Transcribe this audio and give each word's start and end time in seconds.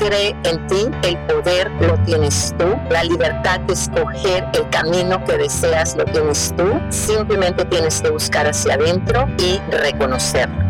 cree 0.00 0.34
en 0.44 0.66
ti, 0.66 0.88
el 1.02 1.18
poder 1.26 1.70
lo 1.82 1.94
tienes 2.04 2.54
tú, 2.58 2.64
la 2.90 3.04
libertad 3.04 3.60
de 3.60 3.74
escoger 3.74 4.46
el 4.54 4.68
camino 4.70 5.22
que 5.26 5.36
deseas 5.36 5.94
lo 5.94 6.04
tienes 6.06 6.54
tú, 6.56 6.80
simplemente 6.88 7.66
tienes 7.66 8.00
que 8.00 8.08
buscar 8.08 8.46
hacia 8.46 8.74
adentro 8.74 9.28
y 9.38 9.58
reconocerlo. 9.70 10.69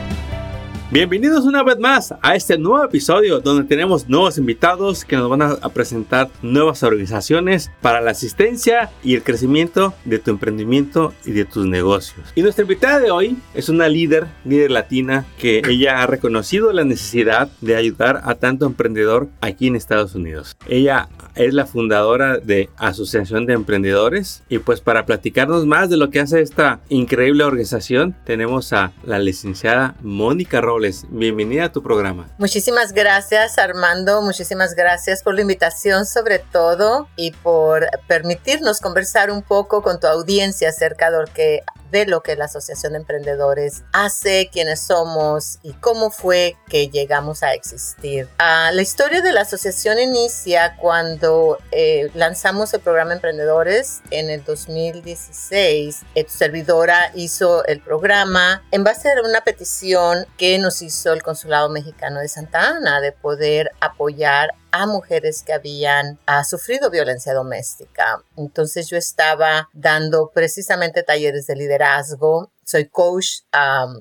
Bienvenidos 0.91 1.45
una 1.45 1.63
vez 1.63 1.79
más 1.79 2.13
a 2.21 2.35
este 2.35 2.57
nuevo 2.57 2.83
episodio 2.83 3.39
donde 3.39 3.63
tenemos 3.63 4.09
nuevos 4.09 4.37
invitados 4.37 5.05
que 5.05 5.15
nos 5.15 5.29
van 5.29 5.41
a 5.41 5.69
presentar 5.69 6.29
nuevas 6.41 6.83
organizaciones 6.83 7.71
para 7.79 8.01
la 8.01 8.11
asistencia 8.11 8.91
y 9.01 9.15
el 9.15 9.23
crecimiento 9.23 9.93
de 10.03 10.19
tu 10.19 10.31
emprendimiento 10.31 11.13
y 11.25 11.31
de 11.31 11.45
tus 11.45 11.65
negocios. 11.65 12.33
Y 12.35 12.41
nuestra 12.41 12.63
invitada 12.63 12.99
de 12.99 13.09
hoy 13.09 13.37
es 13.53 13.69
una 13.69 13.87
líder, 13.87 14.27
líder 14.43 14.69
latina, 14.71 15.25
que 15.39 15.61
ella 15.65 16.03
ha 16.03 16.07
reconocido 16.07 16.73
la 16.73 16.83
necesidad 16.83 17.49
de 17.61 17.77
ayudar 17.77 18.23
a 18.25 18.35
tanto 18.35 18.65
emprendedor 18.65 19.29
aquí 19.39 19.67
en 19.67 19.77
Estados 19.77 20.13
Unidos. 20.13 20.57
Ella 20.67 21.07
es 21.35 21.53
la 21.53 21.67
fundadora 21.67 22.37
de 22.37 22.69
Asociación 22.75 23.45
de 23.45 23.53
Emprendedores 23.53 24.43
y 24.49 24.59
pues 24.59 24.81
para 24.81 25.05
platicarnos 25.05 25.65
más 25.65 25.89
de 25.89 25.95
lo 25.95 26.09
que 26.09 26.19
hace 26.19 26.41
esta 26.41 26.81
increíble 26.89 27.45
organización 27.45 28.13
tenemos 28.25 28.73
a 28.73 28.91
la 29.05 29.19
licenciada 29.19 29.95
Mónica 30.01 30.59
Robles 30.59 30.80
Bienvenida 31.09 31.65
a 31.65 31.71
tu 31.71 31.83
programa. 31.83 32.27
Muchísimas 32.37 32.91
gracias 32.91 33.57
Armando, 33.59 34.21
muchísimas 34.21 34.73
gracias 34.73 35.21
por 35.21 35.35
la 35.35 35.41
invitación 35.41 36.05
sobre 36.05 36.39
todo 36.39 37.07
y 37.15 37.31
por 37.31 37.87
permitirnos 38.07 38.79
conversar 38.79 39.29
un 39.29 39.43
poco 39.43 39.83
con 39.83 39.99
tu 39.99 40.07
audiencia 40.07 40.69
acerca 40.69 41.11
de 41.11 41.19
lo 41.19 41.25
que 41.25 41.61
de 41.91 42.05
lo 42.05 42.23
que 42.23 42.35
la 42.35 42.45
Asociación 42.45 42.93
de 42.93 42.99
Emprendedores 42.99 43.83
hace, 43.93 44.49
quiénes 44.51 44.81
somos 44.81 45.59
y 45.61 45.73
cómo 45.73 46.11
fue 46.11 46.55
que 46.67 46.89
llegamos 46.89 47.43
a 47.43 47.53
existir. 47.53 48.27
Ah, 48.39 48.71
la 48.73 48.81
historia 48.81 49.21
de 49.21 49.31
la 49.31 49.41
asociación 49.41 49.99
inicia 49.99 50.75
cuando 50.77 51.57
eh, 51.71 52.09
lanzamos 52.13 52.73
el 52.73 52.81
programa 52.81 53.13
Emprendedores 53.13 54.01
en 54.09 54.29
el 54.29 54.43
2016. 54.43 56.01
Tu 56.15 56.23
servidora 56.27 57.11
hizo 57.15 57.65
el 57.65 57.81
programa 57.81 58.63
en 58.71 58.83
base 58.83 59.09
a 59.09 59.21
una 59.21 59.41
petición 59.41 60.25
que 60.37 60.57
nos 60.59 60.81
hizo 60.81 61.13
el 61.13 61.23
Consulado 61.23 61.69
Mexicano 61.69 62.19
de 62.19 62.27
Santa 62.27 62.69
Ana 62.69 63.01
de 63.01 63.11
poder 63.11 63.71
apoyar 63.79 64.49
a 64.71 64.85
mujeres 64.87 65.43
que 65.43 65.53
habían 65.53 66.19
ah, 66.25 66.43
sufrido 66.43 66.89
violencia 66.89 67.33
doméstica. 67.33 68.23
Entonces 68.37 68.89
yo 68.89 68.97
estaba 68.97 69.69
dando 69.73 70.31
precisamente 70.33 71.03
talleres 71.03 71.47
de 71.47 71.55
liderazgo. 71.55 72.51
Soy 72.63 72.87
coach 72.87 73.41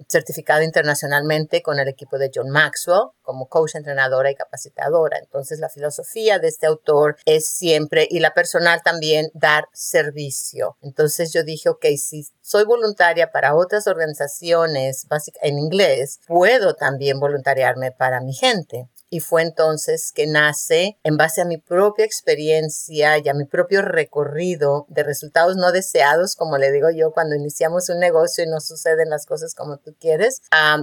certificado 0.09 0.63
internacionalmente 0.63 1.61
con 1.61 1.81
el 1.81 1.89
equipo 1.89 2.19
de 2.19 2.31
John 2.33 2.51
Maxwell 2.51 3.11
como 3.31 3.47
coach, 3.47 3.77
entrenadora 3.77 4.31
y 4.31 4.35
capacitadora. 4.35 5.19
Entonces 5.19 5.61
la 5.61 5.69
filosofía 5.69 6.39
de 6.39 6.48
este 6.48 6.67
autor 6.67 7.17
es 7.25 7.47
siempre, 7.47 8.07
y 8.11 8.19
la 8.19 8.35
personal 8.35 8.83
también, 8.83 9.31
dar 9.35 9.67
servicio. 9.73 10.77
Entonces 10.83 11.33
yo 11.33 11.45
dije, 11.45 11.69
ok, 11.69 11.87
si 11.97 12.27
soy 12.43 12.65
voluntaria 12.65 13.31
para 13.31 13.55
otras 13.55 13.87
organizaciones 13.87 15.07
en 15.43 15.59
inglés, 15.59 16.21
puedo 16.27 16.75
también 16.75 17.21
voluntariarme 17.21 17.93
para 17.93 18.21
mi 18.21 18.35
gente. 18.35 18.89
Y 19.11 19.20
fue 19.20 19.42
entonces 19.42 20.12
que 20.14 20.27
nace, 20.27 20.98
en 21.03 21.16
base 21.16 21.42
a 21.42 21.44
mi 21.44 21.58
propia 21.58 22.05
experiencia 22.05 23.18
y 23.18 23.29
a 23.29 23.35
mi 23.35 23.45
propio 23.45 23.83
recorrido 23.83 24.86
de 24.89 25.02
resultados 25.02 25.57
no 25.57 25.73
deseados, 25.73 26.36
como 26.36 26.58
le 26.58 26.70
digo 26.70 26.89
yo, 26.90 27.11
cuando 27.12 27.35
iniciamos 27.35 27.89
un 27.89 27.98
negocio 27.98 28.45
y 28.45 28.46
no 28.46 28.61
suceden 28.61 29.11
las 29.11 29.27
cosas 29.27 29.55
como 29.55 29.79
tú 29.79 29.96
quieres, 29.98 30.40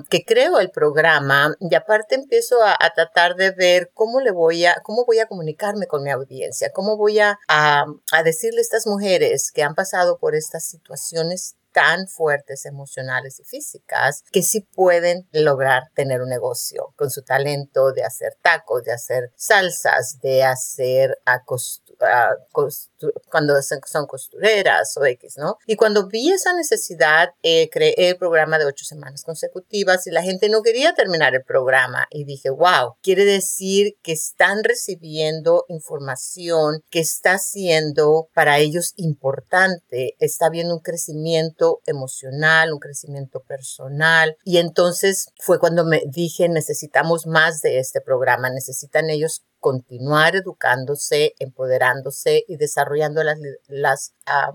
que 0.09 0.25
creo 0.25 0.59
el 0.59 0.71
programa 0.71 1.55
y 1.59 1.73
aparte 1.73 2.15
empiezo 2.15 2.57
a, 2.63 2.75
tratar 2.95 3.35
de 3.35 3.51
ver 3.51 3.91
cómo 3.93 4.21
le 4.21 4.31
voy 4.31 4.65
a, 4.65 4.81
cómo 4.83 5.05
voy 5.05 5.19
a 5.19 5.27
comunicarme 5.27 5.87
con 5.87 6.03
mi 6.03 6.09
audiencia, 6.09 6.71
cómo 6.73 6.97
voy 6.97 7.19
a, 7.19 7.37
a, 7.47 7.85
a 8.11 8.23
decirle 8.23 8.59
a 8.59 8.61
estas 8.61 8.87
mujeres 8.87 9.51
que 9.51 9.63
han 9.63 9.75
pasado 9.75 10.17
por 10.17 10.35
estas 10.35 10.65
situaciones 10.65 11.56
tan 11.77 12.07
fuertes 12.07 12.65
emocionales 12.65 13.39
y 13.39 13.43
físicas 13.43 14.23
que 14.31 14.41
sí 14.41 14.61
pueden 14.61 15.27
lograr 15.31 15.91
tener 15.93 16.21
un 16.21 16.29
negocio 16.29 16.95
con 16.95 17.11
su 17.11 17.21
talento 17.21 17.91
de 17.91 18.03
hacer 18.03 18.35
tacos, 18.41 18.83
de 18.83 18.93
hacer 18.93 19.31
salsas, 19.35 20.19
de 20.19 20.43
hacer 20.43 21.19
cuando 23.29 23.53
son 23.61 24.07
costureras 24.07 24.95
o 24.97 25.05
X, 25.05 25.35
¿no? 25.37 25.57
Y 25.65 25.75
cuando 25.75 26.07
vi 26.07 26.31
esa 26.31 26.53
necesidad, 26.53 27.29
eh, 27.43 27.69
creé 27.69 28.09
el 28.09 28.17
programa 28.17 28.57
de 28.57 28.65
ocho 28.65 28.85
semanas 28.85 29.23
consecutivas 29.23 30.07
y 30.07 30.11
la 30.11 30.23
gente 30.23 30.49
no 30.49 30.61
quería 30.61 30.93
terminar 30.93 31.35
el 31.35 31.43
programa 31.43 32.07
y 32.09 32.23
dije, 32.23 32.49
wow, 32.49 32.95
quiere 33.01 33.25
decir 33.25 33.95
que 34.01 34.13
están 34.13 34.63
recibiendo 34.63 35.65
información 35.67 36.81
que 36.89 36.99
está 36.99 37.37
siendo 37.37 38.29
para 38.33 38.59
ellos 38.59 38.93
importante, 38.95 40.15
está 40.19 40.49
viendo 40.49 40.75
un 40.75 40.81
crecimiento 40.81 41.81
emocional, 41.85 42.73
un 42.73 42.79
crecimiento 42.79 43.41
personal 43.41 44.37
y 44.43 44.57
entonces 44.57 45.27
fue 45.39 45.59
cuando 45.59 45.85
me 45.85 46.03
dije, 46.07 46.49
necesitamos 46.49 47.27
más 47.27 47.61
de 47.61 47.79
este 47.79 48.01
programa, 48.01 48.49
necesitan 48.49 49.09
ellos 49.09 49.43
continuar 49.59 50.35
educándose, 50.35 51.33
empoderándose 51.39 52.43
y 52.47 52.57
desarrollando 52.57 53.23
las, 53.23 53.37
las 53.67 54.13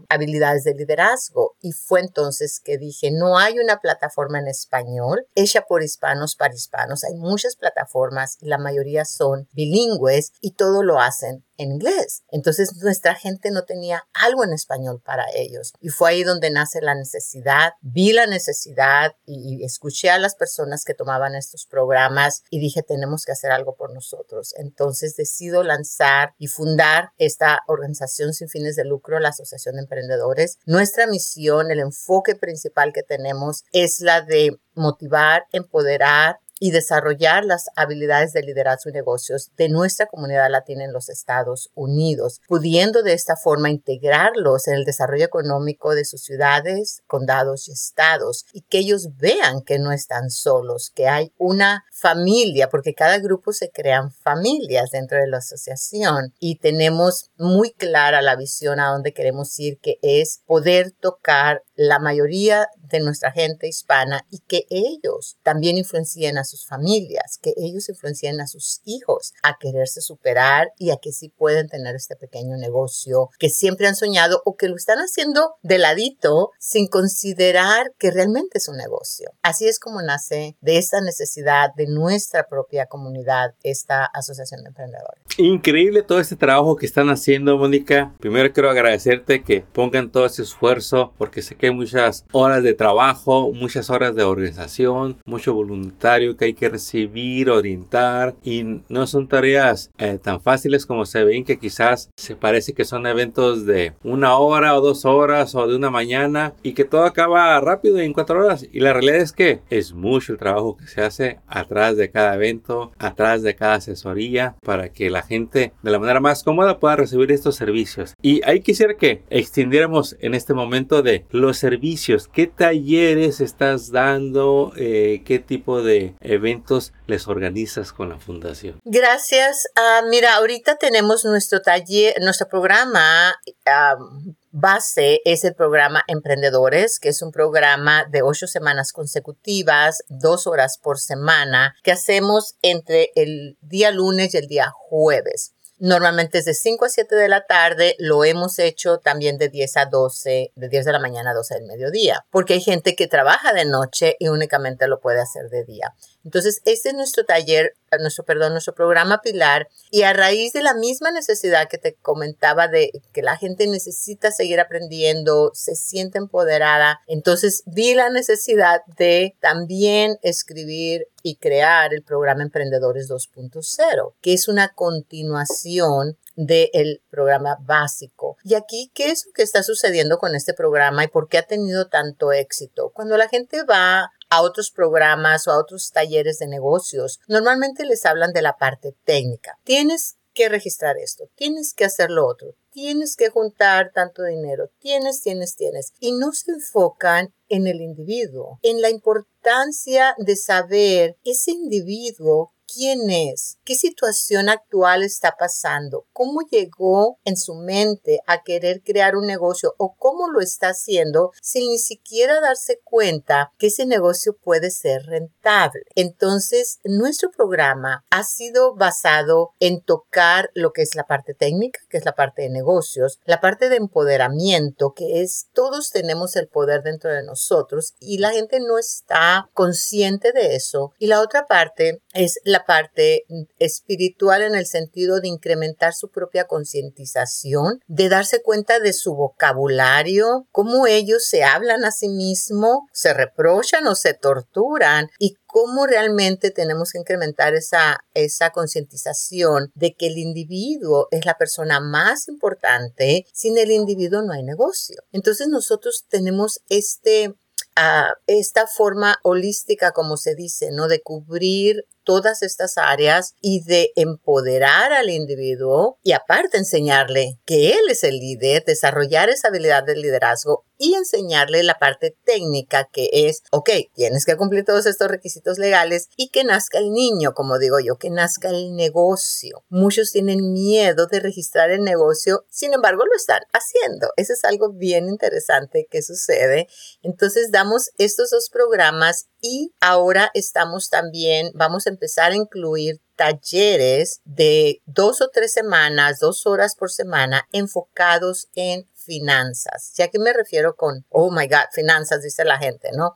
habilidades 0.08 0.64
de 0.64 0.74
liderazgo. 0.74 1.56
Y 1.60 1.72
fue 1.72 2.00
entonces 2.00 2.60
que 2.60 2.78
dije, 2.78 3.10
no 3.10 3.38
hay 3.38 3.58
una 3.58 3.78
plataforma 3.78 4.38
en 4.38 4.48
español 4.48 5.26
hecha 5.34 5.62
por 5.62 5.82
hispanos 5.82 6.36
para 6.36 6.54
hispanos. 6.54 7.04
Hay 7.04 7.14
muchas 7.14 7.56
plataformas 7.56 8.38
y 8.41 8.46
la 8.46 8.58
mayoría 8.58 9.04
son 9.04 9.48
bilingües 9.52 10.32
y 10.41 10.52
todo 10.52 10.82
lo 10.82 11.00
hacen 11.00 11.44
en 11.56 11.72
inglés. 11.72 12.22
Entonces 12.28 12.76
nuestra 12.82 13.14
gente 13.14 13.50
no 13.50 13.64
tenía 13.64 14.04
algo 14.12 14.44
en 14.44 14.52
español 14.52 15.00
para 15.04 15.24
ellos. 15.34 15.72
Y 15.80 15.88
fue 15.88 16.10
ahí 16.10 16.22
donde 16.22 16.50
nace 16.50 16.80
la 16.80 16.94
necesidad. 16.94 17.72
Vi 17.80 18.12
la 18.12 18.26
necesidad 18.26 19.12
y, 19.26 19.64
escuché 19.64 20.10
a 20.10 20.18
las 20.18 20.34
personas 20.34 20.84
que 20.84 20.94
tomaban 20.94 21.34
estos 21.34 21.66
programas 21.66 22.42
y 22.50 22.58
dije, 22.58 22.82
tenemos 22.82 23.24
que 23.24 23.32
hacer 23.32 23.52
algo 23.52 23.76
por 23.76 23.92
nosotros. 23.92 24.54
Entonces 24.56 25.14
decido 25.16 25.62
lanzar 25.62 26.34
y 26.38 26.46
fundar 26.46 27.10
esta 27.18 27.60
organización 27.68 28.32
sin 28.32 28.48
fines 28.48 28.76
de 28.76 28.84
lucro, 28.84 29.20
la 29.20 29.28
Asociación 29.28 29.76
de 29.76 29.82
Emprendedores. 29.82 30.58
Nuestra 30.66 31.06
misión, 31.06 31.70
el 31.70 31.80
enfoque 31.80 32.34
principal 32.34 32.92
que 32.92 33.02
tenemos 33.02 33.64
es 33.72 34.00
la 34.00 34.22
de 34.22 34.58
motivar, 34.74 35.44
empoderar 35.52 36.38
y 36.62 36.70
desarrollar 36.70 37.44
las 37.44 37.70
habilidades 37.74 38.32
de 38.32 38.44
liderazgo 38.44 38.88
y 38.88 38.92
negocios 38.92 39.50
de 39.56 39.68
nuestra 39.68 40.06
comunidad 40.06 40.48
latina 40.48 40.84
en 40.84 40.92
los 40.92 41.08
Estados 41.08 41.72
Unidos, 41.74 42.40
pudiendo 42.46 43.02
de 43.02 43.14
esta 43.14 43.34
forma 43.34 43.68
integrarlos 43.68 44.68
en 44.68 44.74
el 44.74 44.84
desarrollo 44.84 45.24
económico 45.24 45.96
de 45.96 46.04
sus 46.04 46.22
ciudades, 46.22 47.02
condados 47.08 47.68
y 47.68 47.72
estados 47.72 48.44
y 48.52 48.60
que 48.60 48.78
ellos 48.78 49.08
vean 49.16 49.62
que 49.62 49.80
no 49.80 49.90
están 49.90 50.30
solos, 50.30 50.92
que 50.94 51.08
hay 51.08 51.32
una 51.36 51.82
familia, 51.90 52.68
porque 52.68 52.94
cada 52.94 53.18
grupo 53.18 53.52
se 53.52 53.72
crean 53.72 54.12
familias 54.12 54.92
dentro 54.92 55.18
de 55.18 55.26
la 55.26 55.38
asociación 55.38 56.32
y 56.38 56.60
tenemos 56.60 57.32
muy 57.36 57.72
clara 57.72 58.22
la 58.22 58.36
visión 58.36 58.78
a 58.78 58.92
donde 58.92 59.12
queremos 59.12 59.58
ir, 59.58 59.80
que 59.80 59.98
es 60.00 60.42
poder 60.46 60.92
tocar 60.92 61.64
la 61.87 61.98
mayoría 61.98 62.69
de 62.76 63.00
nuestra 63.00 63.32
gente 63.32 63.69
hispana 63.69 64.25
y 64.31 64.38
que 64.41 64.66
ellos 64.70 65.37
también 65.42 65.78
influencien 65.78 66.39
a 66.39 66.45
sus 66.45 66.66
familias, 66.66 67.39
que 67.41 67.54
ellos 67.56 67.89
influencien 67.89 68.41
a 68.41 68.47
sus 68.47 68.80
hijos 68.84 69.33
a 69.42 69.56
quererse 69.59 70.01
superar 70.01 70.72
y 70.78 70.91
a 70.91 70.97
que 70.97 71.12
sí 71.12 71.28
pueden 71.28 71.68
tener 71.68 71.97
este 71.97 72.16
pequeño 72.16 72.56
negocio 72.56 73.30
que 73.39 73.48
siempre 73.48 73.86
han 73.86 73.97
soñado 73.97 74.42
o 74.45 74.56
que 74.56 74.68
lo 74.68 74.77
están 74.77 74.98
haciendo 74.98 75.54
de 75.62 75.78
ladito 75.78 76.51
sin 76.59 76.86
considerar 76.86 77.92
que 77.98 78.10
realmente 78.10 78.59
es 78.59 78.68
un 78.68 78.77
negocio. 78.77 79.30
Así 79.42 79.66
es 79.66 79.78
como 79.78 80.03
nace 80.03 80.56
de 80.60 80.78
esta 80.78 81.01
necesidad 81.01 81.74
de 81.74 81.86
nuestra 81.86 82.47
propia 82.47 82.86
comunidad 82.86 83.54
esta 83.62 84.04
asociación 84.04 84.62
de 84.62 84.68
emprendedores. 84.68 85.22
Increíble 85.39 86.03
todo 86.03 86.21
este 86.21 86.36
trabajo 86.36 86.77
que 86.77 86.86
están 86.86 87.09
haciendo, 87.10 87.56
Mónica. 87.56 88.15
Primero 88.21 88.53
quiero 88.53 88.71
agradecerte 88.71 89.42
que 89.42 89.65
pongan 89.72 90.12
todo 90.12 90.27
ese 90.27 90.42
esfuerzo 90.42 91.12
porque 91.18 91.42
sé 91.42 91.56
que 91.56 91.72
muchas 91.72 92.24
horas 92.33 92.63
de 92.63 92.74
trabajo, 92.74 93.53
muchas 93.53 93.91
horas 93.91 94.15
de 94.15 94.22
organización, 94.22 95.16
mucho 95.24 95.54
voluntario 95.54 96.36
que 96.36 96.47
hay 96.47 96.54
que 96.54 96.69
recibir, 96.69 97.51
orientar 97.51 98.34
y 98.42 98.80
no 98.89 99.07
son 99.07 99.28
tareas 99.28 99.91
eh, 99.98 100.19
tan 100.22 100.41
fáciles 100.41 100.86
como 100.86 101.07
se 101.07 101.24
ven 101.24 101.45
que 101.45 101.59
quizás 101.59 102.10
se 102.16 102.36
parece 102.36 102.72
que 102.72 102.84
son 102.84 103.07
eventos 103.07 103.66
de 103.66 103.92
una 104.03 104.36
hora 104.36 104.77
o 104.77 104.80
dos 104.80 105.04
horas 105.04 105.54
o 105.54 105.66
de 105.66 105.77
una 105.77 105.91
mañana 105.91 106.54
y 106.63 106.72
que 106.72 106.84
todo 106.84 107.04
acaba 107.04 107.60
rápido 107.60 107.98
en 107.98 108.13
cuatro 108.13 108.45
horas. 108.45 108.66
Y 108.72 108.80
la 108.80 108.92
realidad 108.92 109.16
es 109.16 109.33
que 109.33 109.60
es 109.71 109.92
mucho 109.92 110.33
el 110.33 110.39
trabajo 110.39 110.77
que 110.77 110.86
se 110.86 111.03
hace 111.03 111.41
atrás 111.47 111.97
de 111.97 112.10
cada 112.10 112.34
evento, 112.34 112.92
atrás 112.98 113.42
de 113.42 113.54
cada 113.54 113.75
asesoría 113.75 114.57
para 114.63 114.91
que 114.91 115.10
la 115.10 115.22
gente 115.22 115.72
de 115.83 115.91
la 115.91 115.98
manera 115.98 116.21
más 116.21 116.42
cómoda 116.42 116.78
pueda 116.78 116.97
recibir 116.97 117.33
estos 117.33 117.57
servicios. 117.57 118.15
Y 118.22 118.41
ahí 118.45 118.60
quisiera 118.60 118.95
que 118.95 119.22
extendiéramos 119.30 120.16
en 120.21 120.34
este 120.34 120.54
momento 120.54 121.03
de 121.03 121.25
los 121.30 121.52
servicios, 121.59 122.28
qué 122.28 122.47
talleres 122.47 123.41
estás 123.41 123.91
dando, 123.91 124.72
eh, 124.77 125.22
qué 125.25 125.39
tipo 125.39 125.83
de 125.83 126.15
eventos 126.21 126.93
les 127.07 127.28
organizas 127.28 127.93
con 127.93 128.09
la 128.09 128.19
fundación. 128.19 128.81
Gracias. 128.84 129.66
Uh, 129.77 130.09
mira, 130.09 130.34
ahorita 130.37 130.77
tenemos 130.77 131.25
nuestro 131.25 131.60
taller, 131.60 132.15
nuestro 132.21 132.49
programa. 132.49 133.34
Um, 133.66 134.34
base 134.53 135.21
es 135.25 135.45
el 135.45 135.54
programa 135.54 136.03
Emprendedores, 136.07 137.01
que 137.01 137.09
es 137.09 137.22
un 137.22 137.33
programa 137.33 138.04
de 138.04 138.22
ocho 138.22 138.47
semanas 138.47 138.93
consecutivas, 138.93 140.04
dos 140.09 140.47
horas 140.47 140.78
por 140.78 140.99
semana, 140.99 141.75
que 141.83 141.93
hacemos 141.93 142.57
entre 142.60 143.10
el 143.15 143.57
día 143.63 143.91
lunes 143.91 144.34
y 144.34 144.37
el 144.37 144.47
día 144.47 144.71
jueves. 144.71 145.54
Normalmente 145.84 146.38
es 146.38 146.44
de 146.44 146.54
5 146.54 146.84
a 146.84 146.88
7 146.88 147.16
de 147.16 147.28
la 147.28 147.44
tarde, 147.44 147.96
lo 147.98 148.22
hemos 148.22 148.60
hecho 148.60 148.98
también 148.98 149.36
de 149.36 149.48
10 149.48 149.78
a 149.78 149.86
12, 149.86 150.52
de 150.54 150.68
10 150.68 150.84
de 150.84 150.92
la 150.92 151.00
mañana 151.00 151.32
a 151.32 151.34
12 151.34 151.54
del 151.54 151.64
mediodía, 151.64 152.24
porque 152.30 152.52
hay 152.54 152.60
gente 152.60 152.94
que 152.94 153.08
trabaja 153.08 153.52
de 153.52 153.64
noche 153.64 154.14
y 154.20 154.28
únicamente 154.28 154.86
lo 154.86 155.00
puede 155.00 155.20
hacer 155.20 155.50
de 155.50 155.64
día. 155.64 155.92
Entonces, 156.24 156.63
este 156.65 156.91
es 156.91 156.95
nuestro 156.95 157.24
taller, 157.24 157.74
nuestro, 157.98 158.24
perdón, 158.24 158.53
nuestro 158.53 158.74
programa 158.74 159.21
Pilar, 159.22 159.69
y 159.91 160.03
a 160.03 160.13
raíz 160.13 160.53
de 160.53 160.63
la 160.63 160.74
misma 160.74 161.10
necesidad 161.10 161.69
que 161.69 161.78
te 161.78 161.95
comentaba 161.95 162.69
de 162.69 162.91
que 163.13 163.22
la 163.22 163.36
gente 163.36 163.66
necesita 163.66 164.30
seguir 164.30 164.60
aprendiendo, 164.60 165.51
se 165.54 165.74
siente 165.74 166.19
empoderada, 166.19 167.01
entonces 167.07 167.63
vi 167.66 167.95
la 167.95 168.10
necesidad 168.10 168.83
de 168.97 169.36
también 169.41 170.19
escribir 170.22 171.07
y 171.22 171.36
crear 171.36 171.95
el 171.95 172.03
programa 172.03 172.42
Emprendedores 172.42 173.09
2.0, 173.09 174.15
que 174.21 174.33
es 174.33 174.48
una 174.48 174.68
continuación 174.68 176.18
del 176.34 177.03
programa 177.10 177.59
básico. 177.60 178.36
Y 178.42 178.54
aquí, 178.54 178.91
¿qué 178.95 179.10
es 179.10 179.27
lo 179.27 179.33
que 179.33 179.42
está 179.42 179.63
sucediendo 179.63 180.18
con 180.18 180.34
este 180.34 180.54
programa 180.54 181.04
y 181.04 181.09
por 181.09 181.28
qué 181.28 181.39
ha 181.39 181.47
tenido 181.47 181.89
tanto 181.89 182.33
éxito? 182.33 182.91
Cuando 182.91 183.16
la 183.16 183.28
gente 183.28 183.63
va 183.65 184.10
a 184.32 184.40
otros 184.40 184.70
programas 184.70 185.46
o 185.46 185.50
a 185.50 185.58
otros 185.58 185.90
talleres 185.90 186.38
de 186.38 186.46
negocios, 186.46 187.20
normalmente 187.28 187.84
les 187.84 188.06
hablan 188.06 188.32
de 188.32 188.40
la 188.40 188.56
parte 188.56 188.96
técnica. 189.04 189.58
Tienes 189.62 190.16
que 190.32 190.48
registrar 190.48 190.96
esto, 190.96 191.28
tienes 191.34 191.74
que 191.74 191.84
hacer 191.84 192.10
lo 192.10 192.26
otro, 192.26 192.54
tienes 192.70 193.14
que 193.16 193.28
juntar 193.28 193.90
tanto 193.92 194.24
dinero, 194.24 194.70
tienes, 194.78 195.20
tienes, 195.20 195.54
tienes. 195.54 195.92
Y 196.00 196.12
no 196.12 196.32
se 196.32 196.52
enfocan 196.52 197.34
en 197.50 197.66
el 197.66 197.82
individuo, 197.82 198.58
en 198.62 198.80
la 198.80 198.88
importancia 198.88 200.14
de 200.16 200.36
saber 200.36 201.18
ese 201.24 201.50
individuo 201.50 202.52
quién 202.72 203.10
es, 203.10 203.59
qué 203.65 203.74
situación 203.74 204.48
actual 204.48 205.03
está 205.03 205.36
pasando, 205.39 206.07
cómo 206.13 206.41
llegó 206.51 207.19
en 207.24 207.36
su 207.36 207.54
mente 207.54 208.21
a 208.27 208.42
querer 208.42 208.83
crear 208.83 209.16
un 209.16 209.27
negocio 209.27 209.74
o 209.78 209.95
cómo 209.97 210.28
lo 210.28 210.41
está 210.41 210.69
haciendo 210.69 211.33
sin 211.41 211.69
ni 211.69 211.78
siquiera 211.78 212.41
darse 212.41 212.80
cuenta 212.83 213.53
que 213.59 213.69
ese 213.69 213.86
negocio 213.86 214.36
puede 214.36 214.71
ser 214.71 215.03
rentable. 215.07 215.83
Entonces, 215.95 216.78
nuestro 216.84 217.30
programa 217.30 218.04
ha 218.10 218.24
sido 218.24 218.75
basado 218.75 219.54
en 219.60 219.83
tocar 219.83 220.51
lo 220.54 220.72
que 220.72 220.83
es 220.83 220.95
la 220.95 221.04
parte 221.04 221.34
técnica, 221.34 221.80
que 221.89 221.98
es 221.98 222.04
la 222.04 222.15
parte 222.15 222.42
de 222.42 222.51
negocios, 222.51 223.18
la 223.25 223.41
parte 223.41 223.68
de 223.68 223.77
empoderamiento, 223.77 224.92
que 224.95 225.22
es 225.22 225.48
todos 225.53 225.91
tenemos 225.91 226.36
el 226.36 226.48
poder 226.48 226.83
dentro 226.83 227.10
de 227.10 227.22
nosotros 227.22 227.95
y 228.01 228.18
la 228.18 228.30
gente 228.30 228.60
no 228.60 228.78
está 228.78 229.51
consciente 229.53 230.33
de 230.33 230.57
eso. 230.57 230.92
Y 230.98 231.07
la 231.07 231.21
otra 231.21 231.47
parte 231.47 232.03
es 232.15 232.39
la 232.45 232.61
parte 232.64 233.24
espiritual 233.59 234.42
en 234.42 234.54
el 234.54 234.66
sentido 234.66 235.20
de 235.20 235.28
incrementar 235.28 235.94
su 235.94 236.10
propia 236.10 236.47
concientización, 236.47 237.80
de 237.86 238.09
darse 238.09 238.42
cuenta 238.42 238.80
de 238.80 238.92
su 238.92 239.14
vocabulario, 239.14 240.47
cómo 240.50 240.86
ellos 240.86 241.24
se 241.24 241.44
hablan 241.44 241.84
a 241.84 241.91
sí 241.91 242.09
mismos, 242.09 242.80
se 242.92 243.14
reprochan 243.14 243.86
o 243.86 243.94
se 243.94 244.14
torturan 244.14 245.09
y 245.18 245.36
cómo 245.53 245.86
realmente 245.86 246.50
tenemos 246.50 246.92
que 246.92 246.98
incrementar 246.98 247.54
esa, 247.54 247.98
esa 248.14 248.50
concientización 248.50 249.70
de 249.74 249.94
que 249.94 250.06
el 250.06 250.16
individuo 250.16 251.08
es 251.10 251.26
la 251.26 251.36
persona 251.36 251.78
más 251.78 252.26
importante. 252.28 253.26
Sin 253.34 253.58
el 253.58 253.70
individuo 253.70 254.22
no 254.22 254.32
hay 254.32 254.42
negocio. 254.42 254.97
Entonces 255.12 255.48
nosotros 255.48 256.06
tenemos 256.08 256.61
este, 256.68 257.35
a 257.76 258.14
esta 258.26 258.66
forma 258.66 259.16
holística, 259.23 259.92
como 259.92 260.16
se 260.16 260.35
dice, 260.35 260.71
¿no? 260.73 260.88
De 260.88 261.00
cubrir 261.00 261.87
todas 262.04 262.42
estas 262.42 262.78
áreas 262.78 263.35
y 263.40 263.62
de 263.62 263.92
empoderar 263.97 264.92
al 264.92 265.09
individuo 265.09 265.99
y 266.02 266.12
aparte 266.12 266.59
enseñarle 266.59 267.38
que 267.45 267.71
él 267.71 267.88
es 267.88 268.04
el 268.04 268.19
líder, 268.19 268.64
desarrollar 268.64 269.30
esa 269.30 269.49
habilidad 269.49 269.85
del 269.85 270.00
liderazgo 270.00 270.64
y 270.82 270.96
enseñarle 270.96 271.62
la 271.62 271.78
parte 271.78 272.18
técnica 272.25 272.88
que 272.92 273.08
es, 273.12 273.44
ok, 273.52 273.70
tienes 273.94 274.25
que 274.25 274.37
cumplir 274.37 274.64
todos 274.64 274.87
estos 274.87 275.06
requisitos 275.06 275.56
legales 275.56 276.08
y 276.16 276.30
que 276.30 276.42
nazca 276.42 276.78
el 276.78 276.90
niño, 276.90 277.34
como 277.34 277.61
digo 277.61 277.78
yo, 277.78 277.99
que 277.99 278.11
nazca 278.11 278.49
el 278.49 278.75
negocio. 278.75 279.64
Muchos 279.68 280.11
tienen 280.11 280.52
miedo 280.52 281.06
de 281.06 281.20
registrar 281.20 281.70
el 281.70 281.84
negocio, 281.84 282.46
sin 282.50 282.73
embargo 282.73 283.04
lo 283.06 283.14
están 283.14 283.42
haciendo. 283.52 284.08
Eso 284.16 284.32
es 284.32 284.44
algo 284.44 284.73
bien 284.73 285.08
interesante 285.08 285.87
que 285.88 286.02
sucede. 286.02 286.66
Entonces 287.02 287.52
damos 287.52 287.90
estos 287.96 288.30
dos 288.30 288.50
programas 288.50 289.28
y 289.40 289.73
ahora 289.80 290.32
estamos 290.34 290.90
también, 290.90 291.52
vamos 291.54 291.87
a 291.87 291.90
empezar 291.90 292.32
a 292.32 292.37
incluir 292.37 293.00
talleres 293.16 294.20
de 294.25 294.82
dos 294.87 295.20
o 295.20 295.28
tres 295.32 295.52
semanas, 295.52 296.18
dos 296.18 296.46
horas 296.46 296.75
por 296.75 296.90
semana, 296.90 297.46
enfocados 297.52 298.49
en 298.54 298.88
finanzas. 299.04 299.93
¿Ya 299.97 300.09
que 300.09 300.19
me 300.19 300.33
refiero 300.33 300.75
con, 300.76 301.04
oh 301.09 301.31
my 301.31 301.47
God, 301.47 301.71
finanzas, 301.73 302.23
dice 302.23 302.45
la 302.45 302.59
gente, 302.59 302.90
¿no? 302.97 303.14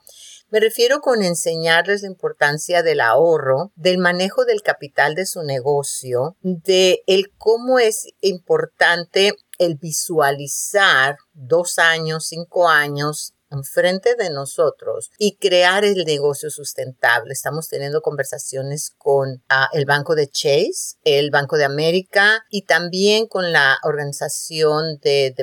Me 0.49 0.61
refiero 0.61 1.01
con 1.01 1.23
enseñarles 1.23 2.03
la 2.03 2.07
importancia 2.07 2.81
del 2.81 3.01
ahorro, 3.01 3.73
del 3.75 3.97
manejo 3.97 4.45
del 4.45 4.61
capital 4.61 5.13
de 5.13 5.25
su 5.25 5.43
negocio, 5.43 6.37
de 6.41 7.03
el 7.05 7.33
cómo 7.37 7.79
es 7.79 8.07
importante 8.21 9.33
el 9.59 9.75
visualizar 9.75 11.17
dos 11.33 11.79
años, 11.79 12.27
cinco 12.27 12.69
años 12.69 13.33
enfrente 13.49 14.15
de 14.15 14.29
nosotros 14.29 15.11
y 15.17 15.37
crear 15.37 15.85
el 15.85 16.05
negocio 16.05 16.49
sustentable. 16.49 17.33
Estamos 17.33 17.67
teniendo 17.67 18.01
conversaciones 18.01 18.93
con 18.97 19.43
ah, 19.49 19.69
el 19.73 19.85
Banco 19.85 20.15
de 20.15 20.27
Chase, 20.27 20.97
el 21.03 21.31
Banco 21.31 21.57
de 21.57 21.65
América 21.65 22.45
y 22.49 22.63
también 22.63 23.27
con 23.27 23.51
la 23.51 23.77
organización 23.83 24.99
de, 25.01 25.35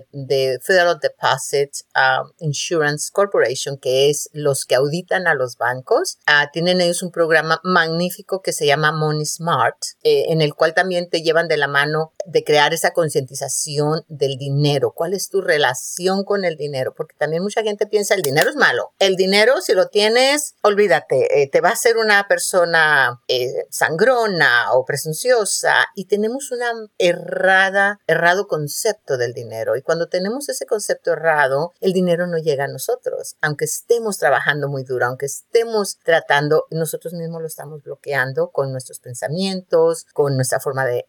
Federal 0.62 0.98
Deposit 1.00 1.70
ah, 1.94 2.24
Insurance 2.38 3.10
Corporation, 3.12 3.78
que 3.78 4.10
es 4.10 4.28
los 4.32 4.64
que 4.64 4.74
auditan 4.74 5.26
a 5.26 5.34
los 5.34 5.56
bancos. 5.56 6.18
Ah, 6.26 6.50
tienen 6.52 6.80
ellos 6.80 7.02
un 7.02 7.10
programa 7.10 7.60
magnífico 7.64 8.42
que 8.42 8.52
se 8.52 8.66
llama 8.66 8.92
Money 8.92 9.26
Smart, 9.26 9.76
eh, 10.02 10.24
en 10.28 10.40
el 10.40 10.54
cual 10.54 10.74
también 10.74 11.08
te 11.08 11.22
llevan 11.22 11.48
de 11.48 11.56
la 11.56 11.68
mano 11.68 12.12
de 12.26 12.44
crear 12.44 12.74
esa 12.74 12.92
concientización 12.92 14.02
del 14.08 14.36
dinero. 14.36 14.92
¿Cuál 14.94 15.14
es 15.14 15.28
tu 15.28 15.40
relación 15.40 16.24
con 16.24 16.44
el 16.44 16.56
dinero? 16.56 16.94
Porque 16.96 17.16
también 17.18 17.42
mucha 17.42 17.62
gente 17.62 17.86
piensa 17.94 18.16
el 18.16 18.22
dinero 18.22 18.50
es 18.50 18.56
malo. 18.56 18.92
El 18.98 19.14
dinero, 19.14 19.60
si 19.60 19.72
lo 19.72 19.86
tienes, 19.86 20.56
olvídate, 20.62 21.42
eh, 21.42 21.48
te 21.48 21.60
va 21.60 21.68
a 21.68 21.76
ser 21.76 21.96
una 21.96 22.26
persona 22.26 23.20
eh, 23.28 23.66
sangrona 23.70 24.72
o 24.72 24.84
presunciosa 24.84 25.76
y 25.94 26.06
tenemos 26.06 26.50
una 26.50 26.72
errada, 26.98 28.00
errado 28.08 28.48
concepto 28.48 29.16
del 29.16 29.32
dinero. 29.32 29.76
Y 29.76 29.82
cuando 29.82 30.08
tenemos 30.08 30.48
ese 30.48 30.66
concepto 30.66 31.12
errado, 31.12 31.72
el 31.80 31.92
dinero 31.92 32.26
no 32.26 32.38
llega 32.38 32.64
a 32.64 32.68
nosotros. 32.68 33.36
Aunque 33.40 33.66
estemos 33.66 34.18
trabajando 34.18 34.68
muy 34.68 34.82
duro, 34.82 35.06
aunque 35.06 35.26
estemos 35.26 36.00
tratando, 36.02 36.64
nosotros 36.72 37.12
mismos 37.12 37.42
lo 37.42 37.46
estamos 37.46 37.80
bloqueando 37.84 38.50
con 38.50 38.72
nuestros 38.72 38.98
pensamientos, 38.98 40.04
con 40.12 40.34
nuestra 40.34 40.58
forma 40.58 40.84
de 40.84 41.06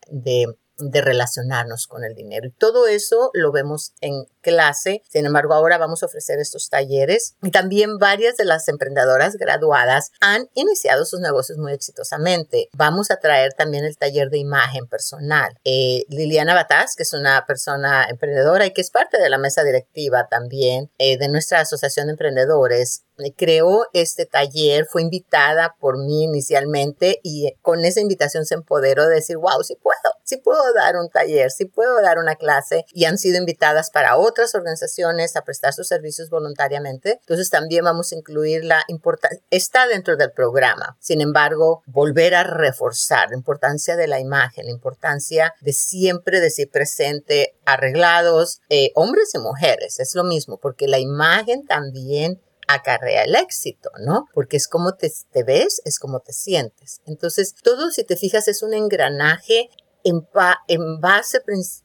relacionarnos 0.78 1.88
con 1.88 2.04
el 2.04 2.16
dinero. 2.16 2.48
Y 2.48 2.52
todo 2.52 2.88
eso 2.88 3.32
lo 3.34 3.52
vemos 3.52 3.94
en 4.02 4.26
clase. 4.42 5.02
Sin 5.10 5.26
embargo, 5.26 5.54
ahora 5.54 5.78
vamos 5.78 6.04
a 6.04 6.06
ofrecer 6.06 6.40
estos 6.40 6.70
talleres. 6.70 7.36
Y 7.42 7.52
también 7.52 7.98
varias 7.98 8.38
de 8.38 8.46
las 8.46 8.68
emprendedoras 8.68 9.36
graduadas 9.36 10.12
han 10.22 10.50
iniciado 10.54 11.06
sus 11.06 11.20
negocios 11.20 11.58
muy 11.58 11.74
exitosamente. 11.74 12.70
Vamos 12.74 13.12
a 13.12 13.18
traer 13.18 13.54
también 13.54 13.86
el 13.86 13.98
taller 13.98 14.30
de 14.30 14.38
imagen 14.38 14.88
personal. 14.88 15.58
Eh, 15.64 16.06
Liliana 16.10 16.54
Bataz, 16.54 16.96
que 16.96 17.04
es 17.04 17.14
una 17.14 17.46
persona 17.46 18.06
emprendedora 18.10 18.66
y 18.66 18.74
que 18.74 18.82
es 18.82 18.92
parte 18.92 19.18
de 19.20 19.30
la 19.30 19.38
mesa 19.38 19.64
directiva 19.64 20.28
también 20.30 20.92
eh, 20.98 21.18
de 21.18 21.30
nuestra 21.30 21.62
Asociación 21.62 22.08
de 22.08 22.12
Emprendedores, 22.14 23.04
creó 23.36 23.88
este 23.94 24.26
taller, 24.26 24.86
fue 24.86 25.02
invitada 25.02 25.76
por 25.80 25.98
mí 25.98 26.24
inicialmente 26.24 27.20
y 27.24 27.54
con 27.62 27.86
esa 27.86 28.02
invitación 28.02 28.46
se 28.46 28.56
empoderó 28.56 29.08
de 29.08 29.16
decir, 29.16 29.38
wow, 29.38 29.64
sí 29.64 29.78
puedo, 29.82 29.96
sí 30.24 30.38
puedo 30.38 30.74
dar 30.74 30.96
un 30.98 31.10
taller, 31.10 31.52
sí 31.52 31.66
puedo 31.66 32.02
dar 32.02 32.18
una 32.18 32.36
clase 32.36 32.86
y 32.94 33.06
han 33.06 33.18
sido 33.18 33.38
invitadas 33.38 33.90
para 33.90 34.18
otras 34.18 34.56
organizaciones 34.56 35.36
a 35.36 35.44
prestar 35.44 35.74
sus 35.74 35.88
servicios 35.88 36.30
voluntariamente. 36.30 37.20
Entonces 37.22 37.50
también 37.50 37.84
vamos 37.84 38.12
a 38.12 38.16
incluir 38.16 38.66
la 38.66 38.84
importancia, 38.88 39.42
está 39.50 39.88
dentro 39.88 40.18
del 40.18 40.32
programa. 40.32 40.98
Sin 41.00 41.22
embargo, 41.22 41.84
volver 41.86 42.36
a 42.36 42.44
reforzar 42.44 43.30
la 43.30 43.36
importancia 43.36 43.96
de 43.96 44.08
la 44.08 44.20
imagen, 44.20 44.66
la 44.66 44.72
importancia 44.72 45.54
de 45.62 45.74
siempre 45.74 46.40
decir 46.40 46.70
presente, 46.70 47.56
arreglados, 47.66 48.62
eh, 48.70 48.92
hombres 48.96 49.34
y 49.34 49.40
mujeres, 49.40 50.00
es 50.00 50.16
lo 50.16 50.24
mismo, 50.24 50.58
porque 50.58 50.88
la 50.88 51.00
imagen 51.00 51.66
también 51.66 52.42
acarrea 52.68 53.24
el 53.24 53.36
éxito, 53.36 53.90
¿no? 54.06 54.26
Porque 54.34 54.58
es 54.58 54.68
como 54.68 54.96
te, 54.96 55.10
ves, 55.44 55.82
es 55.86 56.00
como 56.00 56.20
te 56.20 56.34
sientes. 56.34 57.02
Entonces, 57.06 57.56
todo, 57.56 57.92
si 57.92 58.04
te 58.04 58.16
fijas, 58.16 58.48
es 58.48 58.64
un 58.64 58.74
engranaje 58.74 59.70
en, 60.04 60.28
en 60.68 61.02
base 61.02 61.42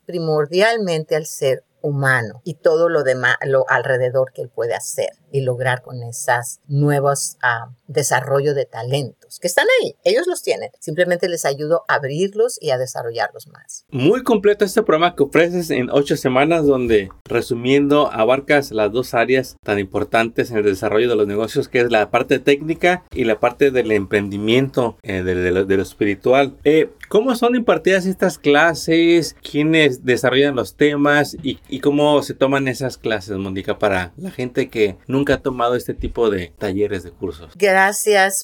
primordialmente 0.06 1.16
al 1.16 1.26
ser 1.26 1.64
humano 1.82 2.42
y 2.44 2.54
todo 2.54 2.88
lo 2.88 3.02
demás, 3.02 3.36
lo 3.44 3.64
alrededor 3.68 4.32
que 4.32 4.42
él 4.42 4.50
puede 4.50 4.74
hacer 4.74 5.10
y 5.32 5.40
lograr 5.40 5.82
con 5.82 6.02
esas 6.02 6.60
nuevos 6.66 7.36
uh, 7.42 7.72
desarrollo 7.90 8.54
de 8.54 8.64
talentos 8.64 9.38
que 9.40 9.48
están 9.48 9.66
ahí. 9.80 9.96
Ellos 10.04 10.26
los 10.26 10.42
tienen. 10.42 10.70
Simplemente 10.78 11.28
les 11.28 11.44
ayudo 11.44 11.84
a 11.88 11.94
abrirlos 11.94 12.58
y 12.60 12.70
a 12.70 12.78
desarrollarlos 12.78 13.48
más. 13.48 13.84
Muy 13.90 14.22
completo 14.22 14.64
este 14.64 14.82
programa 14.82 15.16
que 15.16 15.24
ofreces 15.24 15.70
en 15.70 15.90
ocho 15.90 16.16
semanas 16.16 16.64
donde, 16.64 17.10
resumiendo, 17.24 18.10
abarcas 18.12 18.70
las 18.70 18.92
dos 18.92 19.14
áreas 19.14 19.56
tan 19.64 19.78
importantes 19.78 20.50
en 20.50 20.58
el 20.58 20.64
desarrollo 20.64 21.08
de 21.08 21.16
los 21.16 21.26
negocios 21.26 21.68
que 21.68 21.80
es 21.80 21.90
la 21.90 22.10
parte 22.10 22.38
técnica 22.38 23.04
y 23.10 23.24
la 23.24 23.40
parte 23.40 23.70
del 23.70 23.90
emprendimiento 23.92 24.96
eh, 25.02 25.22
de, 25.22 25.50
lo, 25.50 25.82
espiritual. 25.82 26.56
Eh, 26.64 26.90
¿Cómo 27.08 27.34
son 27.34 27.56
impartidas 27.56 28.06
estas 28.06 28.38
clases? 28.38 29.34
¿Quiénes 29.42 30.04
desarrollan 30.04 30.54
los 30.54 30.76
temas? 30.76 31.36
¿Y, 31.42 31.58
y 31.68 31.80
cómo 31.80 32.22
se 32.22 32.34
toman 32.34 32.68
esas 32.68 32.98
clases, 32.98 33.36
Mónica, 33.36 33.78
para 33.78 34.12
la 34.16 34.30
gente 34.30 34.68
que 34.68 34.96
nunca 35.08 35.34
ha 35.34 35.42
tomado 35.42 35.74
este 35.74 35.94
tipo 35.94 36.30
de 36.30 36.52
talleres 36.56 37.02
de 37.02 37.10
cursos? 37.10 37.52
Gracias 37.56 37.79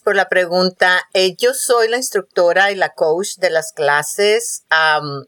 por 0.02 0.16
la 0.16 0.30
pregunta. 0.30 1.02
Eh, 1.12 1.36
yo 1.36 1.52
soy 1.52 1.88
la 1.88 1.98
instructora 1.98 2.72
y 2.72 2.74
la 2.74 2.94
coach 2.94 3.36
de 3.36 3.50
las 3.50 3.72
clases. 3.72 4.64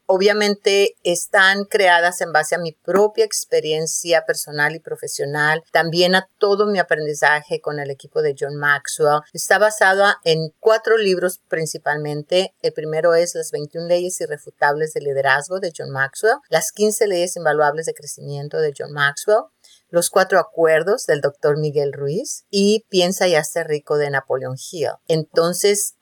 obviamente 0.06 0.96
están 1.04 1.64
creadas 1.64 2.22
en 2.22 2.32
base 2.32 2.54
a 2.54 2.58
mi 2.58 2.72
propia 2.72 3.26
experiencia 3.26 4.24
personal 4.24 4.74
y 4.74 4.80
profesional, 4.80 5.62
también 5.72 6.14
a 6.14 6.26
todo 6.38 6.66
mi 6.66 6.78
aprendizaje 6.78 7.60
con 7.60 7.80
el 7.80 7.90
equipo 7.90 8.22
de 8.22 8.34
John 8.38 8.56
Maxwell. 8.56 9.20
Está 9.34 9.58
basada 9.58 10.16
en 10.24 10.54
cuatro 10.58 10.96
libros 10.96 11.40
principalmente. 11.46 12.54
El 12.62 12.72
primero 12.72 13.14
es 13.14 13.34
Las 13.34 13.50
21 13.50 13.88
leyes 13.88 14.18
irrefutables 14.22 14.94
de 14.94 15.02
liderazgo 15.02 15.60
de 15.60 15.72
John 15.76 15.90
Maxwell, 15.90 16.38
Las 16.48 16.72
15 16.72 17.06
leyes 17.08 17.36
invaluables 17.36 17.84
de 17.84 17.92
crecimiento 17.92 18.58
de 18.58 18.72
John 18.76 18.92
Maxwell, 18.92 19.44
los 19.90 20.11
cuatro 20.11 20.38
acuerdos 20.38 21.07
del 21.07 21.21
doctor 21.21 21.59
Miguel 21.59 21.92
Ruiz 21.92 22.45
y 22.50 22.85
Piensa 22.88 23.28
y 23.28 23.35
hazte 23.35 23.64
rico 23.64 23.97
de 23.97 24.11
Napoleon 24.11 24.57
Hill. 24.71 24.90
Entonces, 25.07 25.95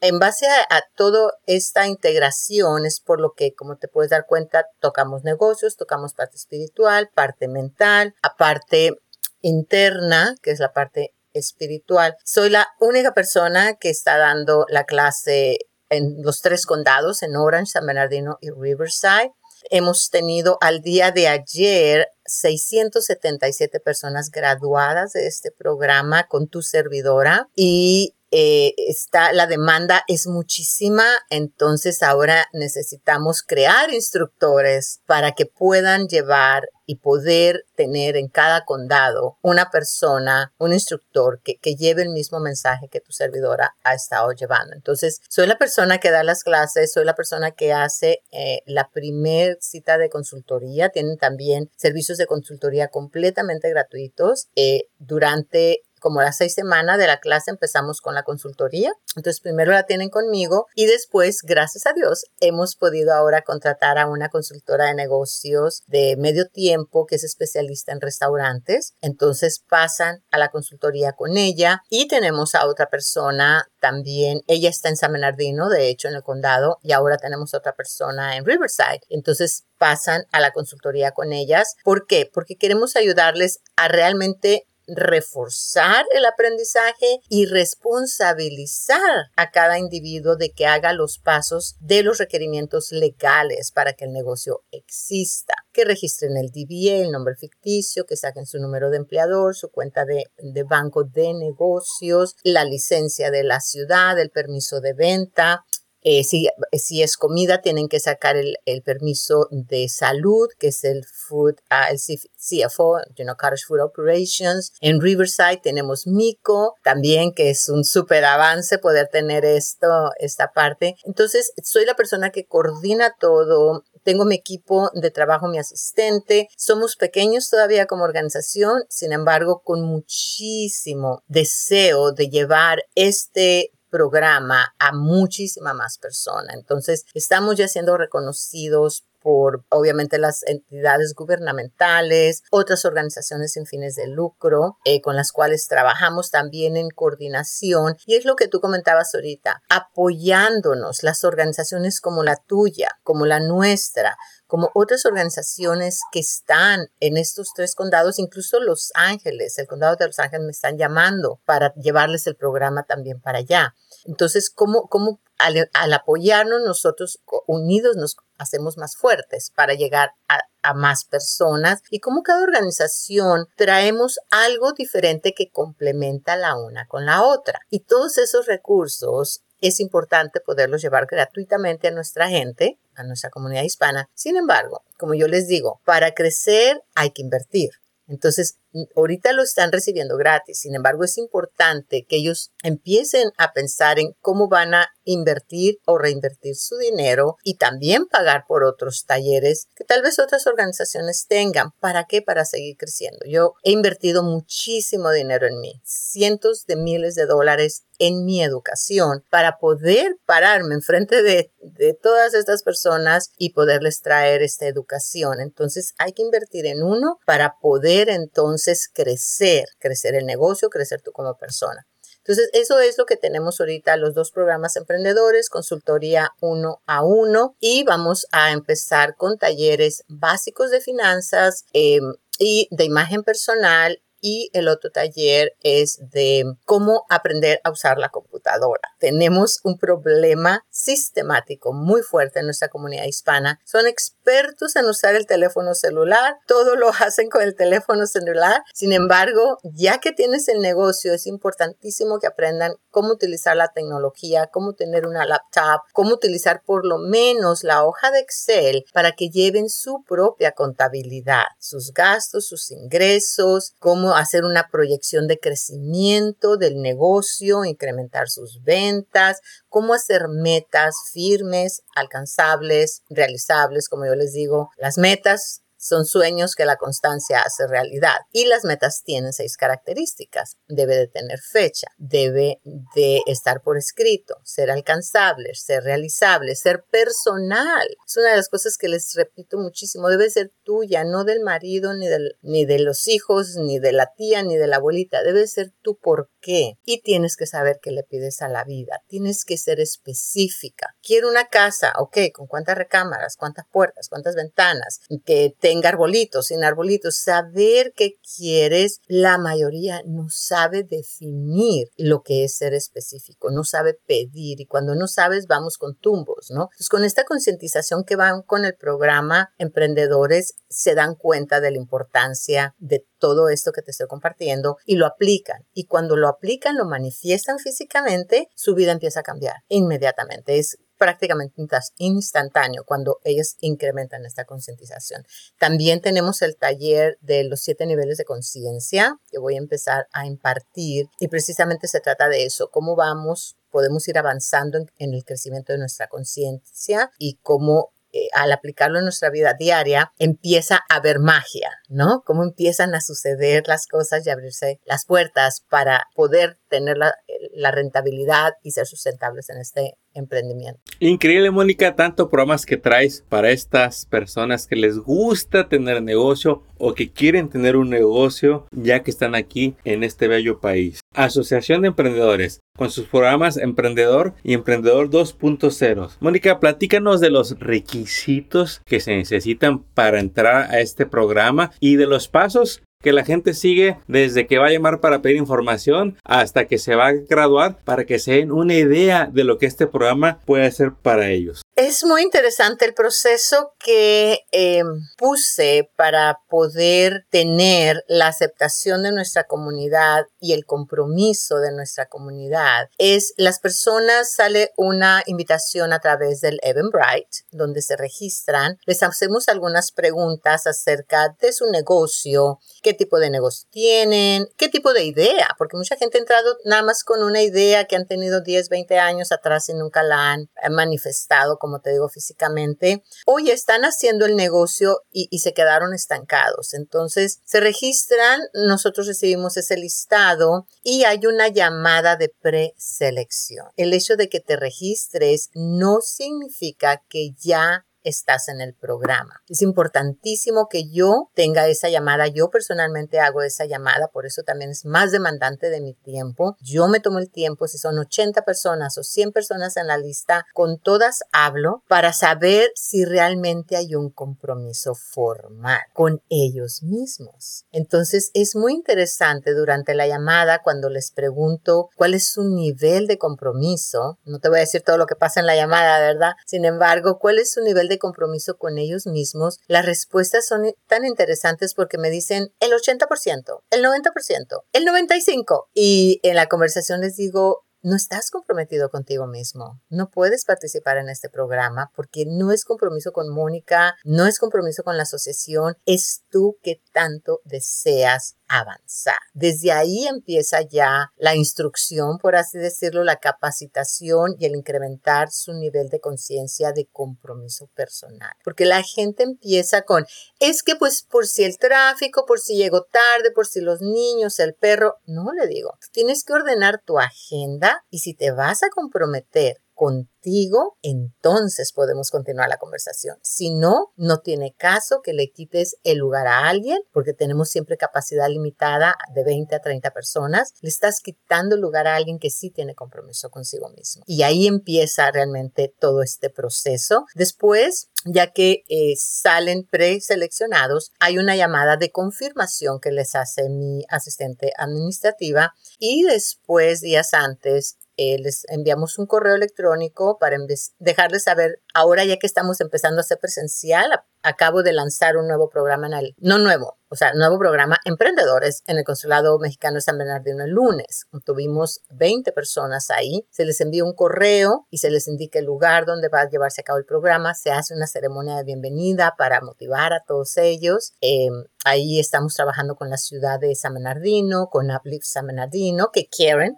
en 0.00 0.18
base 0.18 0.46
a, 0.46 0.76
a 0.76 0.82
toda 0.96 1.32
esta 1.46 1.86
integración 1.86 2.86
es 2.86 3.00
por 3.00 3.20
lo 3.20 3.32
que, 3.32 3.54
como 3.54 3.76
te 3.76 3.88
puedes 3.88 4.10
dar 4.10 4.26
cuenta, 4.26 4.66
tocamos 4.80 5.24
negocios, 5.24 5.76
tocamos 5.76 6.14
parte 6.14 6.36
espiritual, 6.36 7.10
parte 7.14 7.48
mental, 7.48 8.14
aparte 8.22 8.96
interna, 9.40 10.34
que 10.42 10.50
es 10.50 10.60
la 10.60 10.72
parte 10.72 11.14
espiritual. 11.32 12.16
Soy 12.24 12.50
la 12.50 12.68
única 12.80 13.12
persona 13.14 13.74
que 13.74 13.90
está 13.90 14.18
dando 14.18 14.66
la 14.68 14.84
clase 14.84 15.58
en 15.88 16.22
los 16.22 16.40
tres 16.40 16.66
condados, 16.66 17.22
en 17.22 17.36
Orange, 17.36 17.72
San 17.72 17.86
Bernardino 17.86 18.38
y 18.40 18.50
Riverside. 18.50 19.32
Hemos 19.70 20.10
tenido 20.10 20.58
al 20.60 20.80
día 20.82 21.10
de 21.10 21.28
ayer 21.28 22.08
677 22.24 23.80
personas 23.80 24.30
graduadas 24.30 25.12
de 25.12 25.26
este 25.26 25.50
programa 25.50 26.26
con 26.28 26.48
tu 26.48 26.62
servidora 26.62 27.48
y 27.54 28.14
eh, 28.30 28.74
está, 28.76 29.32
la 29.32 29.46
demanda 29.46 30.02
es 30.06 30.26
muchísima, 30.26 31.04
entonces 31.30 32.02
ahora 32.02 32.46
necesitamos 32.52 33.42
crear 33.42 33.92
instructores 33.92 35.00
para 35.06 35.32
que 35.32 35.46
puedan 35.46 36.06
llevar 36.06 36.68
y 36.86 36.96
poder 36.96 37.66
tener 37.76 38.16
en 38.16 38.26
cada 38.26 38.64
condado 38.64 39.38
una 39.42 39.70
persona, 39.70 40.52
un 40.58 40.72
instructor 40.72 41.40
que, 41.40 41.56
que, 41.56 41.76
lleve 41.76 42.02
el 42.02 42.08
mismo 42.08 42.40
mensaje 42.40 42.88
que 42.88 43.00
tu 43.00 43.12
servidora 43.12 43.76
ha 43.84 43.94
estado 43.94 44.32
llevando. 44.32 44.74
Entonces, 44.74 45.20
soy 45.28 45.46
la 45.46 45.56
persona 45.56 45.98
que 45.98 46.10
da 46.10 46.24
las 46.24 46.42
clases, 46.42 46.92
soy 46.92 47.04
la 47.04 47.14
persona 47.14 47.52
que 47.52 47.72
hace 47.72 48.22
eh, 48.32 48.62
la 48.66 48.90
primer 48.90 49.58
cita 49.60 49.98
de 49.98 50.10
consultoría. 50.10 50.88
Tienen 50.88 51.16
también 51.16 51.70
servicios 51.76 52.18
de 52.18 52.26
consultoría 52.26 52.88
completamente 52.88 53.70
gratuitos 53.70 54.48
eh, 54.56 54.88
durante 54.98 55.82
como 56.00 56.22
las 56.22 56.38
seis 56.38 56.54
semanas 56.54 56.98
de 56.98 57.06
la 57.06 57.20
clase 57.20 57.50
empezamos 57.50 58.00
con 58.00 58.14
la 58.14 58.24
consultoría. 58.24 58.92
Entonces 59.16 59.40
primero 59.40 59.72
la 59.72 59.84
tienen 59.84 60.08
conmigo 60.08 60.66
y 60.74 60.86
después, 60.86 61.42
gracias 61.42 61.86
a 61.86 61.92
Dios, 61.92 62.24
hemos 62.40 62.76
podido 62.76 63.14
ahora 63.14 63.42
contratar 63.42 63.98
a 63.98 64.06
una 64.06 64.28
consultora 64.28 64.86
de 64.86 64.94
negocios 64.94 65.82
de 65.86 66.16
medio 66.18 66.46
tiempo 66.46 67.06
que 67.06 67.16
es 67.16 67.24
especialista 67.24 67.92
en 67.92 68.00
restaurantes. 68.00 68.94
Entonces 69.00 69.62
pasan 69.68 70.24
a 70.30 70.38
la 70.38 70.48
consultoría 70.48 71.12
con 71.12 71.36
ella 71.36 71.82
y 71.88 72.08
tenemos 72.08 72.54
a 72.54 72.66
otra 72.66 72.86
persona 72.86 73.68
también. 73.80 74.42
Ella 74.46 74.70
está 74.70 74.88
en 74.88 74.96
San 74.96 75.12
Bernardino, 75.12 75.68
de 75.68 75.88
hecho, 75.88 76.08
en 76.08 76.14
el 76.14 76.22
condado 76.22 76.78
y 76.82 76.92
ahora 76.92 77.16
tenemos 77.16 77.54
otra 77.54 77.74
persona 77.74 78.36
en 78.36 78.44
Riverside. 78.44 79.00
Entonces 79.08 79.64
pasan 79.78 80.24
a 80.32 80.40
la 80.40 80.52
consultoría 80.52 81.12
con 81.12 81.32
ellas. 81.32 81.74
¿Por 81.84 82.06
qué? 82.06 82.30
Porque 82.32 82.56
queremos 82.56 82.96
ayudarles 82.96 83.60
a 83.76 83.88
realmente 83.88 84.66
reforzar 84.94 86.04
el 86.14 86.24
aprendizaje 86.24 87.20
y 87.28 87.46
responsabilizar 87.46 89.26
a 89.36 89.50
cada 89.50 89.78
individuo 89.78 90.36
de 90.36 90.50
que 90.50 90.66
haga 90.66 90.92
los 90.92 91.18
pasos 91.18 91.76
de 91.80 92.02
los 92.02 92.18
requerimientos 92.18 92.92
legales 92.92 93.72
para 93.72 93.92
que 93.92 94.04
el 94.04 94.12
negocio 94.12 94.64
exista, 94.70 95.54
que 95.72 95.84
registren 95.84 96.36
el 96.36 96.50
DBA, 96.50 97.04
el 97.04 97.12
nombre 97.12 97.36
ficticio, 97.36 98.06
que 98.06 98.16
saquen 98.16 98.46
su 98.46 98.58
número 98.58 98.90
de 98.90 98.98
empleador, 98.98 99.54
su 99.54 99.70
cuenta 99.70 100.04
de, 100.04 100.24
de 100.38 100.62
banco 100.64 101.04
de 101.04 101.34
negocios, 101.34 102.36
la 102.42 102.64
licencia 102.64 103.30
de 103.30 103.44
la 103.44 103.60
ciudad, 103.60 104.18
el 104.18 104.30
permiso 104.30 104.80
de 104.80 104.92
venta, 104.92 105.64
eh, 106.02 106.24
si, 106.24 106.48
si, 106.72 107.02
es 107.02 107.16
comida, 107.16 107.60
tienen 107.60 107.88
que 107.88 108.00
sacar 108.00 108.36
el, 108.36 108.56
el, 108.64 108.82
permiso 108.82 109.48
de 109.50 109.88
salud, 109.88 110.48
que 110.58 110.68
es 110.68 110.84
el 110.84 111.04
Food, 111.04 111.56
uh, 111.70 111.90
el 111.90 111.98
CFO, 111.98 112.98
you 113.16 113.24
know, 113.24 113.36
Cottage 113.36 113.64
Food 113.66 113.80
Operations. 113.80 114.72
En 114.80 115.00
Riverside 115.00 115.60
tenemos 115.62 116.06
MICO, 116.06 116.74
también, 116.82 117.32
que 117.32 117.50
es 117.50 117.68
un 117.68 117.84
súper 117.84 118.24
avance 118.24 118.78
poder 118.78 119.08
tener 119.08 119.44
esto, 119.44 120.10
esta 120.18 120.52
parte. 120.52 120.96
Entonces, 121.04 121.52
soy 121.62 121.84
la 121.84 121.96
persona 121.96 122.30
que 122.30 122.46
coordina 122.46 123.14
todo. 123.18 123.84
Tengo 124.02 124.24
mi 124.24 124.36
equipo 124.36 124.90
de 124.94 125.10
trabajo, 125.10 125.48
mi 125.48 125.58
asistente. 125.58 126.48
Somos 126.56 126.96
pequeños 126.96 127.50
todavía 127.50 127.86
como 127.86 128.04
organización, 128.04 128.84
sin 128.88 129.12
embargo, 129.12 129.62
con 129.64 129.82
muchísimo 129.82 131.22
deseo 131.28 132.12
de 132.12 132.28
llevar 132.28 132.84
este 132.94 133.72
programa 133.90 134.74
a 134.78 134.92
muchísima 134.92 135.74
más 135.74 135.98
personas. 135.98 136.54
Entonces, 136.54 137.04
estamos 137.14 137.56
ya 137.56 137.68
siendo 137.68 137.96
reconocidos 137.96 139.04
por 139.20 139.64
obviamente 139.68 140.18
las 140.18 140.42
entidades 140.46 141.14
gubernamentales, 141.14 142.42
otras 142.50 142.84
organizaciones 142.84 143.52
sin 143.52 143.66
fines 143.66 143.94
de 143.96 144.06
lucro, 144.06 144.78
eh, 144.84 145.00
con 145.00 145.16
las 145.16 145.32
cuales 145.32 145.66
trabajamos 145.68 146.30
también 146.30 146.76
en 146.76 146.90
coordinación. 146.90 147.96
Y 148.06 148.16
es 148.16 148.24
lo 148.24 148.36
que 148.36 148.48
tú 148.48 148.60
comentabas 148.60 149.14
ahorita, 149.14 149.62
apoyándonos 149.68 151.02
las 151.02 151.24
organizaciones 151.24 152.00
como 152.00 152.22
la 152.22 152.36
tuya, 152.36 152.88
como 153.02 153.26
la 153.26 153.40
nuestra, 153.40 154.16
como 154.46 154.70
otras 154.74 155.06
organizaciones 155.06 156.00
que 156.10 156.18
están 156.18 156.88
en 156.98 157.16
estos 157.16 157.52
tres 157.54 157.74
condados, 157.74 158.18
incluso 158.18 158.58
Los 158.58 158.90
Ángeles, 158.94 159.56
el 159.58 159.68
condado 159.68 159.94
de 159.96 160.06
Los 160.06 160.18
Ángeles 160.18 160.44
me 160.44 160.50
están 160.50 160.76
llamando 160.76 161.40
para 161.44 161.72
llevarles 161.74 162.26
el 162.26 162.36
programa 162.36 162.82
también 162.82 163.20
para 163.20 163.38
allá. 163.38 163.74
Entonces, 164.06 164.50
¿cómo, 164.50 164.88
cómo 164.88 165.20
al, 165.40 165.92
apoyarnos 165.92 166.62
nosotros 166.62 167.20
unidos 167.46 167.96
nos 167.96 168.16
hacemos 168.38 168.76
más 168.76 168.96
fuertes 168.96 169.52
para 169.54 169.74
llegar 169.74 170.12
a, 170.28 170.40
a, 170.62 170.74
más 170.74 171.04
personas 171.04 171.82
y 171.90 172.00
como 172.00 172.22
cada 172.22 172.42
organización 172.42 173.48
traemos 173.56 174.18
algo 174.30 174.72
diferente 174.72 175.34
que 175.34 175.50
complementa 175.50 176.36
la 176.36 176.56
una 176.56 176.86
con 176.86 177.06
la 177.06 177.22
otra. 177.22 177.60
Y 177.70 177.80
todos 177.80 178.18
esos 178.18 178.46
recursos 178.46 179.42
es 179.60 179.80
importante 179.80 180.40
poderlos 180.40 180.82
llevar 180.82 181.06
gratuitamente 181.06 181.88
a 181.88 181.92
nuestra 181.92 182.28
gente, 182.28 182.78
a 182.94 183.02
nuestra 183.02 183.30
comunidad 183.30 183.62
hispana. 183.62 184.08
Sin 184.14 184.36
embargo, 184.36 184.84
como 184.98 185.14
yo 185.14 185.28
les 185.28 185.48
digo, 185.48 185.80
para 185.84 186.12
crecer 186.14 186.82
hay 186.94 187.10
que 187.10 187.22
invertir. 187.22 187.70
Entonces, 188.10 188.58
ahorita 188.96 189.32
lo 189.32 189.42
están 189.42 189.72
recibiendo 189.72 190.16
gratis. 190.16 190.60
Sin 190.60 190.74
embargo, 190.74 191.04
es 191.04 191.18
importante 191.18 192.06
que 192.08 192.16
ellos 192.16 192.52
empiecen 192.62 193.30
a 193.36 193.52
pensar 193.52 193.98
en 193.98 194.14
cómo 194.20 194.48
van 194.48 194.74
a 194.74 194.88
invertir 195.04 195.78
o 195.86 195.98
reinvertir 195.98 196.54
su 196.56 196.76
dinero 196.76 197.36
y 197.42 197.56
también 197.56 198.06
pagar 198.06 198.44
por 198.46 198.64
otros 198.64 199.04
talleres 199.06 199.66
que 199.74 199.84
tal 199.84 200.02
vez 200.02 200.18
otras 200.18 200.46
organizaciones 200.46 201.26
tengan. 201.28 201.70
¿Para 201.80 202.04
qué? 202.04 202.22
Para 202.22 202.44
seguir 202.44 202.76
creciendo. 202.76 203.20
Yo 203.26 203.54
he 203.64 203.72
invertido 203.72 204.22
muchísimo 204.22 205.10
dinero 205.10 205.46
en 205.46 205.60
mí, 205.60 205.80
cientos 205.84 206.64
de 206.66 206.76
miles 206.76 207.14
de 207.14 207.26
dólares 207.26 207.84
en 207.98 208.24
mi 208.24 208.42
educación 208.42 209.24
para 209.28 209.58
poder 209.58 210.16
pararme 210.24 210.74
enfrente 210.74 211.22
de, 211.22 211.52
de 211.60 211.94
todas 211.94 212.32
estas 212.34 212.62
personas 212.62 213.30
y 213.36 213.52
poderles 213.52 214.00
traer 214.00 214.42
esta 214.42 214.66
educación. 214.66 215.40
Entonces 215.40 215.92
hay 215.98 216.12
que 216.12 216.22
invertir 216.22 216.66
en 216.66 216.82
uno 216.82 217.18
para 217.26 217.56
poder 217.60 218.08
entonces 218.08 218.59
crecer, 218.92 219.66
crecer 219.78 220.14
el 220.14 220.26
negocio, 220.26 220.68
crecer 220.68 221.00
tú 221.02 221.12
como 221.12 221.36
persona. 221.36 221.86
Entonces, 222.18 222.50
eso 222.52 222.78
es 222.80 222.98
lo 222.98 223.06
que 223.06 223.16
tenemos 223.16 223.60
ahorita, 223.60 223.96
los 223.96 224.14
dos 224.14 224.30
programas 224.30 224.76
emprendedores, 224.76 225.48
consultoría 225.48 226.30
uno 226.40 226.82
a 226.86 227.02
uno 227.02 227.56
y 227.60 227.82
vamos 227.84 228.26
a 228.30 228.52
empezar 228.52 229.16
con 229.16 229.38
talleres 229.38 230.04
básicos 230.06 230.70
de 230.70 230.80
finanzas 230.80 231.64
em, 231.72 232.12
y 232.38 232.68
de 232.70 232.84
imagen 232.84 233.22
personal 233.22 234.02
y 234.20 234.50
el 234.52 234.68
otro 234.68 234.90
taller 234.90 235.56
es 235.62 235.98
de 236.10 236.44
cómo 236.64 237.06
aprender 237.08 237.60
a 237.64 237.70
usar 237.70 237.98
la 237.98 238.10
computadora. 238.10 238.80
Tenemos 238.98 239.60
un 239.64 239.78
problema 239.78 240.64
sistemático 240.70 241.72
muy 241.72 242.02
fuerte 242.02 242.40
en 242.40 242.46
nuestra 242.46 242.68
comunidad 242.68 243.04
hispana. 243.04 243.60
Son 243.64 243.86
expertos 243.86 244.76
en 244.76 244.86
usar 244.86 245.14
el 245.14 245.26
teléfono 245.26 245.74
celular, 245.74 246.36
todo 246.46 246.76
lo 246.76 246.88
hacen 246.88 247.28
con 247.28 247.42
el 247.42 247.54
teléfono 247.54 248.06
celular. 248.06 248.62
Sin 248.74 248.92
embargo, 248.92 249.58
ya 249.62 249.98
que 249.98 250.12
tienes 250.12 250.48
el 250.48 250.60
negocio, 250.60 251.12
es 251.14 251.26
importantísimo 251.26 252.18
que 252.18 252.26
aprendan 252.26 252.74
cómo 252.90 253.12
utilizar 253.12 253.56
la 253.56 253.68
tecnología, 253.68 254.48
cómo 254.52 254.74
tener 254.74 255.06
una 255.06 255.24
laptop, 255.24 255.82
cómo 255.92 256.14
utilizar 256.14 256.62
por 256.64 256.86
lo 256.86 256.98
menos 256.98 257.64
la 257.64 257.84
hoja 257.84 258.10
de 258.10 258.20
Excel 258.20 258.84
para 258.92 259.12
que 259.12 259.30
lleven 259.30 259.68
su 259.68 260.02
propia 260.06 260.52
contabilidad, 260.52 261.44
sus 261.58 261.92
gastos, 261.92 262.46
sus 262.46 262.70
ingresos, 262.70 263.74
cómo 263.78 264.09
hacer 264.14 264.44
una 264.44 264.68
proyección 264.70 265.28
de 265.28 265.38
crecimiento 265.38 266.56
del 266.56 266.80
negocio, 266.80 267.64
incrementar 267.64 268.28
sus 268.28 268.62
ventas, 268.62 269.40
cómo 269.68 269.94
hacer 269.94 270.28
metas 270.28 270.94
firmes, 271.12 271.82
alcanzables, 271.94 273.02
realizables, 273.08 273.88
como 273.88 274.06
yo 274.06 274.14
les 274.14 274.32
digo. 274.32 274.70
Las 274.78 274.98
metas 274.98 275.62
son 275.80 276.04
sueños 276.04 276.54
que 276.54 276.66
la 276.66 276.76
constancia 276.76 277.40
hace 277.40 277.66
realidad. 277.66 278.16
Y 278.30 278.44
las 278.44 278.64
metas 278.64 279.02
tienen 279.02 279.32
seis 279.32 279.56
características. 279.56 280.56
Debe 280.68 280.94
de 280.96 281.08
tener 281.08 281.40
fecha, 281.40 281.88
debe 281.96 282.60
de 282.94 283.22
estar 283.26 283.62
por 283.62 283.78
escrito, 283.78 284.36
ser 284.44 284.70
alcanzable, 284.70 285.54
ser 285.54 285.82
realizable, 285.82 286.54
ser 286.54 286.84
personal. 286.90 287.88
Es 288.06 288.16
una 288.18 288.30
de 288.30 288.36
las 288.36 288.50
cosas 288.50 288.76
que 288.76 288.88
les 288.88 289.14
repito 289.14 289.56
muchísimo. 289.56 290.08
Debe 290.08 290.28
ser 290.28 290.52
tuya, 290.64 291.04
no 291.04 291.24
del 291.24 291.40
marido, 291.40 291.94
ni, 291.94 292.08
del, 292.08 292.36
ni 292.42 292.66
de 292.66 292.78
los 292.78 293.08
hijos, 293.08 293.56
ni 293.56 293.78
de 293.78 293.92
la 293.92 294.12
tía, 294.14 294.42
ni 294.42 294.58
de 294.58 294.66
la 294.66 294.76
abuelita. 294.76 295.22
Debe 295.22 295.46
ser 295.46 295.72
tu 295.82 295.98
por 295.98 296.30
qué. 296.40 296.74
Y 296.84 297.00
tienes 297.00 297.36
que 297.36 297.46
saber 297.46 297.78
qué 297.80 297.90
le 297.90 298.02
pides 298.02 298.42
a 298.42 298.48
la 298.48 298.64
vida. 298.64 299.00
Tienes 299.08 299.46
que 299.46 299.56
ser 299.56 299.80
específica. 299.80 300.94
Quiero 301.02 301.30
una 301.30 301.46
casa, 301.46 301.94
ok, 301.98 302.18
¿con 302.34 302.46
cuántas 302.46 302.76
recámaras, 302.76 303.36
cuántas 303.38 303.64
puertas, 303.72 304.08
cuántas 304.10 304.34
ventanas? 304.34 305.00
Que 305.24 305.54
te 305.58 305.69
tenga 305.70 305.88
arbolitos, 305.88 306.46
sin 306.46 306.64
arbolitos, 306.64 307.18
saber 307.18 307.92
qué 307.94 308.14
quieres, 308.36 309.02
la 309.06 309.38
mayoría 309.38 310.02
no 310.04 310.26
sabe 310.28 310.82
definir 310.82 311.86
lo 311.96 312.22
que 312.22 312.42
es 312.42 312.56
ser 312.56 312.74
específico, 312.74 313.52
no 313.52 313.62
sabe 313.62 313.94
pedir 313.94 314.60
y 314.60 314.66
cuando 314.66 314.96
no 314.96 315.06
sabes 315.06 315.46
vamos 315.46 315.78
con 315.78 315.96
tumbos, 315.96 316.50
¿no? 316.50 316.62
Entonces 316.72 316.88
con 316.88 317.04
esta 317.04 317.22
concientización 317.22 318.02
que 318.02 318.16
van 318.16 318.42
con 318.42 318.64
el 318.64 318.74
programa, 318.74 319.50
emprendedores 319.58 320.54
se 320.68 320.96
dan 320.96 321.14
cuenta 321.14 321.60
de 321.60 321.70
la 321.70 321.76
importancia 321.76 322.74
de 322.78 323.06
todo 323.20 323.48
esto 323.48 323.70
que 323.70 323.82
te 323.82 323.92
estoy 323.92 324.08
compartiendo 324.08 324.76
y 324.84 324.96
lo 324.96 325.06
aplican. 325.06 325.68
Y 325.72 325.84
cuando 325.84 326.16
lo 326.16 326.26
aplican, 326.26 326.76
lo 326.76 326.84
manifiestan 326.84 327.60
físicamente, 327.60 328.48
su 328.56 328.74
vida 328.74 328.90
empieza 328.90 329.20
a 329.20 329.22
cambiar 329.22 329.58
inmediatamente. 329.68 330.58
Es 330.58 330.78
prácticamente 331.00 331.54
instantáneo 331.96 332.84
cuando 332.84 333.20
ellos 333.24 333.56
incrementan 333.60 334.26
esta 334.26 334.44
concientización. 334.44 335.24
También 335.58 336.02
tenemos 336.02 336.42
el 336.42 336.58
taller 336.58 337.16
de 337.22 337.44
los 337.44 337.60
siete 337.60 337.86
niveles 337.86 338.18
de 338.18 338.26
conciencia 338.26 339.16
que 339.30 339.38
voy 339.38 339.54
a 339.54 339.58
empezar 339.58 340.08
a 340.12 340.26
impartir 340.26 341.06
y 341.18 341.28
precisamente 341.28 341.88
se 341.88 342.00
trata 342.00 342.28
de 342.28 342.44
eso, 342.44 342.68
cómo 342.70 342.96
vamos, 342.96 343.56
podemos 343.70 344.06
ir 344.08 344.18
avanzando 344.18 344.78
en, 344.98 345.14
el 345.14 345.24
crecimiento 345.24 345.72
de 345.72 345.78
nuestra 345.78 346.06
conciencia 346.08 347.10
y 347.18 347.38
cómo 347.42 347.94
eh, 348.12 348.28
al 348.34 348.52
aplicarlo 348.52 348.98
en 348.98 349.04
nuestra 349.04 349.30
vida 349.30 349.54
diaria, 349.58 350.12
empieza 350.18 350.80
a 350.90 350.96
haber 350.96 351.20
magia, 351.20 351.70
¿no? 351.88 352.24
Cómo 352.26 352.42
empiezan 352.42 352.94
a 352.94 353.00
suceder 353.00 353.62
las 353.68 353.86
cosas 353.86 354.26
y 354.26 354.30
abrirse 354.30 354.80
las 354.84 355.06
puertas 355.06 355.62
para 355.70 356.02
poder 356.14 356.58
tener 356.68 356.98
la, 356.98 357.14
la 357.52 357.70
rentabilidad 357.70 358.54
y 358.64 358.72
ser 358.72 358.86
sustentables 358.86 359.48
en 359.48 359.58
este 359.58 359.96
emprendimiento. 360.20 360.80
Increíble, 361.00 361.50
Mónica, 361.50 361.96
tanto 361.96 362.30
programas 362.30 362.66
que 362.66 362.76
traes 362.76 363.24
para 363.28 363.50
estas 363.50 364.06
personas 364.06 364.66
que 364.66 364.76
les 364.76 364.98
gusta 364.98 365.68
tener 365.68 366.02
negocio 366.02 366.62
o 366.78 366.94
que 366.94 367.10
quieren 367.10 367.48
tener 367.48 367.76
un 367.76 367.90
negocio 367.90 368.66
ya 368.70 369.02
que 369.02 369.10
están 369.10 369.34
aquí 369.34 369.74
en 369.84 370.04
este 370.04 370.28
bello 370.28 370.60
país. 370.60 371.00
Asociación 371.14 371.82
de 371.82 371.88
Emprendedores 371.88 372.60
con 372.76 372.90
sus 372.90 373.06
programas 373.06 373.56
Emprendedor 373.58 374.34
y 374.42 374.54
Emprendedor 374.54 375.10
2.0. 375.10 376.10
Mónica, 376.20 376.60
platícanos 376.60 377.20
de 377.20 377.30
los 377.30 377.58
requisitos 377.58 378.80
que 378.86 379.00
se 379.00 379.16
necesitan 379.16 379.80
para 379.80 380.20
entrar 380.20 380.70
a 380.70 380.80
este 380.80 381.04
programa 381.04 381.72
y 381.80 381.96
de 381.96 382.06
los 382.06 382.28
pasos 382.28 382.82
que 383.02 383.12
la 383.12 383.24
gente 383.24 383.54
sigue 383.54 383.96
desde 384.08 384.46
que 384.46 384.58
va 384.58 384.66
a 384.66 384.70
llamar 384.70 385.00
para 385.00 385.22
pedir 385.22 385.38
información 385.38 386.16
hasta 386.24 386.66
que 386.66 386.76
se 386.78 386.94
va 386.94 387.08
a 387.08 387.12
graduar 387.12 387.78
para 387.84 388.04
que 388.04 388.18
se 388.18 388.32
den 388.32 388.52
una 388.52 388.74
idea 388.74 389.26
de 389.32 389.44
lo 389.44 389.56
que 389.56 389.66
este 389.66 389.86
programa 389.86 390.38
puede 390.44 390.66
hacer 390.66 390.92
para 390.92 391.30
ellos. 391.30 391.62
Es 391.80 392.04
muy 392.04 392.20
interesante 392.20 392.84
el 392.84 392.92
proceso 392.92 393.72
que 393.78 394.40
em, 394.52 395.00
puse 395.16 395.90
para 395.96 396.40
poder 396.50 397.24
tener 397.30 398.04
la 398.06 398.26
aceptación 398.26 399.02
de 399.02 399.12
nuestra 399.12 399.44
comunidad 399.44 400.26
y 400.40 400.52
el 400.52 400.66
compromiso 400.66 401.56
de 401.56 401.72
nuestra 401.72 402.04
comunidad. 402.04 402.90
Es 402.98 403.32
las 403.38 403.60
personas 403.60 404.30
sale 404.30 404.72
una 404.76 405.22
invitación 405.24 405.94
a 405.94 406.00
través 406.00 406.42
del 406.42 406.60
Eventbrite 406.62 407.46
donde 407.50 407.80
se 407.80 407.96
registran. 407.96 408.76
Les 408.84 409.02
hacemos 409.02 409.48
algunas 409.48 409.90
preguntas 409.90 410.66
acerca 410.66 411.34
de 411.40 411.50
su 411.54 411.64
negocio, 411.70 412.58
qué 412.82 412.92
tipo 412.92 413.18
de 413.18 413.30
negocio 413.30 413.66
tienen, 413.72 414.46
qué 414.58 414.68
tipo 414.68 414.92
de 414.92 415.04
idea, 415.04 415.48
porque 415.56 415.78
mucha 415.78 415.96
gente 415.96 416.18
ha 416.18 416.20
entrado 416.20 416.58
nada 416.66 416.82
más 416.82 417.04
con 417.04 417.22
una 417.22 417.40
idea 417.40 417.86
que 417.86 417.96
han 417.96 418.06
tenido 418.06 418.42
10, 418.42 418.68
20 418.68 418.98
años 418.98 419.32
atrás 419.32 419.70
y 419.70 419.72
nunca 419.72 420.02
la 420.02 420.32
han 420.32 420.50
manifestado 420.68 421.56
como 421.58 421.69
te 421.78 421.90
digo, 421.90 422.08
físicamente, 422.08 423.04
hoy 423.26 423.50
están 423.50 423.82
haciendo 423.82 424.26
el 424.26 424.34
negocio 424.34 425.02
y, 425.12 425.28
y 425.30 425.38
se 425.38 425.54
quedaron 425.54 425.94
estancados. 425.94 426.74
Entonces, 426.74 427.40
se 427.44 427.60
registran, 427.60 428.40
nosotros 428.54 429.06
recibimos 429.06 429.56
ese 429.56 429.76
listado 429.76 430.66
y 430.82 431.04
hay 431.04 431.20
una 431.26 431.46
llamada 431.46 432.16
de 432.16 432.34
preselección. 432.40 433.68
El 433.76 433.92
hecho 433.92 434.16
de 434.16 434.28
que 434.28 434.40
te 434.40 434.56
registres 434.56 435.50
no 435.54 436.00
significa 436.00 437.04
que 437.08 437.30
ya 437.38 437.86
estás 438.04 438.48
en 438.48 438.60
el 438.60 438.74
programa. 438.74 439.42
Es 439.48 439.62
importantísimo 439.62 440.68
que 440.68 440.88
yo 440.90 441.30
tenga 441.34 441.66
esa 441.68 441.88
llamada. 441.88 442.26
Yo 442.28 442.50
personalmente 442.50 443.20
hago 443.20 443.42
esa 443.42 443.64
llamada, 443.66 444.08
por 444.08 444.26
eso 444.26 444.42
también 444.42 444.70
es 444.70 444.84
más 444.84 445.12
demandante 445.12 445.70
de 445.70 445.80
mi 445.80 445.94
tiempo. 445.94 446.56
Yo 446.60 446.88
me 446.88 447.00
tomo 447.00 447.18
el 447.18 447.30
tiempo, 447.30 447.66
si 447.66 447.78
son 447.78 447.98
80 447.98 448.42
personas 448.42 448.96
o 448.98 449.02
100 449.02 449.32
personas 449.32 449.76
en 449.76 449.86
la 449.86 449.98
lista, 449.98 450.46
con 450.54 450.78
todas 450.78 451.20
hablo 451.32 451.82
para 451.88 452.12
saber 452.12 452.70
si 452.74 453.04
realmente 453.04 453.76
hay 453.76 453.94
un 453.94 454.10
compromiso 454.10 454.94
formal 454.94 455.80
con 455.92 456.22
ellos 456.28 456.82
mismos. 456.82 457.64
Entonces 457.72 458.30
es 458.34 458.56
muy 458.56 458.72
interesante 458.72 459.54
durante 459.54 459.94
la 459.94 460.06
llamada 460.06 460.60
cuando 460.62 460.88
les 460.88 461.10
pregunto 461.10 461.90
cuál 461.96 462.14
es 462.14 462.28
su 462.28 462.44
nivel 462.44 463.06
de 463.06 463.18
compromiso. 463.18 464.18
No 464.24 464.38
te 464.38 464.48
voy 464.48 464.58
a 464.58 464.60
decir 464.60 464.82
todo 464.82 464.96
lo 464.96 465.06
que 465.06 465.16
pasa 465.16 465.40
en 465.40 465.46
la 465.46 465.56
llamada, 465.56 466.00
¿verdad? 466.00 466.32
Sin 466.46 466.64
embargo, 466.64 467.18
cuál 467.18 467.38
es 467.38 467.52
su 467.52 467.60
nivel 467.60 467.88
de 467.90 467.98
compromiso 467.98 468.56
con 468.56 468.78
ellos 468.78 469.06
mismos. 469.06 469.58
Las 469.66 469.84
respuestas 469.84 470.46
son 470.46 470.62
tan 470.86 471.04
interesantes 471.04 471.74
porque 471.74 471.98
me 471.98 472.08
dicen 472.08 472.54
el 472.60 472.70
80%, 472.72 473.62
el 473.70 473.84
90%, 473.84 474.62
el 474.72 474.86
95%. 474.86 475.66
Y 475.74 476.20
en 476.22 476.36
la 476.36 476.46
conversación 476.46 477.02
les 477.02 477.16
digo, 477.16 477.66
no 477.82 477.96
estás 477.96 478.30
comprometido 478.30 478.90
contigo 478.90 479.26
mismo. 479.26 479.80
No 479.88 480.10
puedes 480.10 480.44
participar 480.44 480.98
en 480.98 481.08
este 481.08 481.28
programa 481.28 481.90
porque 481.94 482.24
no 482.26 482.52
es 482.52 482.64
compromiso 482.64 483.12
con 483.12 483.28
Mónica, 483.30 483.96
no 484.04 484.26
es 484.26 484.38
compromiso 484.38 484.82
con 484.82 484.96
la 484.96 485.04
asociación, 485.04 485.76
es 485.86 486.22
tú 486.30 486.58
que 486.62 486.82
tanto 486.92 487.40
deseas 487.44 488.36
avanzar. 488.50 489.18
Desde 489.32 489.70
ahí 489.70 490.06
empieza 490.08 490.60
ya 490.62 491.12
la 491.16 491.36
instrucción, 491.36 492.18
por 492.18 492.34
así 492.34 492.58
decirlo, 492.58 493.04
la 493.04 493.16
capacitación 493.16 494.34
y 494.38 494.46
el 494.46 494.56
incrementar 494.56 495.30
su 495.30 495.52
nivel 495.52 495.88
de 495.88 496.00
conciencia 496.00 496.72
de 496.72 496.88
compromiso 496.90 497.68
personal. 497.74 498.32
Porque 498.42 498.66
la 498.66 498.82
gente 498.82 499.22
empieza 499.22 499.82
con, 499.82 500.04
es 500.40 500.64
que 500.64 500.74
pues 500.74 501.02
por 501.02 501.28
si 501.28 501.44
el 501.44 501.58
tráfico, 501.58 502.26
por 502.26 502.40
si 502.40 502.56
llego 502.56 502.82
tarde, 502.82 503.30
por 503.32 503.46
si 503.46 503.60
los 503.60 503.80
niños, 503.80 504.40
el 504.40 504.54
perro, 504.54 504.96
no 505.06 505.32
le 505.32 505.46
digo, 505.46 505.78
tienes 505.92 506.24
que 506.24 506.32
ordenar 506.32 506.82
tu 506.84 506.98
agenda 506.98 507.84
y 507.88 508.00
si 508.00 508.14
te 508.14 508.32
vas 508.32 508.64
a 508.64 508.70
comprometer 508.70 509.62
contigo, 509.80 510.76
entonces 510.82 511.72
podemos 511.72 512.10
continuar 512.10 512.50
la 512.50 512.58
conversación. 512.58 513.16
Si 513.22 513.48
no, 513.48 513.94
no 513.96 514.18
tiene 514.18 514.54
caso 514.54 515.00
que 515.02 515.14
le 515.14 515.30
quites 515.30 515.76
el 515.84 515.96
lugar 515.96 516.26
a 516.26 516.50
alguien, 516.50 516.76
porque 516.92 517.14
tenemos 517.14 517.48
siempre 517.48 517.78
capacidad 517.78 518.28
limitada 518.28 518.94
de 519.14 519.24
20 519.24 519.54
a 519.54 519.60
30 519.60 519.90
personas. 519.92 520.52
Le 520.60 520.68
estás 520.68 521.00
quitando 521.00 521.54
el 521.54 521.62
lugar 521.62 521.86
a 521.86 521.96
alguien 521.96 522.18
que 522.18 522.28
sí 522.28 522.50
tiene 522.50 522.74
compromiso 522.74 523.30
consigo 523.30 523.70
mismo. 523.70 524.02
Y 524.06 524.22
ahí 524.22 524.46
empieza 524.46 525.10
realmente 525.12 525.74
todo 525.80 526.02
este 526.02 526.28
proceso. 526.28 527.06
Después, 527.14 527.88
ya 528.04 528.32
que 528.32 528.64
eh, 528.68 528.96
salen 528.98 529.66
preseleccionados, 529.66 530.92
hay 531.00 531.16
una 531.16 531.36
llamada 531.36 531.78
de 531.78 531.90
confirmación 531.90 532.80
que 532.80 532.90
les 532.90 533.14
hace 533.14 533.48
mi 533.48 533.86
asistente 533.88 534.52
administrativa 534.58 535.54
y 535.78 536.02
después, 536.02 536.82
días 536.82 537.14
antes, 537.14 537.78
eh, 538.02 538.16
les 538.18 538.46
enviamos 538.48 538.98
un 538.98 539.04
correo 539.04 539.34
electrónico 539.34 540.16
para 540.18 540.38
dejarles 540.78 541.24
saber, 541.24 541.60
ahora 541.74 542.02
ya 542.02 542.16
que 542.16 542.26
estamos 542.26 542.62
empezando 542.62 543.00
a 543.00 543.04
ser 543.04 543.18
presencial, 543.18 543.90
acabo 544.22 544.62
de 544.62 544.72
lanzar 544.72 545.18
un 545.18 545.28
nuevo 545.28 545.50
programa 545.50 545.86
en 545.86 545.92
el, 545.92 546.14
no 546.18 546.38
nuevo, 546.38 546.78
o 546.88 546.96
sea, 546.96 547.12
nuevo 547.12 547.38
programa 547.38 547.76
Emprendedores 547.84 548.62
en 548.66 548.78
el 548.78 548.84
Consulado 548.84 549.38
Mexicano 549.38 549.74
de 549.74 549.80
San 549.82 549.98
Bernardino 549.98 550.44
el 550.44 550.50
lunes. 550.52 551.08
Tuvimos 551.26 551.82
20 551.90 552.32
personas 552.32 552.90
ahí, 552.90 553.26
se 553.28 553.44
les 553.44 553.60
envía 553.60 553.84
un 553.84 553.92
correo 553.92 554.66
y 554.70 554.78
se 554.78 554.90
les 554.90 555.06
indica 555.06 555.38
el 555.38 555.44
lugar 555.44 555.84
donde 555.84 556.08
va 556.08 556.22
a 556.22 556.30
llevarse 556.30 556.62
a 556.62 556.64
cabo 556.64 556.78
el 556.78 556.86
programa, 556.86 557.34
se 557.34 557.50
hace 557.50 557.74
una 557.74 557.86
ceremonia 557.86 558.36
de 558.36 558.44
bienvenida 558.44 559.14
para 559.18 559.42
motivar 559.42 559.92
a 559.92 560.04
todos 560.06 560.38
ellos. 560.38 560.94
Em, 561.02 561.44
ahí 561.66 562.00
estamos 562.00 562.34
trabajando 562.34 562.76
con 562.76 562.88
la 562.88 562.96
ciudad 562.96 563.38
de 563.38 563.54
San 563.54 563.74
Bernardino, 563.74 564.48
con 564.50 564.70
Uplift 564.70 565.04
San 565.04 565.26
Bernardino, 565.26 565.90
que 565.92 566.08
quieren 566.08 566.56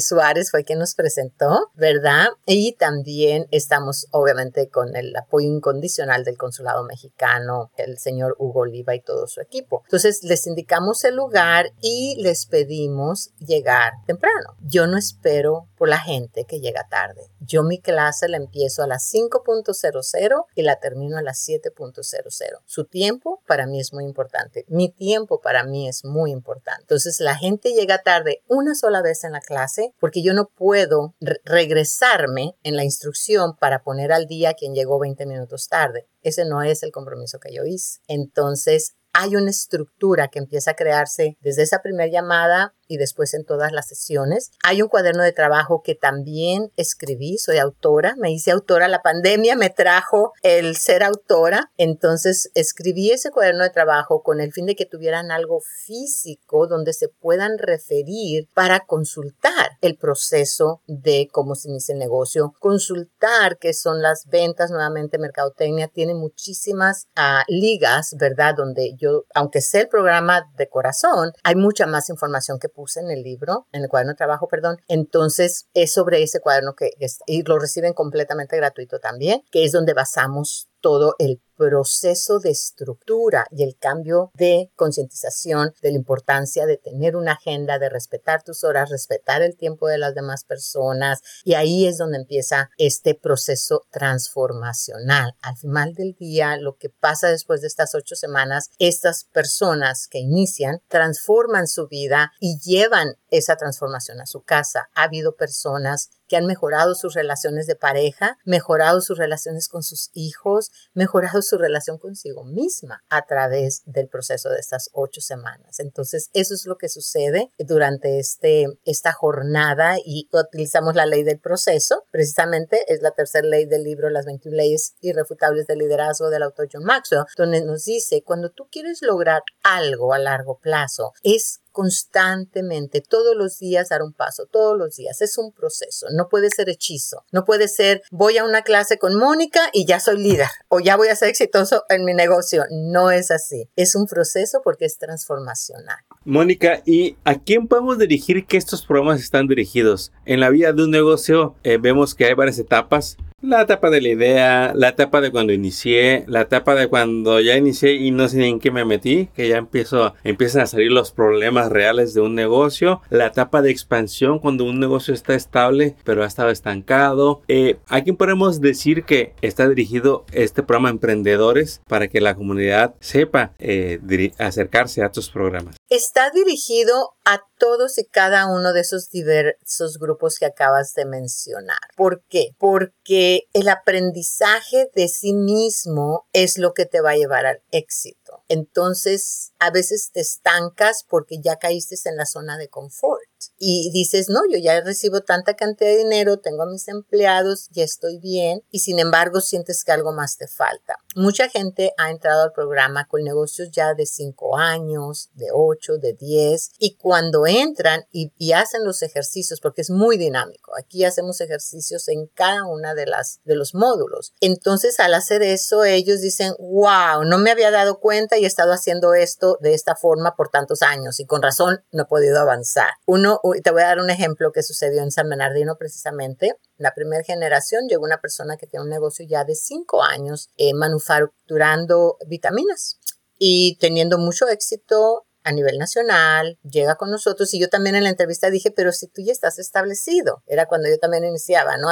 Suárez 0.00 0.50
fue 0.50 0.64
quien 0.64 0.78
nos 0.78 0.94
presentó, 0.94 1.70
¿verdad? 1.74 2.28
Y 2.46 2.74
también 2.76 3.46
estamos 3.50 4.06
obviamente 4.10 4.68
con 4.68 4.96
el 4.96 5.14
apoyo 5.16 5.48
incondicional 5.48 6.24
del 6.24 6.38
Consulado 6.38 6.84
Mexicano, 6.84 7.70
el 7.76 7.98
señor 7.98 8.36
Hugo 8.38 8.60
Oliva 8.60 8.94
y 8.94 9.00
todo 9.00 9.26
su 9.26 9.40
equipo. 9.40 9.82
Entonces 9.84 10.22
les 10.22 10.46
indicamos 10.46 11.04
el 11.04 11.16
lugar 11.16 11.72
y 11.80 12.16
les 12.20 12.46
pedimos 12.46 13.30
llegar 13.38 13.92
temprano. 14.06 14.56
Yo 14.60 14.86
no 14.86 14.96
espero 14.96 15.68
por 15.76 15.88
la 15.88 15.98
gente 15.98 16.44
que 16.44 16.60
llega 16.60 16.86
tarde. 16.88 17.22
Yo 17.40 17.62
mi 17.62 17.80
clase 17.80 18.28
la 18.28 18.36
empiezo 18.36 18.82
a 18.82 18.86
las 18.86 19.12
5.00 19.12 20.44
y 20.54 20.62
la 20.62 20.76
termino 20.76 21.18
a 21.18 21.22
las 21.22 21.46
7.00. 21.46 22.60
Su 22.66 22.84
tiempo 22.84 23.42
para 23.46 23.66
mí 23.66 23.80
es 23.80 23.92
muy 23.92 24.04
importante. 24.04 24.64
Mi 24.68 24.90
tiempo 24.90 25.40
para 25.40 25.64
mí 25.64 25.88
es 25.88 26.04
muy 26.04 26.30
importante. 26.30 26.82
Entonces 26.82 27.20
la 27.20 27.36
gente 27.36 27.72
llega 27.72 28.02
tarde 28.02 28.42
una 28.48 28.74
sola 28.74 29.02
vez 29.02 29.24
en 29.24 29.32
la 29.32 29.40
clase 29.40 29.71
porque 29.98 30.22
yo 30.22 30.34
no 30.34 30.48
puedo 30.54 31.14
regresarme 31.44 32.56
en 32.62 32.76
la 32.76 32.84
instrucción 32.84 33.56
para 33.56 33.82
poner 33.82 34.12
al 34.12 34.26
día 34.26 34.50
a 34.50 34.54
quien 34.54 34.74
llegó 34.74 34.98
20 34.98 35.26
minutos 35.26 35.68
tarde. 35.68 36.06
Ese 36.22 36.44
no 36.44 36.62
es 36.62 36.82
el 36.82 36.92
compromiso 36.92 37.38
que 37.38 37.54
yo 37.54 37.64
hice. 37.64 38.00
Entonces, 38.06 38.94
hay 39.12 39.36
una 39.36 39.50
estructura 39.50 40.28
que 40.28 40.38
empieza 40.38 40.70
a 40.70 40.76
crearse 40.76 41.36
desde 41.40 41.62
esa 41.62 41.82
primera 41.82 42.10
llamada 42.10 42.74
y 42.92 42.98
después 42.98 43.34
en 43.34 43.44
todas 43.44 43.72
las 43.72 43.88
sesiones. 43.88 44.50
Hay 44.62 44.82
un 44.82 44.88
cuaderno 44.88 45.22
de 45.22 45.32
trabajo 45.32 45.82
que 45.82 45.94
también 45.94 46.70
escribí, 46.76 47.38
soy 47.38 47.58
autora, 47.58 48.14
me 48.18 48.30
hice 48.30 48.50
autora, 48.50 48.88
la 48.88 49.02
pandemia 49.02 49.56
me 49.56 49.70
trajo 49.70 50.32
el 50.42 50.76
ser 50.76 51.02
autora, 51.02 51.70
entonces 51.76 52.50
escribí 52.54 53.10
ese 53.10 53.30
cuaderno 53.30 53.64
de 53.64 53.70
trabajo 53.70 54.22
con 54.22 54.40
el 54.40 54.52
fin 54.52 54.66
de 54.66 54.74
que 54.74 54.86
tuvieran 54.86 55.30
algo 55.30 55.60
físico 55.84 56.66
donde 56.66 56.92
se 56.92 57.08
puedan 57.08 57.58
referir 57.58 58.48
para 58.54 58.80
consultar 58.80 59.70
el 59.80 59.96
proceso 59.96 60.82
de 60.86 61.28
cómo 61.32 61.54
se 61.54 61.70
inicia 61.70 61.94
el 61.94 61.98
negocio, 61.98 62.52
consultar 62.58 63.58
qué 63.58 63.72
son 63.72 64.02
las 64.02 64.26
ventas, 64.26 64.70
nuevamente 64.70 65.18
mercadotecnia, 65.18 65.88
tiene 65.88 66.14
muchísimas 66.14 67.06
ah, 67.16 67.44
ligas, 67.48 68.14
¿verdad? 68.18 68.54
Donde 68.56 68.94
yo, 68.96 69.24
aunque 69.34 69.60
sé 69.60 69.80
el 69.82 69.88
programa 69.88 70.42
de 70.56 70.68
corazón, 70.68 71.32
hay 71.42 71.54
mucha 71.54 71.86
más 71.86 72.10
información 72.10 72.58
que 72.58 72.68
en 72.96 73.10
el 73.10 73.22
libro, 73.22 73.66
en 73.72 73.82
el 73.82 73.88
cuaderno 73.88 74.12
de 74.12 74.16
trabajo, 74.16 74.48
perdón. 74.48 74.78
Entonces 74.88 75.68
es 75.74 75.92
sobre 75.92 76.22
ese 76.22 76.40
cuaderno 76.40 76.74
que 76.74 76.90
y 77.26 77.42
lo 77.42 77.58
reciben 77.58 77.92
completamente 77.92 78.56
gratuito 78.56 78.98
también, 78.98 79.42
que 79.50 79.64
es 79.64 79.72
donde 79.72 79.94
basamos 79.94 80.68
todo 80.82 81.14
el 81.18 81.40
proceso 81.56 82.40
de 82.40 82.50
estructura 82.50 83.46
y 83.50 83.62
el 83.62 83.76
cambio 83.78 84.32
de 84.34 84.72
concientización 84.74 85.72
de 85.80 85.90
la 85.90 85.96
importancia 85.96 86.66
de 86.66 86.76
tener 86.76 87.14
una 87.14 87.32
agenda, 87.32 87.78
de 87.78 87.88
respetar 87.88 88.42
tus 88.42 88.64
horas, 88.64 88.90
respetar 88.90 89.42
el 89.42 89.56
tiempo 89.56 89.86
de 89.86 89.98
las 89.98 90.14
demás 90.14 90.44
personas. 90.44 91.20
Y 91.44 91.54
ahí 91.54 91.86
es 91.86 91.98
donde 91.98 92.18
empieza 92.18 92.70
este 92.78 93.14
proceso 93.14 93.82
transformacional. 93.90 95.34
Al 95.40 95.56
final 95.56 95.94
del 95.94 96.14
día, 96.18 96.56
lo 96.56 96.76
que 96.76 96.90
pasa 96.90 97.28
después 97.28 97.60
de 97.60 97.68
estas 97.68 97.94
ocho 97.94 98.16
semanas, 98.16 98.70
estas 98.78 99.24
personas 99.32 100.08
que 100.08 100.18
inician 100.18 100.80
transforman 100.88 101.68
su 101.68 101.86
vida 101.86 102.32
y 102.40 102.58
llevan 102.58 103.14
esa 103.32 103.56
transformación 103.56 104.20
a 104.20 104.26
su 104.26 104.42
casa. 104.42 104.88
Ha 104.94 105.04
habido 105.04 105.34
personas 105.34 106.10
que 106.28 106.36
han 106.36 106.46
mejorado 106.46 106.94
sus 106.94 107.14
relaciones 107.14 107.66
de 107.66 107.74
pareja, 107.74 108.38
mejorado 108.44 109.00
sus 109.00 109.18
relaciones 109.18 109.68
con 109.68 109.82
sus 109.82 110.10
hijos, 110.12 110.70
mejorado 110.94 111.42
su 111.42 111.58
relación 111.58 111.98
consigo 111.98 112.44
misma 112.44 113.02
a 113.08 113.26
través 113.26 113.82
del 113.86 114.08
proceso 114.08 114.48
de 114.48 114.58
estas 114.58 114.88
ocho 114.92 115.20
semanas. 115.20 115.80
Entonces, 115.80 116.30
eso 116.32 116.54
es 116.54 116.66
lo 116.66 116.76
que 116.76 116.88
sucede 116.88 117.50
durante 117.58 118.18
este, 118.18 118.66
esta 118.84 119.12
jornada 119.12 119.96
y 120.04 120.28
utilizamos 120.32 120.94
la 120.94 121.06
ley 121.06 121.22
del 121.22 121.40
proceso. 121.40 122.04
Precisamente 122.10 122.84
es 122.88 123.02
la 123.02 123.12
tercera 123.12 123.46
ley 123.46 123.66
del 123.66 123.84
libro 123.84 124.10
Las 124.10 124.26
21 124.26 124.56
leyes 124.56 124.94
irrefutables 125.00 125.66
del 125.66 125.78
liderazgo 125.78 126.30
del 126.30 126.42
autor 126.42 126.68
John 126.72 126.84
Maxwell, 126.84 127.24
donde 127.36 127.64
nos 127.64 127.84
dice, 127.84 128.22
cuando 128.22 128.50
tú 128.50 128.68
quieres 128.70 129.00
lograr 129.02 129.42
algo 129.62 130.12
a 130.12 130.18
largo 130.18 130.58
plazo, 130.58 131.12
es 131.22 131.61
constantemente, 131.72 133.00
todos 133.00 133.34
los 133.36 133.58
días 133.58 133.88
dar 133.88 134.02
un 134.02 134.12
paso, 134.12 134.46
todos 134.46 134.78
los 134.78 134.96
días. 134.96 135.20
Es 135.22 135.38
un 135.38 135.52
proceso, 135.52 136.06
no 136.14 136.28
puede 136.28 136.48
ser 136.50 136.68
hechizo, 136.68 137.24
no 137.32 137.44
puede 137.44 137.68
ser 137.68 138.02
voy 138.10 138.38
a 138.38 138.44
una 138.44 138.62
clase 138.62 138.98
con 138.98 139.16
Mónica 139.16 139.60
y 139.72 139.86
ya 139.86 140.00
soy 140.00 140.22
líder 140.22 140.48
o 140.68 140.80
ya 140.80 140.96
voy 140.96 141.08
a 141.08 141.16
ser 141.16 141.28
exitoso 141.28 141.84
en 141.88 142.04
mi 142.04 142.14
negocio. 142.14 142.64
No 142.70 143.10
es 143.10 143.30
así, 143.30 143.68
es 143.76 143.94
un 143.94 144.06
proceso 144.06 144.60
porque 144.62 144.84
es 144.84 144.98
transformacional. 144.98 145.98
Mónica, 146.24 146.82
¿y 146.86 147.16
a 147.24 147.36
quién 147.40 147.66
podemos 147.66 147.98
dirigir 147.98 148.46
que 148.46 148.56
estos 148.56 148.86
programas 148.86 149.20
están 149.20 149.48
dirigidos? 149.48 150.12
En 150.24 150.40
la 150.40 150.50
vida 150.50 150.72
de 150.72 150.84
un 150.84 150.90
negocio 150.90 151.56
eh, 151.64 151.78
vemos 151.78 152.14
que 152.14 152.26
hay 152.26 152.34
varias 152.34 152.58
etapas 152.58 153.16
La 153.42 153.62
etapa 153.62 153.90
de 153.90 154.00
la 154.00 154.08
idea, 154.08 154.72
la 154.72 154.90
etapa 154.90 155.20
de 155.20 155.32
cuando 155.32 155.52
inicié, 155.52 156.24
la 156.28 156.42
etapa 156.42 156.76
de 156.76 156.86
cuando 156.86 157.40
ya 157.40 157.56
inicié 157.56 157.94
y 157.94 158.12
no 158.12 158.28
sé 158.28 158.46
en 158.46 158.60
qué 158.60 158.70
me 158.70 158.84
metí, 158.84 159.30
que 159.34 159.48
ya 159.48 159.56
empiezo, 159.56 160.14
empiezan 160.22 160.62
a 160.62 160.66
salir 160.66 160.92
los 160.92 161.10
problemas 161.10 161.72
reales 161.72 162.14
de 162.14 162.20
un 162.20 162.36
negocio, 162.36 163.02
la 163.10 163.26
etapa 163.26 163.60
de 163.60 163.72
expansión 163.72 164.38
cuando 164.38 164.62
un 164.62 164.78
negocio 164.78 165.12
está 165.12 165.34
estable 165.34 165.96
pero 166.04 166.22
ha 166.22 166.26
estado 166.28 166.50
estancado. 166.50 167.42
Eh, 167.48 167.78
¿A 167.88 168.02
quién 168.02 168.14
podemos 168.14 168.60
decir 168.60 169.02
que 169.02 169.34
está 169.42 169.68
dirigido 169.68 170.24
este 170.30 170.62
programa 170.62 170.90
a 170.90 170.92
emprendedores 170.92 171.82
para 171.88 172.06
que 172.06 172.20
la 172.20 172.36
comunidad 172.36 172.94
sepa 173.00 173.54
eh, 173.58 173.98
acercarse 174.38 175.02
a 175.02 175.06
estos 175.06 175.30
programas? 175.30 175.74
Está 175.88 176.30
dirigido 176.30 177.16
a 177.24 177.42
todos 177.62 177.96
y 177.98 178.04
cada 178.04 178.48
uno 178.48 178.72
de 178.72 178.80
esos 178.80 179.08
diversos 179.10 180.00
grupos 180.00 180.40
que 180.40 180.46
acabas 180.46 180.94
de 180.94 181.04
mencionar. 181.04 181.78
¿Por 181.96 182.24
qué? 182.28 182.56
Porque 182.58 183.42
el 183.52 183.68
aprendizaje 183.68 184.90
de 184.96 185.06
sí 185.06 185.32
mismo 185.32 186.26
es 186.32 186.58
lo 186.58 186.74
que 186.74 186.86
te 186.86 187.00
va 187.00 187.10
a 187.10 187.16
llevar 187.16 187.46
al 187.46 187.62
éxito. 187.70 188.42
Entonces, 188.48 189.52
a 189.60 189.70
veces 189.70 190.10
te 190.12 190.20
estancas 190.20 191.04
porque 191.08 191.36
ya 191.40 191.60
caíste 191.60 191.94
en 192.04 192.16
la 192.16 192.26
zona 192.26 192.58
de 192.58 192.68
confort 192.68 193.22
y 193.58 193.90
dices, 193.92 194.28
no, 194.28 194.40
yo 194.50 194.58
ya 194.58 194.80
recibo 194.80 195.20
tanta 195.20 195.54
cantidad 195.54 195.90
de 195.90 195.98
dinero, 195.98 196.38
tengo 196.38 196.62
a 196.62 196.66
mis 196.66 196.88
empleados, 196.88 197.68
ya 197.70 197.84
estoy 197.84 198.18
bien 198.18 198.62
y 198.70 198.80
sin 198.80 198.98
embargo 198.98 199.40
sientes 199.40 199.84
que 199.84 199.92
algo 199.92 200.12
más 200.12 200.36
te 200.36 200.48
falta. 200.48 200.96
Mucha 201.14 201.48
gente 201.48 201.92
ha 201.98 202.10
entrado 202.10 202.42
al 202.44 202.52
programa 202.52 203.06
con 203.06 203.22
negocios 203.22 203.70
ya 203.70 203.94
de 203.94 204.06
5 204.06 204.56
años, 204.56 205.30
de 205.34 205.48
8, 205.52 205.98
de 205.98 206.14
10 206.14 206.72
y 206.78 206.96
cuando 206.96 207.46
entran 207.46 208.04
y, 208.10 208.30
hacen 208.52 208.84
los 208.84 209.02
ejercicios, 209.02 209.60
porque 209.60 209.80
es 209.80 209.90
muy 209.90 210.18
dinámico, 210.18 210.72
aquí 210.78 211.04
hacemos 211.04 211.40
ejercicios 211.40 212.08
en 212.08 212.26
cada 212.26 212.66
una 212.66 212.94
de 212.94 213.06
las 213.06 213.40
de 213.44 213.56
los 213.56 213.74
módulos. 213.74 214.34
Entonces 214.40 215.00
al 215.00 215.14
hacer 215.14 215.42
eso 215.42 215.84
ellos 215.84 216.20
dicen, 216.20 216.54
wow, 216.58 217.24
no 217.24 217.38
me 217.38 217.50
había 217.50 217.70
dado 217.70 217.98
cuenta 217.98 218.36
y 218.36 218.44
he 218.44 218.46
estado 218.46 218.72
haciendo 218.72 219.14
esto 219.14 219.56
de 219.60 219.72
esta 219.72 219.96
forma 219.96 220.34
por 220.36 220.50
tantos 220.50 220.82
años 220.82 221.18
y 221.18 221.24
con 221.24 221.40
razón 221.40 221.82
no 221.92 222.02
he 222.02 222.06
podido 222.06 222.40
avanzar. 222.40 222.90
Uno 223.06 223.40
te 223.62 223.70
voy 223.70 223.82
a 223.82 223.86
dar 223.86 224.00
un 224.00 224.10
ejemplo 224.10 224.52
que 224.52 224.62
sucedió 224.62 225.02
en 225.02 225.10
San 225.10 225.28
Bernardino 225.28 225.76
precisamente. 225.78 226.56
La 226.76 226.94
primera 226.94 227.22
generación 227.22 227.88
llegó 227.88 228.04
una 228.04 228.20
persona 228.20 228.56
que 228.56 228.66
tiene 228.66 228.84
un 228.84 228.90
negocio 228.90 229.26
ya 229.28 229.44
de 229.44 229.54
cinco 229.54 230.02
años 230.02 230.50
eh, 230.56 230.74
manufacturando 230.74 232.16
vitaminas 232.26 232.98
y 233.38 233.76
teniendo 233.80 234.18
mucho 234.18 234.48
éxito 234.48 235.26
a 235.44 235.52
nivel 235.52 235.78
nacional, 235.78 236.58
llega 236.62 236.96
con 236.96 237.10
nosotros 237.10 237.52
y 237.54 237.60
yo 237.60 237.68
también 237.68 237.96
en 237.96 238.04
la 238.04 238.10
entrevista 238.10 238.50
dije, 238.50 238.70
pero 238.70 238.92
si 238.92 239.08
tú 239.08 239.22
ya 239.24 239.32
estás 239.32 239.58
establecido, 239.58 240.42
era 240.46 240.66
cuando 240.66 240.88
yo 240.88 240.98
también 240.98 241.24
iniciaba, 241.24 241.76
¿no? 241.76 241.88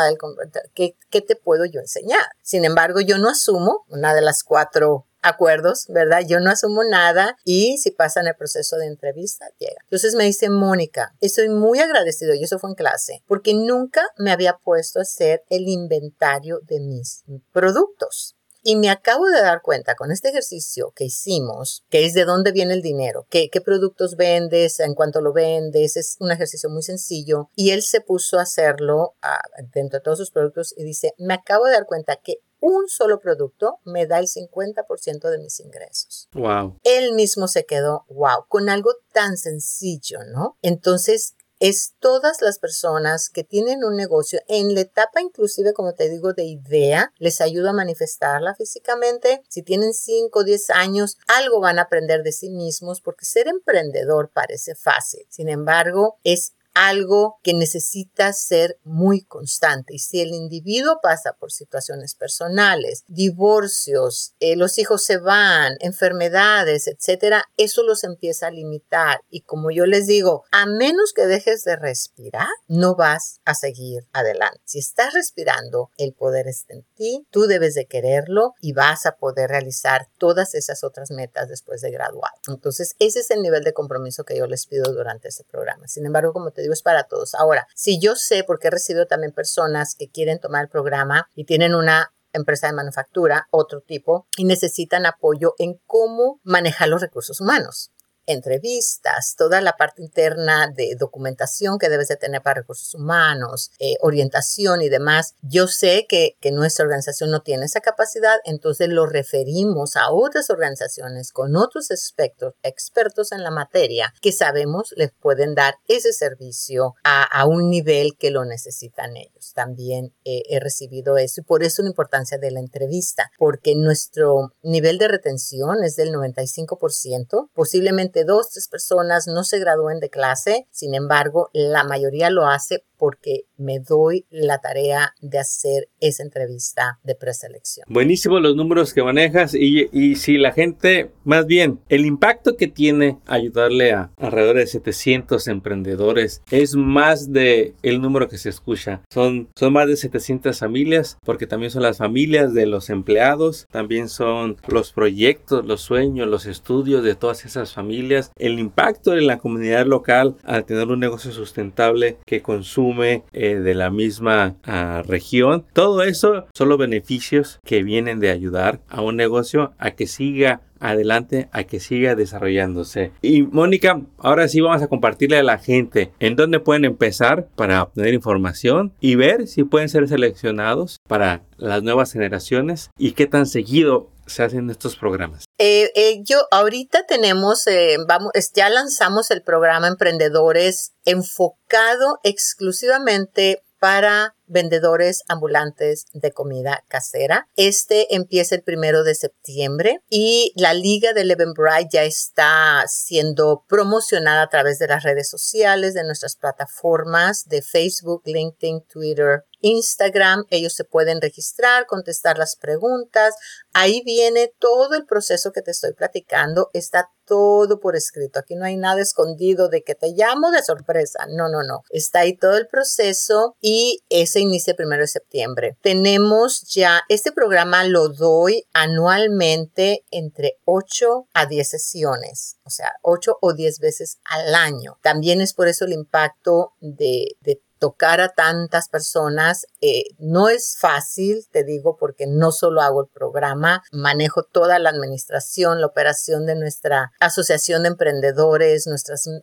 ¿Qué, 0.74 0.96
qué 1.10 1.20
te 1.20 1.36
puedo 1.36 1.64
yo 1.64 1.80
enseñar? 1.80 2.24
Sin 2.42 2.64
embargo, 2.64 3.00
yo 3.00 3.18
no 3.18 3.28
asumo 3.28 3.84
una 3.88 4.14
de 4.14 4.22
las 4.22 4.44
cuatro 4.44 5.06
acuerdos, 5.22 5.86
¿verdad? 5.88 6.22
Yo 6.26 6.40
no 6.40 6.50
asumo 6.50 6.82
nada 6.84 7.36
y 7.44 7.78
si 7.78 7.90
pasan 7.90 8.26
el 8.26 8.34
proceso 8.34 8.76
de 8.76 8.86
entrevista, 8.86 9.46
llega. 9.58 9.80
Entonces 9.84 10.14
me 10.14 10.24
dice 10.24 10.48
Mónica, 10.48 11.14
estoy 11.20 11.48
muy 11.48 11.78
agradecido 11.78 12.34
y 12.34 12.44
eso 12.44 12.58
fue 12.58 12.70
en 12.70 12.76
clase, 12.76 13.22
porque 13.26 13.54
nunca 13.54 14.02
me 14.18 14.32
había 14.32 14.58
puesto 14.62 14.98
a 14.98 15.02
hacer 15.02 15.42
el 15.48 15.68
inventario 15.68 16.60
de 16.62 16.80
mis 16.80 17.24
productos. 17.52 18.36
Y 18.62 18.76
me 18.76 18.90
acabo 18.90 19.26
de 19.26 19.40
dar 19.40 19.62
cuenta 19.62 19.94
con 19.94 20.12
este 20.12 20.28
ejercicio 20.28 20.92
que 20.94 21.04
hicimos, 21.04 21.82
que 21.88 22.04
es 22.04 22.12
de 22.12 22.26
dónde 22.26 22.52
viene 22.52 22.74
el 22.74 22.82
dinero, 22.82 23.26
qué, 23.30 23.48
qué 23.48 23.62
productos 23.62 24.16
vendes, 24.16 24.80
en 24.80 24.94
cuánto 24.94 25.22
lo 25.22 25.32
vendes, 25.32 25.96
es 25.96 26.16
un 26.20 26.30
ejercicio 26.30 26.68
muy 26.68 26.82
sencillo. 26.82 27.48
Y 27.56 27.70
él 27.70 27.82
se 27.82 28.02
puso 28.02 28.38
a 28.38 28.42
hacerlo 28.42 29.14
ah, 29.22 29.40
dentro 29.72 29.98
de 29.98 30.02
todos 30.02 30.18
sus 30.18 30.30
productos 30.30 30.74
y 30.76 30.84
dice, 30.84 31.14
me 31.16 31.32
acabo 31.32 31.64
de 31.64 31.72
dar 31.72 31.86
cuenta 31.86 32.16
que 32.16 32.40
un 32.60 32.88
solo 32.88 33.20
producto 33.20 33.78
me 33.84 34.06
da 34.06 34.18
el 34.18 34.26
50% 34.26 35.30
de 35.30 35.38
mis 35.38 35.60
ingresos. 35.60 36.28
Wow. 36.32 36.78
Él 36.84 37.14
mismo 37.14 37.48
se 37.48 37.64
quedó, 37.64 38.04
wow, 38.08 38.46
con 38.48 38.68
algo 38.68 38.92
tan 39.12 39.36
sencillo, 39.36 40.18
¿no? 40.32 40.56
Entonces, 40.62 41.34
es 41.60 41.92
todas 42.00 42.40
las 42.40 42.58
personas 42.58 43.28
que 43.28 43.44
tienen 43.44 43.84
un 43.84 43.94
negocio 43.94 44.40
en 44.48 44.74
la 44.74 44.80
etapa 44.80 45.20
inclusive, 45.20 45.74
como 45.74 45.92
te 45.92 46.08
digo, 46.08 46.32
de 46.32 46.44
idea, 46.44 47.12
les 47.18 47.42
ayuda 47.42 47.70
a 47.70 47.74
manifestarla 47.74 48.54
físicamente. 48.54 49.42
Si 49.48 49.62
tienen 49.62 49.92
5 49.92 50.38
o 50.38 50.42
10 50.42 50.70
años, 50.70 51.18
algo 51.28 51.60
van 51.60 51.78
a 51.78 51.82
aprender 51.82 52.22
de 52.22 52.32
sí 52.32 52.48
mismos 52.48 53.02
porque 53.02 53.26
ser 53.26 53.46
emprendedor 53.46 54.30
parece 54.32 54.74
fácil. 54.74 55.26
Sin 55.28 55.50
embargo, 55.50 56.18
es 56.24 56.54
algo 56.74 57.38
que 57.42 57.54
necesita 57.54 58.32
ser 58.32 58.78
muy 58.84 59.22
constante. 59.24 59.94
Y 59.94 59.98
si 59.98 60.20
el 60.20 60.30
individuo 60.30 60.98
pasa 61.02 61.36
por 61.38 61.52
situaciones 61.52 62.14
personales, 62.14 63.04
divorcios, 63.08 64.34
eh, 64.40 64.56
los 64.56 64.78
hijos 64.78 65.02
se 65.02 65.18
van, 65.18 65.74
enfermedades, 65.80 66.86
etcétera, 66.86 67.44
eso 67.56 67.82
los 67.82 68.04
empieza 68.04 68.48
a 68.48 68.50
limitar. 68.50 69.20
Y 69.30 69.42
como 69.42 69.70
yo 69.70 69.86
les 69.86 70.06
digo, 70.06 70.44
a 70.50 70.66
menos 70.66 71.12
que 71.12 71.26
dejes 71.26 71.64
de 71.64 71.76
respirar, 71.76 72.48
no 72.68 72.94
vas 72.94 73.40
a 73.44 73.54
seguir 73.54 74.06
adelante. 74.12 74.60
Si 74.64 74.78
estás 74.78 75.14
respirando, 75.14 75.90
el 75.96 76.12
poder 76.12 76.48
está 76.48 76.74
en 76.74 76.84
ti, 76.94 77.26
tú 77.30 77.46
debes 77.46 77.74
de 77.74 77.86
quererlo 77.86 78.54
y 78.60 78.72
vas 78.72 79.06
a 79.06 79.16
poder 79.16 79.50
realizar 79.50 80.08
todas 80.18 80.54
esas 80.54 80.84
otras 80.84 81.10
metas 81.10 81.48
después 81.48 81.80
de 81.80 81.90
graduar. 81.90 82.32
Entonces, 82.48 82.94
ese 82.98 83.20
es 83.20 83.30
el 83.30 83.42
nivel 83.42 83.64
de 83.64 83.72
compromiso 83.72 84.24
que 84.24 84.36
yo 84.36 84.46
les 84.46 84.66
pido 84.66 84.92
durante 84.92 85.28
este 85.28 85.44
programa. 85.44 85.88
Sin 85.88 86.06
embargo, 86.06 86.32
como 86.32 86.50
te 86.50 86.62
digo, 86.62 86.69
es 86.72 86.82
para 86.82 87.04
todos. 87.04 87.34
Ahora, 87.34 87.66
si 87.74 88.00
yo 88.00 88.16
sé, 88.16 88.44
porque 88.44 88.68
he 88.68 88.70
recibido 88.70 89.06
también 89.06 89.32
personas 89.32 89.94
que 89.98 90.10
quieren 90.10 90.40
tomar 90.40 90.64
el 90.64 90.70
programa 90.70 91.28
y 91.34 91.44
tienen 91.44 91.74
una 91.74 92.12
empresa 92.32 92.68
de 92.68 92.74
manufactura, 92.74 93.48
otro 93.50 93.80
tipo, 93.80 94.26
y 94.36 94.44
necesitan 94.44 95.06
apoyo 95.06 95.54
en 95.58 95.80
cómo 95.86 96.40
manejar 96.44 96.88
los 96.88 97.00
recursos 97.00 97.40
humanos 97.40 97.92
entrevistas, 98.32 99.34
toda 99.36 99.60
la 99.60 99.72
parte 99.72 100.02
interna 100.02 100.68
de 100.68 100.96
documentación 100.98 101.78
que 101.78 101.88
debes 101.88 102.08
de 102.08 102.16
tener 102.16 102.42
para 102.42 102.60
recursos 102.60 102.94
humanos, 102.94 103.70
eh, 103.78 103.96
orientación 104.00 104.82
y 104.82 104.88
demás. 104.88 105.34
Yo 105.42 105.66
sé 105.66 106.06
que, 106.08 106.36
que 106.40 106.52
nuestra 106.52 106.84
organización 106.84 107.30
no 107.30 107.42
tiene 107.42 107.66
esa 107.66 107.80
capacidad, 107.80 108.36
entonces 108.44 108.88
lo 108.88 109.06
referimos 109.06 109.96
a 109.96 110.10
otras 110.10 110.50
organizaciones 110.50 111.32
con 111.32 111.56
otros 111.56 111.90
expertos, 111.90 112.54
expertos 112.62 113.32
en 113.32 113.42
la 113.42 113.50
materia 113.50 114.12
que 114.20 114.32
sabemos 114.32 114.92
les 114.96 115.12
pueden 115.12 115.54
dar 115.54 115.74
ese 115.88 116.12
servicio 116.12 116.94
a, 117.04 117.22
a 117.22 117.46
un 117.46 117.70
nivel 117.70 118.16
que 118.18 118.30
lo 118.30 118.44
necesitan 118.44 119.16
ellos. 119.16 119.52
También 119.54 120.14
eh, 120.24 120.42
he 120.48 120.60
recibido 120.60 121.16
eso 121.16 121.40
y 121.40 121.44
por 121.44 121.62
eso 121.62 121.82
la 121.82 121.88
importancia 121.88 122.38
de 122.38 122.50
la 122.50 122.60
entrevista, 122.60 123.30
porque 123.38 123.74
nuestro 123.74 124.52
nivel 124.62 124.98
de 124.98 125.08
retención 125.08 125.82
es 125.84 125.96
del 125.96 126.12
95%, 126.12 127.50
posiblemente 127.54 128.19
dos, 128.24 128.50
tres 128.50 128.68
personas 128.68 129.26
no 129.26 129.44
se 129.44 129.58
gradúen 129.58 130.00
de 130.00 130.10
clase, 130.10 130.66
sin 130.70 130.94
embargo, 130.94 131.50
la 131.52 131.84
mayoría 131.84 132.30
lo 132.30 132.46
hace 132.46 132.84
porque 133.00 133.46
me 133.56 133.80
doy 133.80 134.26
la 134.28 134.58
tarea 134.58 135.14
de 135.22 135.38
hacer 135.38 135.88
esa 136.00 136.22
entrevista 136.22 137.00
de 137.02 137.14
preselección. 137.14 137.86
Buenísimo 137.88 138.38
los 138.40 138.54
números 138.54 138.92
que 138.92 139.02
manejas 139.02 139.54
y, 139.54 139.88
y 139.90 140.16
si 140.16 140.36
la 140.36 140.52
gente, 140.52 141.10
más 141.24 141.46
bien, 141.46 141.80
el 141.88 142.04
impacto 142.04 142.56
que 142.56 142.68
tiene 142.68 143.18
ayudarle 143.26 143.92
a 143.92 144.12
alrededor 144.18 144.56
de 144.56 144.66
700 144.66 145.48
emprendedores 145.48 146.42
es 146.50 146.76
más 146.76 147.32
de 147.32 147.74
el 147.82 148.02
número 148.02 148.28
que 148.28 148.36
se 148.36 148.50
escucha. 148.50 149.00
Son, 149.10 149.48
son 149.56 149.72
más 149.72 149.88
de 149.88 149.96
700 149.96 150.58
familias 150.58 151.16
porque 151.24 151.46
también 151.46 151.70
son 151.70 151.82
las 151.82 151.98
familias 151.98 152.52
de 152.52 152.66
los 152.66 152.90
empleados, 152.90 153.66
también 153.70 154.10
son 154.10 154.58
los 154.68 154.92
proyectos, 154.92 155.64
los 155.64 155.80
sueños, 155.80 156.28
los 156.28 156.44
estudios 156.44 157.02
de 157.02 157.14
todas 157.14 157.46
esas 157.46 157.72
familias, 157.72 157.99
el 158.36 158.58
impacto 158.58 159.16
en 159.16 159.26
la 159.26 159.38
comunidad 159.38 159.86
local 159.86 160.36
al 160.44 160.64
tener 160.64 160.88
un 160.88 161.00
negocio 161.00 161.32
sustentable 161.32 162.18
que 162.26 162.42
consume 162.42 163.24
eh, 163.32 163.56
de 163.56 163.74
la 163.74 163.90
misma 163.90 164.56
ah, 164.64 165.02
región. 165.06 165.64
Todo 165.72 166.02
eso 166.02 166.46
son 166.54 166.68
los 166.68 166.78
beneficios 166.78 167.60
que 167.64 167.82
vienen 167.82 168.20
de 168.20 168.30
ayudar 168.30 168.80
a 168.88 169.02
un 169.02 169.16
negocio 169.16 169.72
a 169.78 169.92
que 169.92 170.06
siga 170.06 170.60
adelante 170.80 171.48
a 171.52 171.64
que 171.64 171.78
siga 171.78 172.14
desarrollándose. 172.14 173.12
Y 173.22 173.42
Mónica, 173.42 174.00
ahora 174.18 174.48
sí 174.48 174.60
vamos 174.60 174.82
a 174.82 174.88
compartirle 174.88 175.36
a 175.36 175.42
la 175.42 175.58
gente 175.58 176.10
en 176.18 176.36
dónde 176.36 176.58
pueden 176.58 176.84
empezar 176.84 177.46
para 177.54 177.82
obtener 177.82 178.14
información 178.14 178.92
y 179.00 179.14
ver 179.14 179.46
si 179.46 179.62
pueden 179.64 179.88
ser 179.88 180.08
seleccionados 180.08 180.96
para 181.06 181.42
las 181.58 181.82
nuevas 181.82 182.12
generaciones 182.12 182.90
y 182.98 183.12
qué 183.12 183.26
tan 183.26 183.46
seguido 183.46 184.08
se 184.30 184.42
hacen 184.42 184.70
estos 184.70 184.96
programas? 184.96 185.44
Eh, 185.58 185.90
eh, 185.94 186.22
yo 186.24 186.38
ahorita 186.50 187.06
tenemos, 187.06 187.66
eh, 187.66 187.96
vamos, 188.06 188.32
ya 188.54 188.70
lanzamos 188.70 189.30
el 189.30 189.42
programa 189.42 189.88
Emprendedores 189.88 190.92
enfocado 191.04 192.18
exclusivamente 192.22 193.62
para 193.78 194.34
vendedores 194.50 195.22
ambulantes 195.28 196.06
de 196.12 196.32
comida 196.32 196.84
casera. 196.88 197.48
Este 197.56 198.14
empieza 198.14 198.54
el 198.54 198.62
primero 198.62 199.04
de 199.04 199.14
septiembre 199.14 200.00
y 200.10 200.52
la 200.56 200.74
Liga 200.74 201.12
de 201.12 201.24
Bright 201.56 201.88
ya 201.92 202.04
está 202.04 202.84
siendo 202.86 203.64
promocionada 203.68 204.42
a 204.42 204.48
través 204.48 204.78
de 204.78 204.88
las 204.88 205.02
redes 205.02 205.28
sociales, 205.28 205.94
de 205.94 206.04
nuestras 206.04 206.36
plataformas 206.36 207.46
de 207.46 207.62
Facebook, 207.62 208.22
LinkedIn, 208.24 208.82
Twitter, 208.86 209.44
Instagram, 209.62 210.44
ellos 210.50 210.74
se 210.74 210.84
pueden 210.84 211.20
registrar, 211.20 211.86
contestar 211.86 212.38
las 212.38 212.56
preguntas. 212.56 213.34
Ahí 213.72 214.02
viene 214.04 214.52
todo 214.58 214.94
el 214.94 215.06
proceso 215.06 215.52
que 215.52 215.62
te 215.62 215.70
estoy 215.70 215.92
platicando. 215.92 216.70
Está 216.72 217.10
todo 217.26 217.78
por 217.78 217.94
escrito. 217.94 218.40
Aquí 218.40 218.56
no 218.56 218.64
hay 218.64 218.76
nada 218.76 219.00
escondido 219.00 219.68
de 219.68 219.82
que 219.82 219.94
te 219.94 220.08
llamo 220.08 220.50
de 220.50 220.62
sorpresa. 220.62 221.26
No, 221.28 221.48
no, 221.48 221.62
no. 221.62 221.82
Está 221.90 222.20
ahí 222.20 222.36
todo 222.36 222.56
el 222.56 222.66
proceso 222.66 223.56
y 223.60 224.02
ese 224.08 224.39
inicia 224.40 224.72
el 224.72 224.76
primero 224.76 225.02
de 225.02 225.08
septiembre. 225.08 225.76
Tenemos 225.82 226.62
ya, 226.72 227.02
este 227.08 227.32
programa 227.32 227.84
lo 227.84 228.08
doy 228.08 228.66
anualmente 228.72 230.04
entre 230.10 230.58
8 230.64 231.28
a 231.32 231.46
10 231.46 231.68
sesiones, 231.68 232.56
o 232.64 232.70
sea, 232.70 232.92
8 233.02 233.38
o 233.40 233.54
10 233.54 233.78
veces 233.80 234.18
al 234.24 234.54
año. 234.54 234.98
También 235.02 235.40
es 235.40 235.54
por 235.54 235.68
eso 235.68 235.84
el 235.84 235.92
impacto 235.92 236.74
de, 236.80 237.36
de 237.40 237.60
tocar 237.80 238.20
a 238.20 238.28
tantas 238.28 238.88
personas. 238.88 239.66
Eh, 239.80 240.04
no 240.18 240.48
es 240.48 240.76
fácil, 240.78 241.44
te 241.50 241.64
digo, 241.64 241.96
porque 241.98 242.26
no 242.28 242.52
solo 242.52 242.82
hago 242.82 243.02
el 243.02 243.08
programa, 243.08 243.82
manejo 243.90 244.44
toda 244.44 244.78
la 244.78 244.90
administración, 244.90 245.80
la 245.80 245.88
operación 245.88 246.46
de 246.46 246.54
nuestra 246.54 247.10
asociación 247.18 247.82
de 247.82 247.88
emprendedores, 247.88 248.86
nuestras 248.86 249.26
eh, 249.26 249.40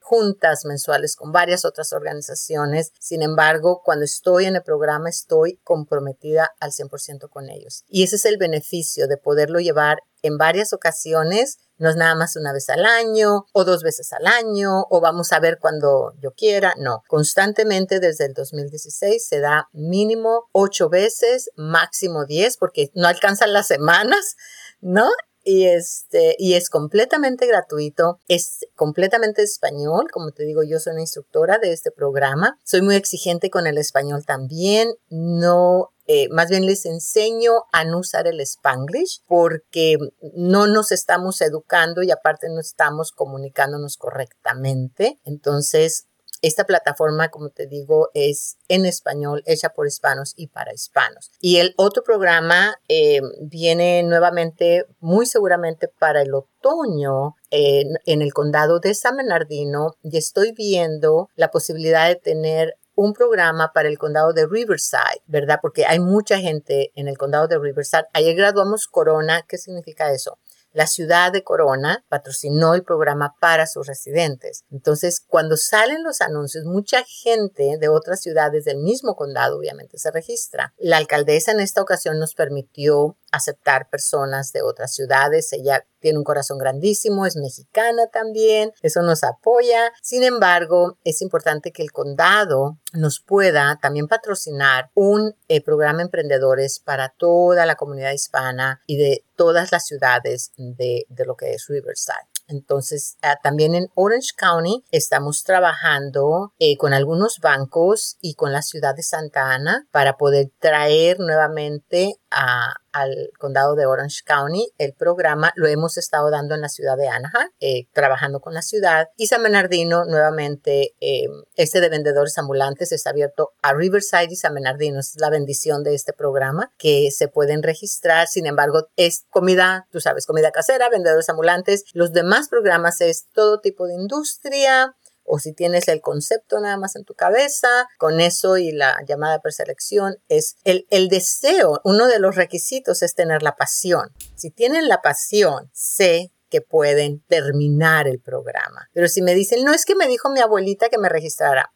juntas 0.00 0.64
mensuales 0.64 1.16
con 1.16 1.32
varias 1.32 1.64
otras 1.64 1.92
organizaciones. 1.92 2.92
Sin 2.98 3.22
embargo, 3.22 3.82
cuando 3.84 4.04
estoy 4.04 4.46
en 4.46 4.56
el 4.56 4.62
programa, 4.62 5.10
estoy 5.10 5.60
comprometida 5.64 6.50
al 6.60 6.70
100% 6.70 7.28
con 7.28 7.50
ellos. 7.50 7.84
Y 7.88 8.04
ese 8.04 8.16
es 8.16 8.24
el 8.24 8.38
beneficio 8.38 9.08
de 9.08 9.18
poderlo 9.18 9.58
llevar 9.58 9.98
en 10.22 10.38
varias 10.38 10.72
ocasiones 10.72 11.58
no 11.80 11.88
es 11.88 11.96
nada 11.96 12.14
más 12.14 12.36
una 12.36 12.52
vez 12.52 12.68
al 12.68 12.84
año 12.84 13.46
o 13.52 13.64
dos 13.64 13.82
veces 13.82 14.12
al 14.12 14.26
año 14.26 14.86
o 14.90 15.00
vamos 15.00 15.32
a 15.32 15.40
ver 15.40 15.58
cuando 15.58 16.12
yo 16.20 16.32
quiera. 16.32 16.74
No, 16.78 17.02
constantemente 17.08 18.00
desde 18.00 18.26
el 18.26 18.34
2016 18.34 19.26
se 19.26 19.40
da 19.40 19.68
mínimo 19.72 20.48
ocho 20.52 20.88
veces, 20.88 21.50
máximo 21.56 22.26
diez, 22.26 22.56
porque 22.56 22.90
no 22.94 23.08
alcanzan 23.08 23.52
las 23.52 23.66
semanas, 23.66 24.36
¿no? 24.80 25.10
y 25.42 25.64
este 25.64 26.36
y 26.38 26.54
es 26.54 26.68
completamente 26.68 27.46
gratuito, 27.46 28.18
es 28.28 28.66
completamente 28.74 29.42
español, 29.42 30.10
como 30.12 30.32
te 30.32 30.44
digo, 30.44 30.62
yo 30.62 30.78
soy 30.78 30.92
una 30.92 31.00
instructora 31.00 31.58
de 31.58 31.72
este 31.72 31.90
programa, 31.90 32.58
soy 32.62 32.82
muy 32.82 32.94
exigente 32.94 33.50
con 33.50 33.66
el 33.66 33.78
español 33.78 34.24
también, 34.26 34.92
no 35.08 35.90
eh, 36.12 36.28
más 36.32 36.48
bien 36.50 36.66
les 36.66 36.86
enseño 36.86 37.52
a 37.70 37.84
no 37.84 38.00
usar 38.00 38.26
el 38.26 38.40
spanglish 38.40 39.22
porque 39.28 39.96
no 40.34 40.66
nos 40.66 40.90
estamos 40.90 41.40
educando 41.40 42.02
y 42.02 42.10
aparte 42.10 42.48
no 42.48 42.58
estamos 42.58 43.12
comunicándonos 43.12 43.96
correctamente. 43.96 45.20
Entonces, 45.22 46.08
esta 46.42 46.64
plataforma, 46.64 47.28
como 47.28 47.50
te 47.50 47.68
digo, 47.68 48.08
es 48.14 48.56
en 48.66 48.86
español, 48.86 49.44
hecha 49.46 49.68
por 49.68 49.86
hispanos 49.86 50.32
y 50.34 50.48
para 50.48 50.74
hispanos. 50.74 51.30
Y 51.40 51.58
el 51.58 51.74
otro 51.76 52.02
programa 52.02 52.74
eh, 52.88 53.20
viene 53.42 54.02
nuevamente, 54.02 54.86
muy 54.98 55.26
seguramente 55.26 55.86
para 55.86 56.22
el 56.22 56.34
otoño, 56.34 57.36
en 57.52 58.22
el 58.22 58.32
condado 58.32 58.78
de 58.78 58.94
San 58.94 59.16
Bernardino 59.16 59.96
y 60.04 60.16
estoy 60.18 60.52
viendo 60.52 61.28
la 61.34 61.50
posibilidad 61.50 62.06
de 62.06 62.14
tener 62.14 62.76
un 62.94 63.12
programa 63.12 63.72
para 63.72 63.88
el 63.88 63.98
condado 63.98 64.32
de 64.32 64.46
Riverside, 64.46 65.22
¿verdad? 65.26 65.58
Porque 65.62 65.86
hay 65.86 66.00
mucha 66.00 66.38
gente 66.38 66.92
en 66.94 67.08
el 67.08 67.16
condado 67.18 67.48
de 67.48 67.58
Riverside. 67.58 68.04
Ayer 68.12 68.36
graduamos 68.36 68.86
Corona. 68.86 69.44
¿Qué 69.48 69.58
significa 69.58 70.12
eso? 70.12 70.38
La 70.72 70.86
ciudad 70.86 71.32
de 71.32 71.42
Corona 71.42 72.04
patrocinó 72.08 72.74
el 72.74 72.84
programa 72.84 73.34
para 73.40 73.66
sus 73.66 73.88
residentes. 73.88 74.64
Entonces, 74.70 75.20
cuando 75.26 75.56
salen 75.56 76.04
los 76.04 76.20
anuncios, 76.20 76.64
mucha 76.64 77.02
gente 77.02 77.76
de 77.80 77.88
otras 77.88 78.20
ciudades 78.20 78.64
del 78.64 78.78
mismo 78.78 79.16
condado 79.16 79.58
obviamente 79.58 79.98
se 79.98 80.12
registra. 80.12 80.72
La 80.78 80.98
alcaldesa 80.98 81.50
en 81.50 81.58
esta 81.58 81.82
ocasión 81.82 82.20
nos 82.20 82.34
permitió 82.34 83.16
aceptar 83.30 83.88
personas 83.88 84.52
de 84.52 84.62
otras 84.62 84.92
ciudades. 84.94 85.52
Ella 85.52 85.84
tiene 86.00 86.18
un 86.18 86.24
corazón 86.24 86.58
grandísimo, 86.58 87.26
es 87.26 87.36
mexicana 87.36 88.06
también, 88.12 88.72
eso 88.82 89.02
nos 89.02 89.22
apoya. 89.22 89.92
Sin 90.02 90.22
embargo, 90.22 90.98
es 91.04 91.22
importante 91.22 91.72
que 91.72 91.82
el 91.82 91.92
condado 91.92 92.78
nos 92.92 93.20
pueda 93.20 93.78
también 93.80 94.08
patrocinar 94.08 94.90
un 94.94 95.34
eh, 95.48 95.62
programa 95.62 96.02
emprendedores 96.02 96.80
para 96.80 97.10
toda 97.10 97.66
la 97.66 97.76
comunidad 97.76 98.12
hispana 98.12 98.80
y 98.86 98.96
de 98.96 99.24
todas 99.36 99.72
las 99.72 99.86
ciudades 99.86 100.52
de, 100.56 101.06
de 101.08 101.24
lo 101.24 101.36
que 101.36 101.52
es 101.52 101.66
Riverside. 101.68 102.30
Entonces, 102.50 103.16
ah, 103.22 103.38
también 103.42 103.74
en 103.74 103.88
Orange 103.94 104.30
County 104.36 104.84
estamos 104.90 105.44
trabajando 105.44 106.52
eh, 106.58 106.76
con 106.76 106.92
algunos 106.92 107.38
bancos 107.40 108.16
y 108.20 108.34
con 108.34 108.52
la 108.52 108.62
ciudad 108.62 108.94
de 108.94 109.02
Santa 109.02 109.52
Ana 109.52 109.86
para 109.92 110.16
poder 110.16 110.50
traer 110.58 111.20
nuevamente 111.20 112.16
al 112.30 113.30
condado 113.38 113.74
de 113.74 113.86
Orange 113.86 114.22
County 114.24 114.72
el 114.78 114.94
programa. 114.94 115.52
Lo 115.56 115.68
hemos 115.68 115.96
estado 115.96 116.30
dando 116.30 116.54
en 116.54 116.60
la 116.60 116.68
ciudad 116.68 116.96
de 116.96 117.08
Anaheim, 117.08 117.48
eh, 117.60 117.86
trabajando 117.92 118.40
con 118.40 118.54
la 118.54 118.62
ciudad. 118.62 119.08
Y 119.16 119.26
San 119.26 119.42
Bernardino, 119.42 120.04
nuevamente, 120.04 120.94
eh, 121.00 121.26
este 121.56 121.80
de 121.80 121.88
vendedores 121.88 122.36
ambulantes 122.38 122.92
está 122.92 123.10
abierto 123.10 123.52
a 123.62 123.74
Riverside 123.74 124.28
y 124.30 124.36
San 124.36 124.54
Bernardino. 124.54 125.00
Es 125.00 125.14
la 125.18 125.30
bendición 125.30 125.82
de 125.82 125.94
este 125.94 126.12
programa 126.12 126.72
que 126.78 127.10
se 127.10 127.28
pueden 127.28 127.62
registrar. 127.62 128.28
Sin 128.28 128.46
embargo, 128.46 128.88
es 128.96 129.24
comida, 129.30 129.86
tú 129.90 130.00
sabes, 130.00 130.26
comida 130.26 130.50
casera, 130.50 130.88
vendedores 130.88 131.28
ambulantes. 131.28 131.84
Los 131.92 132.12
demás 132.12 132.48
programas 132.48 133.00
es 133.00 133.26
todo 133.32 133.60
tipo 133.60 133.86
de 133.86 133.94
industria, 133.94 134.96
o 135.30 135.38
si 135.38 135.52
tienes 135.52 135.86
el 135.88 136.00
concepto 136.00 136.60
nada 136.60 136.76
más 136.76 136.96
en 136.96 137.04
tu 137.04 137.14
cabeza, 137.14 137.68
con 137.98 138.20
eso 138.20 138.56
y 138.56 138.72
la 138.72 138.96
llamada 139.06 139.40
preselección, 139.40 140.16
es 140.28 140.56
el, 140.64 140.86
el 140.90 141.08
deseo, 141.08 141.80
uno 141.84 142.08
de 142.08 142.18
los 142.18 142.34
requisitos 142.34 143.02
es 143.02 143.14
tener 143.14 143.42
la 143.42 143.56
pasión. 143.56 144.10
Si 144.34 144.50
tienen 144.50 144.88
la 144.88 145.02
pasión, 145.02 145.70
sé 145.72 146.32
que 146.50 146.60
pueden 146.60 147.22
terminar 147.28 148.08
el 148.08 148.20
programa. 148.20 148.88
Pero 148.92 149.08
si 149.08 149.22
me 149.22 149.34
dicen, 149.34 149.64
no 149.64 149.72
es 149.72 149.84
que 149.84 149.94
me 149.94 150.08
dijo 150.08 150.30
mi 150.30 150.40
abuelita 150.40 150.88
que 150.88 150.98
me 150.98 151.08
registrara, 151.08 151.72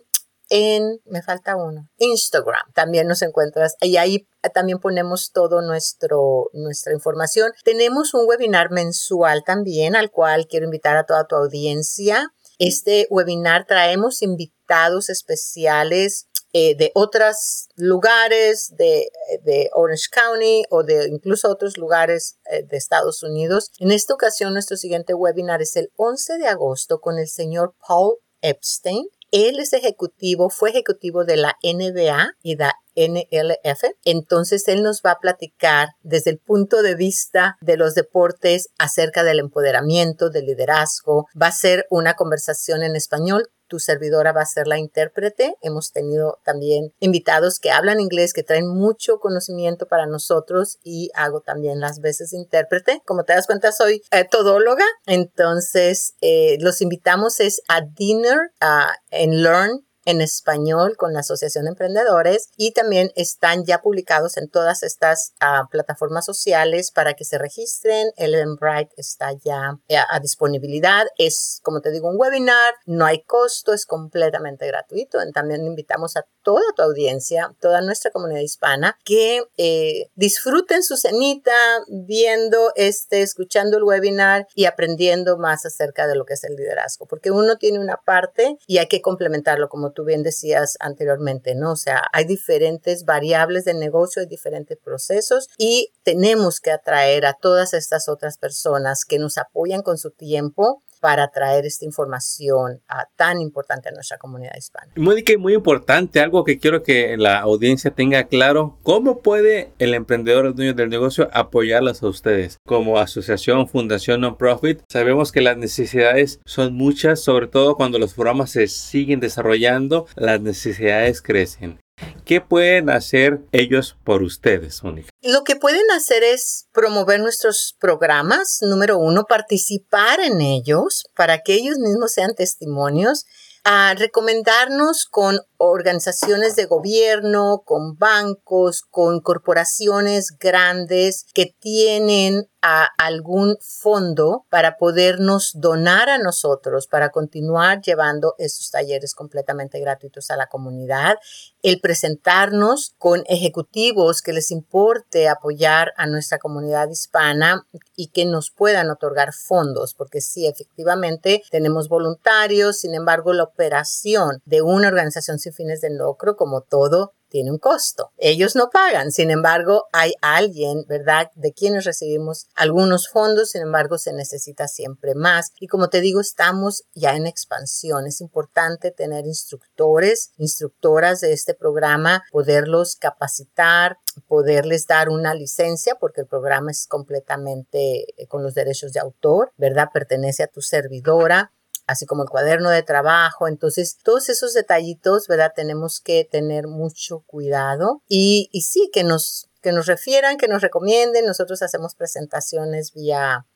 en, 0.51 1.01
me 1.07 1.23
falta 1.23 1.57
uno, 1.57 1.89
Instagram. 1.97 2.73
También 2.75 3.07
nos 3.09 3.23
encuentras 3.23 3.75
y 3.81 3.97
ahí 3.97 4.29
también 4.53 4.81
ponemos 4.81 5.33
todo 5.33 5.63
nuestro, 5.63 6.51
nuestra 6.53 6.93
información. 6.93 7.53
Tenemos 7.65 8.13
un 8.13 8.29
webinar 8.29 8.71
mensual 8.71 9.43
también 9.45 9.97
al 9.97 10.11
cual 10.11 10.47
quiero 10.47 10.67
invitar 10.67 10.99
a 10.99 11.07
toda 11.07 11.27
tu 11.27 11.37
audiencia. 11.37 12.27
Este 12.59 13.07
webinar 13.09 13.65
traemos 13.65 14.21
invitados 14.21 15.09
especiales 15.09 16.27
eh, 16.53 16.75
de 16.77 16.91
otros 16.95 17.69
lugares 17.77 18.75
de, 18.77 19.11
de, 19.43 19.71
Orange 19.73 20.09
County 20.11 20.65
o 20.71 20.83
de 20.83 21.09
incluso 21.09 21.49
otros 21.49 21.79
lugares 21.79 22.39
eh, 22.51 22.65
de 22.65 22.77
Estados 22.77 23.23
Unidos. 23.23 23.71
En 23.79 23.93
esta 23.93 24.15
ocasión, 24.15 24.53
nuestro 24.53 24.77
siguiente 24.77 25.15
webinar 25.15 25.63
es 25.63 25.77
el 25.77 25.91
11 25.97 26.39
de 26.39 26.49
agosto 26.49 27.01
con 27.01 27.19
el 27.19 27.29
señor 27.29 27.75
Paul 27.87 28.17
Epstein. 28.43 29.07
Él 29.31 29.61
es 29.61 29.73
ejecutivo, 29.73 30.51
fue 30.51 30.71
ejecutivo 30.71 31.25
de 31.25 31.37
la 31.37 31.57
NBA 31.63 32.33
y 32.43 32.57
de 32.57 32.71
NLF. 32.97 33.85
Entonces 34.05 34.67
él 34.69 34.83
nos 34.83 35.03
va 35.07 35.13
a 35.13 35.19
platicar 35.21 35.91
desde 36.03 36.31
el 36.33 36.39
punto 36.39 36.83
de 36.83 36.95
vista 36.95 37.57
de 37.61 37.77
los 37.77 37.95
deportes 37.95 38.71
acerca 38.79 39.23
del 39.23 39.39
empoderamiento, 39.39 40.31
del 40.31 40.47
liderazgo. 40.47 41.27
Va 41.41 41.49
a 41.49 41.53
ser 41.53 41.87
una 41.91 42.15
conversación 42.15 42.83
en 42.83 42.97
español 42.97 43.49
tu 43.71 43.79
servidora 43.79 44.33
va 44.33 44.43
a 44.43 44.47
ser 44.47 44.67
la 44.67 44.79
intérprete. 44.79 45.55
Hemos 45.63 45.93
tenido 45.93 46.41
también 46.45 46.93
invitados 46.99 47.61
que 47.61 47.71
hablan 47.71 48.01
inglés, 48.01 48.33
que 48.33 48.43
traen 48.43 48.67
mucho 48.67 49.21
conocimiento 49.21 49.87
para 49.87 50.07
nosotros 50.07 50.79
y 50.83 51.11
hago 51.15 51.41
también 51.41 51.79
las 51.81 52.01
veces 52.01 52.33
intérprete. 52.33 53.01
Como 53.07 53.25
te 53.25 53.33
das 53.33 53.47
cuenta, 53.47 53.71
soy 53.71 54.03
eh, 54.11 54.27
todóloga. 54.29 54.85
Entonces, 55.07 56.15
eh, 56.21 56.59
los 56.61 56.83
invitamos 56.83 57.39
es 57.39 57.63
a 57.69 57.81
dinner 57.81 58.51
uh, 58.61 58.91
and 59.13 59.35
learn 59.35 59.87
en 60.05 60.21
español 60.21 60.97
con 60.97 61.13
la 61.13 61.21
Asociación 61.21 61.65
de 61.65 61.71
Emprendedores 61.71 62.51
y 62.57 62.73
también 62.73 63.13
están 63.17 63.65
ya 63.65 63.83
publicados 63.83 64.37
en 64.37 64.49
todas 64.49 64.83
estas 64.83 65.33
ah, 65.41 65.65
plataformas 65.71 66.25
sociales 66.25 66.91
para 66.91 67.15
que 67.15 67.25
se 67.25 67.39
registren. 67.39 68.11
El 68.17 68.35
Eventbrite 68.35 68.93
está 68.97 69.33
ya 69.33 69.79
eh, 69.89 69.97
a, 69.97 70.21
disponibilidad. 70.21 71.07
Es, 71.19 71.61
como 71.63 71.81
te 71.81 71.91
digo, 71.91 72.09
un 72.09 72.19
webinar, 72.19 72.75
no 72.87 73.05
hay 73.05 73.23
costo, 73.23 73.73
es 73.73 73.87
completamente 73.87 74.67
gratuito. 74.67 75.19
También 75.33 75.65
invitamos 75.65 76.17
a 76.17 76.25
toda 76.43 76.63
tu 76.75 76.83
audiencia, 76.83 77.55
toda 77.61 77.81
nuestra 77.83 78.11
comunidad 78.11 78.41
hispana, 78.41 78.97
que 79.05 79.43
eh, 79.57 80.09
disfruten 80.15 80.83
su 80.83 80.97
cenita 80.97 81.53
viendo 81.89 82.73
este, 82.77 83.23
escuchando 83.23 83.77
el 83.77 83.85
webinar 83.85 84.47
y 84.55 84.65
aprendiendo 84.65 85.37
más 85.37 85.67
acerca 85.67 86.07
de 86.07 86.15
lo 86.15 86.25
que 86.25 86.35
es 86.35 86.45
el 86.45 86.57
liderazgo, 86.57 87.07
porque 87.07 87.31
uno 87.31 87.57
tiene 87.57 87.79
una 87.79 87.99
parte 87.99 88.57
y 88.67 88.79
hay 88.79 88.89
que 88.89 89.03
complementarlo 89.03 89.69
como 89.69 89.90
tú 89.93 90.05
bien 90.05 90.23
decías 90.23 90.77
anteriormente, 90.81 91.55
¿no? 91.55 91.73
O 91.73 91.77
sea, 91.77 92.03
hay 92.13 92.25
diferentes 92.25 93.05
variables 93.05 93.65
de 93.65 93.75
negocio, 93.75 94.21
hay 94.21 94.29
diferentes 94.29 94.79
procesos 94.79 95.49
y 95.59 95.93
tenemos 96.03 96.61
que 96.61 96.71
atraer 96.71 97.27
a 97.27 97.35
todas 97.35 97.75
estas 97.75 98.09
otras 98.09 98.39
personas 98.39 99.05
que 99.05 99.19
nos 99.19 99.39
apoyan 99.39 99.83
con 99.83 99.99
su 99.99 100.11
tiempo 100.11 100.83
para 101.01 101.29
traer 101.29 101.67
esta 101.67 101.85
información 101.85 102.81
ah, 102.89 103.07
tan 103.17 103.41
importante 103.41 103.89
a 103.89 103.93
nuestra 103.93 104.19
comunidad 104.19 104.53
hispana. 104.57 104.93
Muy, 104.97 105.25
muy 105.39 105.55
importante, 105.55 106.21
algo 106.21 106.45
que 106.45 106.59
quiero 106.59 106.83
que 106.83 107.17
la 107.17 107.41
audiencia 107.41 107.91
tenga 107.91 108.25
claro, 108.25 108.79
¿cómo 108.83 109.21
puede 109.21 109.73
el 109.79 109.95
emprendedor 109.95 110.47
el 110.47 110.55
dueño 110.55 110.75
del 110.75 110.91
negocio 110.91 111.29
apoyarlas 111.33 112.03
a 112.03 112.09
ustedes? 112.09 112.59
Como 112.67 112.99
asociación, 112.99 113.69
fundación, 113.69 114.21
non-profit, 114.21 114.81
sabemos 114.91 115.33
que 115.33 115.41
las 115.41 115.57
necesidades 115.57 116.41
son 116.45 116.75
muchas, 116.75 117.21
sobre 117.21 117.47
todo 117.47 117.77
cuando 117.77 117.99
los 117.99 118.15
programas 118.15 118.51
se 118.51 118.69
siguen 118.69 119.21
desarrollando, 119.21 120.07
las 120.17 120.41
necesidades 120.41 121.23
crecen. 121.23 121.81
¿Qué 122.25 122.41
pueden 122.41 122.91
hacer 122.91 123.41
ellos 123.53 123.97
por 124.05 124.23
ustedes, 124.23 124.83
Mónica? 124.85 125.11
Lo 125.23 125.43
que 125.43 125.57
pueden 125.57 125.91
hacer 125.91 126.23
es 126.23 126.69
promover 126.73 127.21
nuestros 127.21 127.77
programas, 127.81 128.61
número 128.63 128.99
uno, 128.99 129.25
participar 129.29 130.21
en 130.21 130.41
ellos 130.41 131.05
para 131.17 131.39
que 131.39 131.55
ellos 131.55 131.79
mismos 131.79 132.13
sean 132.13 132.35
testimonios 132.35 133.27
a 133.65 133.95
recomendarnos 133.95 135.07
con 135.07 135.41
organizaciones 135.63 136.57
de 136.57 136.65
gobierno, 136.65 137.63
con 137.67 137.99
bancos, 137.99 138.83
con 138.91 139.21
corporaciones 139.21 140.35
grandes 140.39 141.27
que 141.35 141.55
tienen 141.61 142.49
a 142.63 142.89
algún 142.99 143.57
fondo 143.61 144.45
para 144.51 144.77
podernos 144.77 145.53
donar 145.55 146.11
a 146.11 146.19
nosotros 146.19 146.87
para 146.87 147.11
continuar 147.11 147.81
llevando 147.81 148.35
estos 148.39 148.71
talleres 148.71 149.15
completamente 149.15 149.81
gratuitos 149.81 150.31
a 150.31 150.37
la 150.37 150.47
comunidad, 150.47 151.17
el 151.63 151.81
presentarnos 151.81 152.95
con 152.99 153.25
ejecutivos 153.29 154.21
que 154.21 154.33
les 154.33 154.51
importe 154.51 155.29
apoyar 155.29 155.93
a 155.97 156.07
nuestra 156.07 156.39
comunidad 156.39 156.89
hispana 156.91 157.67
y 157.97 158.09
que 158.09 158.27
nos 158.27 158.51
puedan 158.51 158.91
otorgar 158.91 159.33
fondos, 159.33 159.95
porque 159.95 160.21
sí, 160.21 160.47
efectivamente 160.47 161.43
tenemos 161.51 161.89
voluntarios, 161.89 162.79
sin 162.79 162.95
embargo, 162.95 163.33
la 163.33 163.45
operación 163.45 164.43
de 164.45 164.63
una 164.63 164.89
organización 164.89 165.39
sin 165.39 165.50
fines 165.53 165.81
de 165.81 165.91
lucro, 165.91 166.37
como 166.37 166.63
todo, 166.63 167.13
tiene 167.31 167.51
un 167.51 167.59
costo. 167.59 168.11
Ellos 168.19 168.57
no 168.57 168.69
pagan, 168.71 169.13
sin 169.13 169.31
embargo, 169.31 169.85
hay 169.93 170.13
alguien, 170.21 170.85
¿verdad?, 170.87 171.31
de 171.37 171.53
quienes 171.53 171.85
recibimos 171.85 172.49
algunos 172.55 173.09
fondos, 173.09 173.51
sin 173.51 173.63
embargo, 173.63 173.97
se 173.97 174.13
necesita 174.13 174.69
siempre 174.69 175.15
más. 175.15 175.53
Y 175.59 175.69
como 175.69 175.89
te 175.89 176.01
digo, 176.01 176.21
estamos 176.21 176.83
ya 176.93 177.15
en 177.17 177.27
expansión. 177.27 178.07
Es 178.07 178.21
importante 178.21 178.91
tener 178.91 179.25
instructores, 179.27 180.33
instructoras 180.37 181.21
de 181.21 181.33
este 181.33 181.55
programa, 181.55 182.25
poderlos 182.33 182.97
capacitar, 182.97 183.97
poderles 184.27 184.87
dar 184.87 185.09
una 185.09 185.35
licencia, 185.35 185.95
porque 185.95 186.23
el 186.23 186.27
programa 186.27 186.73
es 186.73 186.87
completamente 186.87 188.21
eh, 188.21 188.27
con 188.27 188.43
los 188.43 188.55
derechos 188.55 188.93
de 188.93 189.01
autor, 189.01 189.53
¿verdad? 189.57 189.89
Pertenece 189.93 190.43
a 190.43 190.49
tu 190.49 190.61
servidora 190.61 191.53
así 191.87 192.07
como 192.07 192.23
el 192.23 192.29
cuaderno 192.29 192.71
de 192.71 192.83
trabajo. 192.83 193.49
Entonces, 193.49 193.99
todos 194.03 194.29
esos 194.29 194.55
detallitos, 194.55 195.27
¿verdad? 195.29 195.53
Tenemos 195.55 196.01
que 196.01 196.25
tener 196.25 196.67
mucho 196.67 197.25
cuidado 197.27 198.03
y, 198.09 198.49
y 198.53 198.63
sí, 198.63 198.91
que 198.93 199.05
nos, 199.05 199.49
que 199.63 199.73
nos 199.73 199.87
refieran, 199.87 200.37
que 200.37 200.49
nos 200.49 200.63
recomienden. 200.63 201.27
Nosotros 201.27 201.63
hacemos 201.63 201.95
presentaciones 201.95 202.93
vía 202.93 203.47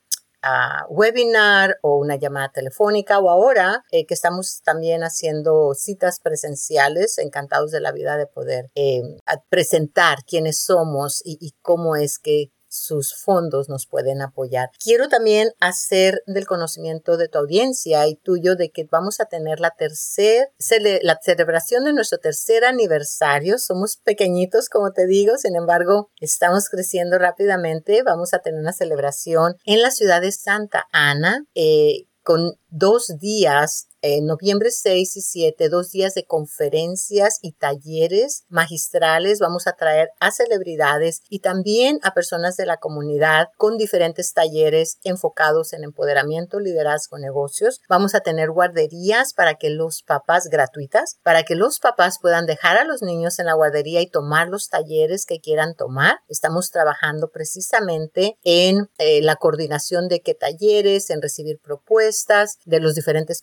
uh, 0.45 0.93
webinar 0.93 1.79
o 1.83 1.97
una 1.97 2.17
llamada 2.17 2.51
telefónica 2.53 3.19
o 3.19 3.31
ahora 3.31 3.85
eh, 3.91 4.07
que 4.07 4.15
estamos 4.15 4.61
también 4.63 5.03
haciendo 5.03 5.75
citas 5.75 6.21
presenciales, 6.21 7.19
encantados 7.19 7.71
de 7.71 7.81
la 7.81 7.93
vida 7.93 8.17
de 8.17 8.27
poder 8.27 8.71
eh, 8.75 9.03
presentar 9.49 10.19
quiénes 10.27 10.59
somos 10.59 11.23
y, 11.25 11.39
y, 11.41 11.55
cómo 11.63 11.97
es 11.97 12.19
que 12.19 12.51
sus 12.75 13.15
fondos 13.15 13.69
nos 13.69 13.87
pueden 13.87 14.21
apoyar. 14.21 14.71
Quiero 14.83 15.09
también 15.09 15.51
hacer 15.61 16.23
del 16.27 16.47
conocimiento 16.47 17.17
de 17.17 17.29
tu 17.29 17.39
audiencia 17.39 18.07
y 18.09 18.17
tuyo 18.17 18.57
de 18.57 18.71
que 18.71 18.85
vamos 18.91 19.21
a 19.21 19.27
tener 19.27 19.61
la 19.61 19.71
tercera, 19.71 20.49
celebración 20.59 21.85
de 21.85 21.93
nuestro 21.93 22.19
tercer 22.19 22.65
aniversario. 22.65 23.59
Somos 23.59 23.97
pequeñitos, 23.99 24.69
como 24.69 24.93
te 24.93 25.07
digo, 25.07 25.37
sin 25.39 25.55
embargo, 25.57 26.11
estamos 26.21 26.69
creciendo 26.69 27.19
rápidamente. 27.19 28.03
Vamos 28.03 28.35
a 28.35 28.41
tener 28.41 28.61
una 28.61 28.73
celebración 28.73 29.57
en 29.65 29.81
la 29.81 29.91
ciudad 29.91 30.21
de 30.21 30.33
Santa 30.33 30.87
Ana. 30.93 31.45
Eh, 31.55 32.09
con 32.25 32.55
dos 32.71 33.19
días 33.21 33.89
en 34.07 34.27
noviembre 34.27 34.71
6 34.71 35.17
y 35.17 35.21
7, 35.23 35.71
dos 35.71 35.91
días 35.91 36.13
de 36.13 36.27
conferencias 36.27 37.39
y 37.41 37.53
talleres 37.53 38.45
magistrales. 38.51 39.39
Vamos 39.39 39.67
a 39.67 39.73
traer 39.73 40.11
a 40.21 40.31
celebridades 40.31 41.23
y 41.31 41.39
también 41.39 42.01
a 42.03 42.13
personas 42.13 42.59
de 42.59 42.67
la 42.67 42.77
comunidad 42.77 43.49
con 43.57 43.79
diferentes 43.79 44.35
talleres 44.35 44.99
enfocados 45.05 45.73
en 45.73 45.85
empoderamiento, 45.85 46.61
liderazgo, 46.61 47.17
negocios. 47.17 47.81
Vamos 47.89 48.15
a 48.15 48.21
tener 48.21 48.51
guarderías 48.51 49.33
para 49.33 49.55
que 49.55 49.71
los 49.71 50.03
papás 50.03 50.49
gratuitas, 50.51 51.17
para 51.23 51.45
que 51.45 51.55
los 51.55 51.79
papás 51.79 52.19
puedan 52.21 52.45
dejar 52.45 52.77
a 52.77 52.85
los 52.85 53.01
niños 53.01 53.39
en 53.39 53.47
la 53.47 53.55
guardería 53.55 54.03
y 54.03 54.11
tomar 54.11 54.49
los 54.49 54.69
talleres 54.69 55.25
que 55.25 55.41
quieran 55.41 55.77
tomar. 55.77 56.19
Estamos 56.29 56.71
trabajando 56.71 57.31
precisamente 57.31 58.37
en 58.45 58.91
eh, 58.99 59.23
la 59.23 59.37
coordinación 59.37 60.09
de 60.09 60.21
qué 60.21 60.35
talleres, 60.35 61.09
en 61.09 61.23
recibir 61.23 61.59
propuestas 61.59 62.59
de 62.67 62.81
los 62.81 62.95
diferentes 62.95 63.41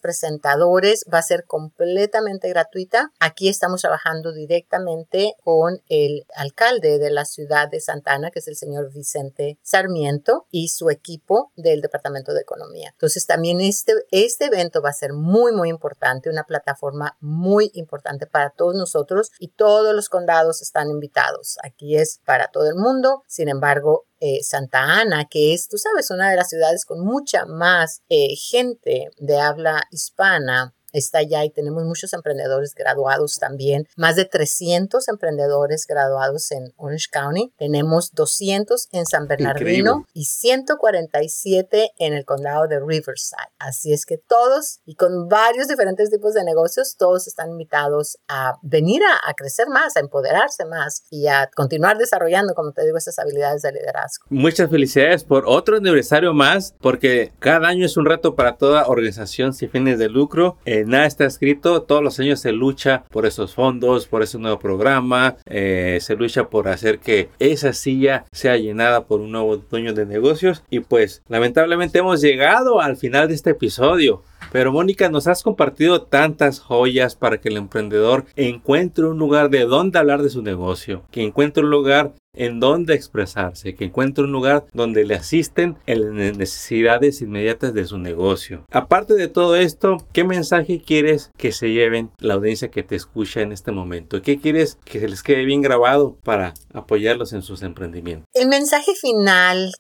va 1.12 1.20
a 1.20 1.24
ser 1.24 1.46
completamente 1.46 2.50
gratuita. 2.50 3.12
Aquí 3.20 3.50
estamos 3.50 3.82
trabajando 3.82 4.32
directamente 4.32 5.36
con 5.44 5.82
el 5.88 6.26
alcalde 6.36 7.00
de 7.00 7.12
la 7.12 7.26
ciudad 7.26 7.70
de 7.70 7.80
Santana, 7.80 8.32
que 8.32 8.40
es 8.40 8.48
el 8.48 8.56
señor 8.56 8.92
Vicente 8.92 9.58
Sarmiento, 9.62 10.46
y 10.52 10.70
su 10.70 10.90
equipo 10.90 11.52
del 11.56 11.82
Departamento 11.82 12.34
de 12.34 12.42
Economía. 12.42 12.90
Entonces 12.92 13.26
también 13.26 13.62
este, 13.62 13.94
este 14.12 14.46
evento 14.46 14.82
va 14.82 14.90
a 14.90 14.94
ser 14.94 15.14
muy, 15.14 15.52
muy 15.52 15.70
importante, 15.70 16.30
una 16.30 16.44
plataforma 16.44 17.18
muy 17.20 17.72
importante 17.74 18.26
para 18.28 18.50
todos 18.50 18.76
nosotros 18.76 19.32
y 19.40 19.50
todos 19.50 19.96
los 19.96 20.10
condados 20.10 20.62
están 20.62 20.90
invitados. 20.90 21.58
Aquí 21.64 21.98
es 21.98 22.20
para 22.26 22.48
todo 22.48 22.68
el 22.68 22.76
mundo. 22.76 23.24
Sin 23.28 23.50
embargo, 23.50 24.06
eh, 24.22 24.44
Santa 24.44 25.02
Ana, 25.02 25.26
que 25.30 25.54
es, 25.54 25.68
tú 25.68 25.78
sabes, 25.78 26.12
una 26.12 26.30
de 26.30 26.38
las 26.38 26.50
ciudades 26.50 26.86
con 26.86 27.04
mucha 27.04 27.46
más 27.46 28.04
eh, 28.08 28.36
gente 28.36 29.10
de 29.18 29.40
habla 29.40 29.82
hispana 29.92 30.74
está 30.92 31.20
allá 31.20 31.44
y 31.46 31.50
tenemos 31.52 31.84
muchos 31.84 32.14
emprendedores 32.14 32.74
graduados 32.76 33.38
también, 33.38 33.88
más 33.96 34.16
de 34.16 34.26
300 34.26 35.08
emprendedores 35.08 35.86
graduados 35.88 36.52
en 36.52 36.74
Orange 36.78 37.08
County, 37.12 37.54
tenemos 37.58 38.12
200 38.14 38.90
en 38.92 39.06
San 39.06 39.28
Bernardino 39.28 40.06
y 40.14 40.26
147 40.26 41.92
en 41.98 42.14
el 42.14 42.26
condado 42.26 42.68
de 42.68 42.80
Riverside. 42.80 43.52
Así 43.60 43.94
es 43.94 44.06
que 44.06 44.18
todos 44.18 44.80
y 44.86 44.96
con 44.96 45.28
varios 45.28 45.68
diferentes 45.68 46.10
tipos 46.10 46.34
de 46.34 46.44
negocios, 46.44 46.96
todos 46.98 47.28
están 47.28 47.52
invitados 47.52 48.18
a 48.28 48.54
venir 48.62 49.02
a, 49.04 49.30
a 49.30 49.34
crecer 49.34 49.68
más, 49.70 49.96
a 49.96 50.00
empoderarse 50.00 50.66
más 50.66 51.04
y 51.10 51.28
a 51.28 51.50
continuar 51.56 51.98
desarrollando, 51.98 52.54
como 52.54 52.72
te 52.72 52.84
digo, 52.86 52.98
esas 52.98 53.18
habilidades 53.20 53.62
de 53.62 53.72
liderazgo. 53.72 54.26
Muchas 54.30 54.70
felicidades 54.70 55.24
por 55.24 55.44
otro 55.46 55.78
aniversario 55.78 56.34
más, 56.34 56.76
porque 56.80 57.32
cada 57.40 57.68
año 57.68 57.86
es 57.86 57.98
un 57.98 58.06
reto 58.06 58.36
para 58.36 58.58
toda 58.58 58.88
organización 58.88 59.54
sin 59.54 59.70
fines 59.70 60.00
de 60.00 60.10
lucro. 60.10 60.58
Eh, 60.66 60.81
nada 60.86 61.06
está 61.06 61.26
escrito, 61.26 61.84
todos 61.84 62.04
los 62.04 62.20
años 62.20 62.40
se 62.40 62.52
lucha 62.52 63.04
por 63.10 63.26
esos 63.26 63.54
fondos, 63.54 64.08
por 64.08 64.24
ese 64.24 64.38
nuevo 64.38 64.60
programa, 64.60 65.38
eh, 65.46 66.00
se 66.02 66.16
lucha 66.16 66.50
por 66.50 66.68
hacer 66.68 67.00
que 67.00 67.30
esa 67.40 67.74
silla 67.74 68.26
sea 68.32 68.58
llenada 68.58 69.06
por 69.06 69.22
un 69.22 69.32
nuevo 69.32 69.58
dueño 69.58 69.94
de 69.94 70.06
negocios 70.06 70.64
y 70.70 70.80
pues 70.80 71.22
lamentablemente 71.28 72.00
hemos 72.00 72.22
llegado 72.22 72.82
al 72.82 72.98
final 72.98 73.28
de 73.28 73.36
este 73.36 73.52
episodio. 73.52 74.24
Pero 74.52 74.72
Mónica, 74.72 75.10
nos 75.10 75.28
has 75.28 75.44
compartido 75.44 76.04
tantas 76.04 76.60
joyas 76.60 77.16
para 77.16 77.40
que 77.40 77.50
el 77.50 77.58
emprendedor 77.58 78.26
encuentre 78.36 79.06
un 79.06 79.18
lugar 79.18 79.50
de 79.50 79.66
donde 79.66 80.00
hablar 80.00 80.22
de 80.22 80.30
su 80.30 80.42
negocio, 80.42 81.04
que 81.12 81.24
encuentre 81.24 81.64
un 81.64 81.70
lugar 81.70 82.14
en 82.34 82.60
donde 82.60 82.94
expresarse, 82.94 83.76
que 83.76 83.86
encuentre 83.86 84.24
un 84.24 84.32
lugar 84.32 84.66
donde 84.74 85.06
le 85.06 85.16
asisten 85.16 85.78
en 85.86 86.18
las 86.18 86.38
necesidades 86.38 87.22
inmediatas 87.22 87.74
de 87.74 87.86
su 87.86 87.98
negocio. 87.98 88.66
Aparte 88.72 89.16
de 89.16 89.28
todo 89.28 89.56
esto, 89.56 89.98
¿qué 90.14 90.24
mensaje 90.24 90.82
quieres 90.86 91.32
que 91.38 91.52
se 91.52 91.72
lleven 91.72 92.12
la 92.20 92.36
audiencia 92.36 92.72
que 92.72 92.84
te 92.84 92.96
escucha 92.96 93.42
en 93.42 93.52
este 93.52 93.72
momento? 93.72 94.22
¿Qué 94.22 94.40
quieres 94.40 94.78
que 94.86 95.00
se 95.00 95.10
les 95.10 95.24
quede 95.24 95.46
bien 95.46 95.62
grabado 95.62 96.18
para 96.24 96.54
apoyarlos 96.74 97.34
en 97.34 97.42
sus 97.42 97.64
emprendimientos? 97.64 98.26
El 98.34 98.48
mensaje 98.48 98.94
final 98.96 99.72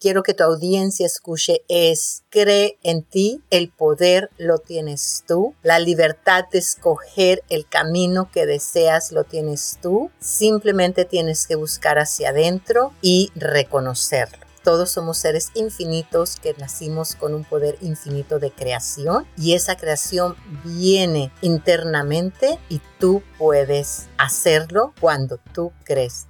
quiero 0.00 0.22
que 0.22 0.34
tu 0.34 0.44
audiencia 0.44 1.06
escuche 1.06 1.62
es, 1.68 2.24
cree 2.30 2.78
en 2.82 3.02
ti, 3.02 3.42
el 3.50 3.70
poder 3.70 4.30
lo 4.38 4.58
tienes 4.58 5.24
tú, 5.26 5.54
la 5.62 5.78
libertad 5.78 6.44
de 6.50 6.58
escoger 6.58 7.42
el 7.48 7.66
camino 7.66 8.30
que 8.32 8.46
deseas 8.46 9.12
lo 9.12 9.24
tienes 9.24 9.78
tú, 9.80 10.10
simplemente 10.20 11.04
tienes 11.04 11.46
que 11.46 11.56
buscar 11.56 11.98
hacia 11.98 12.30
adentro 12.30 12.92
y 13.02 13.30
reconocerlo. 13.34 14.46
Todos 14.66 14.90
somos 14.90 15.18
seres 15.18 15.52
infinitos 15.54 16.40
que 16.42 16.52
nacimos 16.58 17.14
con 17.14 17.34
un 17.34 17.44
poder 17.44 17.78
infinito 17.82 18.40
de 18.40 18.50
creación 18.50 19.24
y 19.38 19.52
esa 19.52 19.76
creación 19.76 20.34
viene 20.64 21.30
internamente 21.40 22.58
y 22.68 22.80
tú 22.98 23.22
puedes 23.38 24.08
hacerlo 24.18 24.92
cuando 25.00 25.38
tú 25.54 25.70
crees 25.84 26.26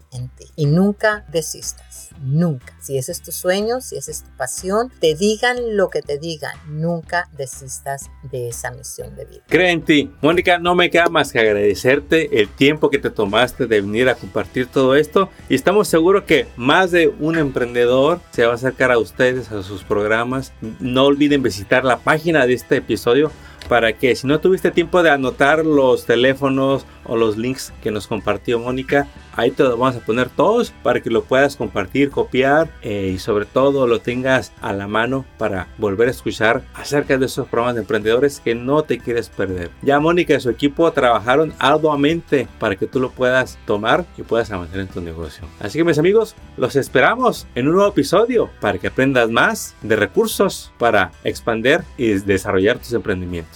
Y 0.56 0.66
nunca 0.66 1.24
desistas, 1.30 2.10
nunca. 2.20 2.74
Si 2.80 2.96
ese 2.96 3.12
es 3.12 3.22
tu 3.22 3.32
sueño, 3.32 3.80
si 3.80 3.96
esa 3.96 4.10
es 4.10 4.22
tu 4.22 4.30
pasión, 4.36 4.90
te 5.00 5.14
digan 5.14 5.76
lo 5.76 5.90
que 5.90 6.02
te 6.02 6.18
digan, 6.18 6.54
nunca 6.68 7.28
desistas 7.36 8.10
de 8.30 8.48
esa 8.48 8.70
misión 8.70 9.14
de 9.16 9.24
vida. 9.24 9.42
Cree 9.48 9.70
en 9.70 9.82
ti. 9.82 10.10
Mónica, 10.22 10.58
no 10.58 10.74
me 10.74 10.90
queda 10.90 11.08
más 11.08 11.32
que 11.32 11.40
agradecerte 11.40 12.40
el 12.40 12.48
tiempo 12.48 12.90
que 12.90 12.98
te 12.98 13.10
tomaste 13.10 13.66
de 13.66 13.80
venir 13.80 14.08
a 14.08 14.14
compartir 14.14 14.66
todo 14.66 14.94
esto 14.94 15.28
y 15.48 15.54
estamos 15.54 15.88
seguros 15.88 16.24
que 16.24 16.46
más 16.56 16.90
de 16.90 17.08
un 17.08 17.38
emprendedor 17.38 18.20
se 18.30 18.44
va 18.44 18.52
a 18.52 18.54
acercar 18.56 18.92
a 18.92 18.98
ustedes, 18.98 19.50
a 19.52 19.62
sus 19.62 19.84
programas. 19.84 20.52
No 20.80 21.04
olviden 21.04 21.42
visitar 21.42 21.84
la 21.84 21.98
página 21.98 22.46
de 22.46 22.54
este 22.54 22.76
episodio 22.76 23.30
para 23.68 23.92
que 23.92 24.14
si 24.14 24.26
no 24.26 24.40
tuviste 24.40 24.70
tiempo 24.70 25.02
de 25.02 25.10
anotar 25.10 25.64
los 25.64 26.06
teléfonos 26.06 26.86
o 27.04 27.16
los 27.16 27.36
links 27.36 27.72
que 27.82 27.90
nos 27.90 28.06
compartió 28.06 28.58
Mónica, 28.58 29.08
ahí 29.34 29.50
te 29.50 29.62
los 29.62 29.78
vamos 29.78 29.96
a 29.96 30.00
poner 30.00 30.28
todos 30.28 30.72
para 30.82 31.00
que 31.00 31.10
lo 31.10 31.24
puedas 31.24 31.56
compartir, 31.56 32.10
copiar 32.10 32.68
eh, 32.82 33.12
y 33.14 33.18
sobre 33.18 33.44
todo 33.44 33.86
lo 33.86 34.00
tengas 34.00 34.52
a 34.60 34.72
la 34.72 34.88
mano 34.88 35.24
para 35.38 35.68
volver 35.78 36.08
a 36.08 36.10
escuchar 36.10 36.62
acerca 36.74 37.18
de 37.18 37.26
esos 37.26 37.46
programas 37.48 37.74
de 37.74 37.82
emprendedores 37.82 38.40
que 38.40 38.54
no 38.54 38.82
te 38.82 38.98
quieres 38.98 39.28
perder. 39.28 39.70
Ya 39.82 40.00
Mónica 40.00 40.34
y 40.34 40.40
su 40.40 40.50
equipo 40.50 40.90
trabajaron 40.92 41.52
arduamente 41.58 42.48
para 42.58 42.76
que 42.76 42.86
tú 42.86 43.00
lo 43.00 43.10
puedas 43.10 43.58
tomar 43.66 44.04
y 44.16 44.22
puedas 44.22 44.50
avanzar 44.50 44.80
en 44.80 44.88
tu 44.88 45.00
negocio. 45.00 45.46
Así 45.60 45.78
que 45.78 45.84
mis 45.84 45.98
amigos, 45.98 46.34
los 46.56 46.76
esperamos 46.76 47.46
en 47.54 47.68
un 47.68 47.74
nuevo 47.74 47.90
episodio 47.90 48.50
para 48.60 48.78
que 48.78 48.88
aprendas 48.88 49.30
más 49.30 49.74
de 49.82 49.96
recursos 49.96 50.72
para 50.78 51.12
expandir 51.24 51.82
y 51.96 52.14
desarrollar 52.14 52.78
tus 52.78 52.92
emprendimientos. 52.92 53.55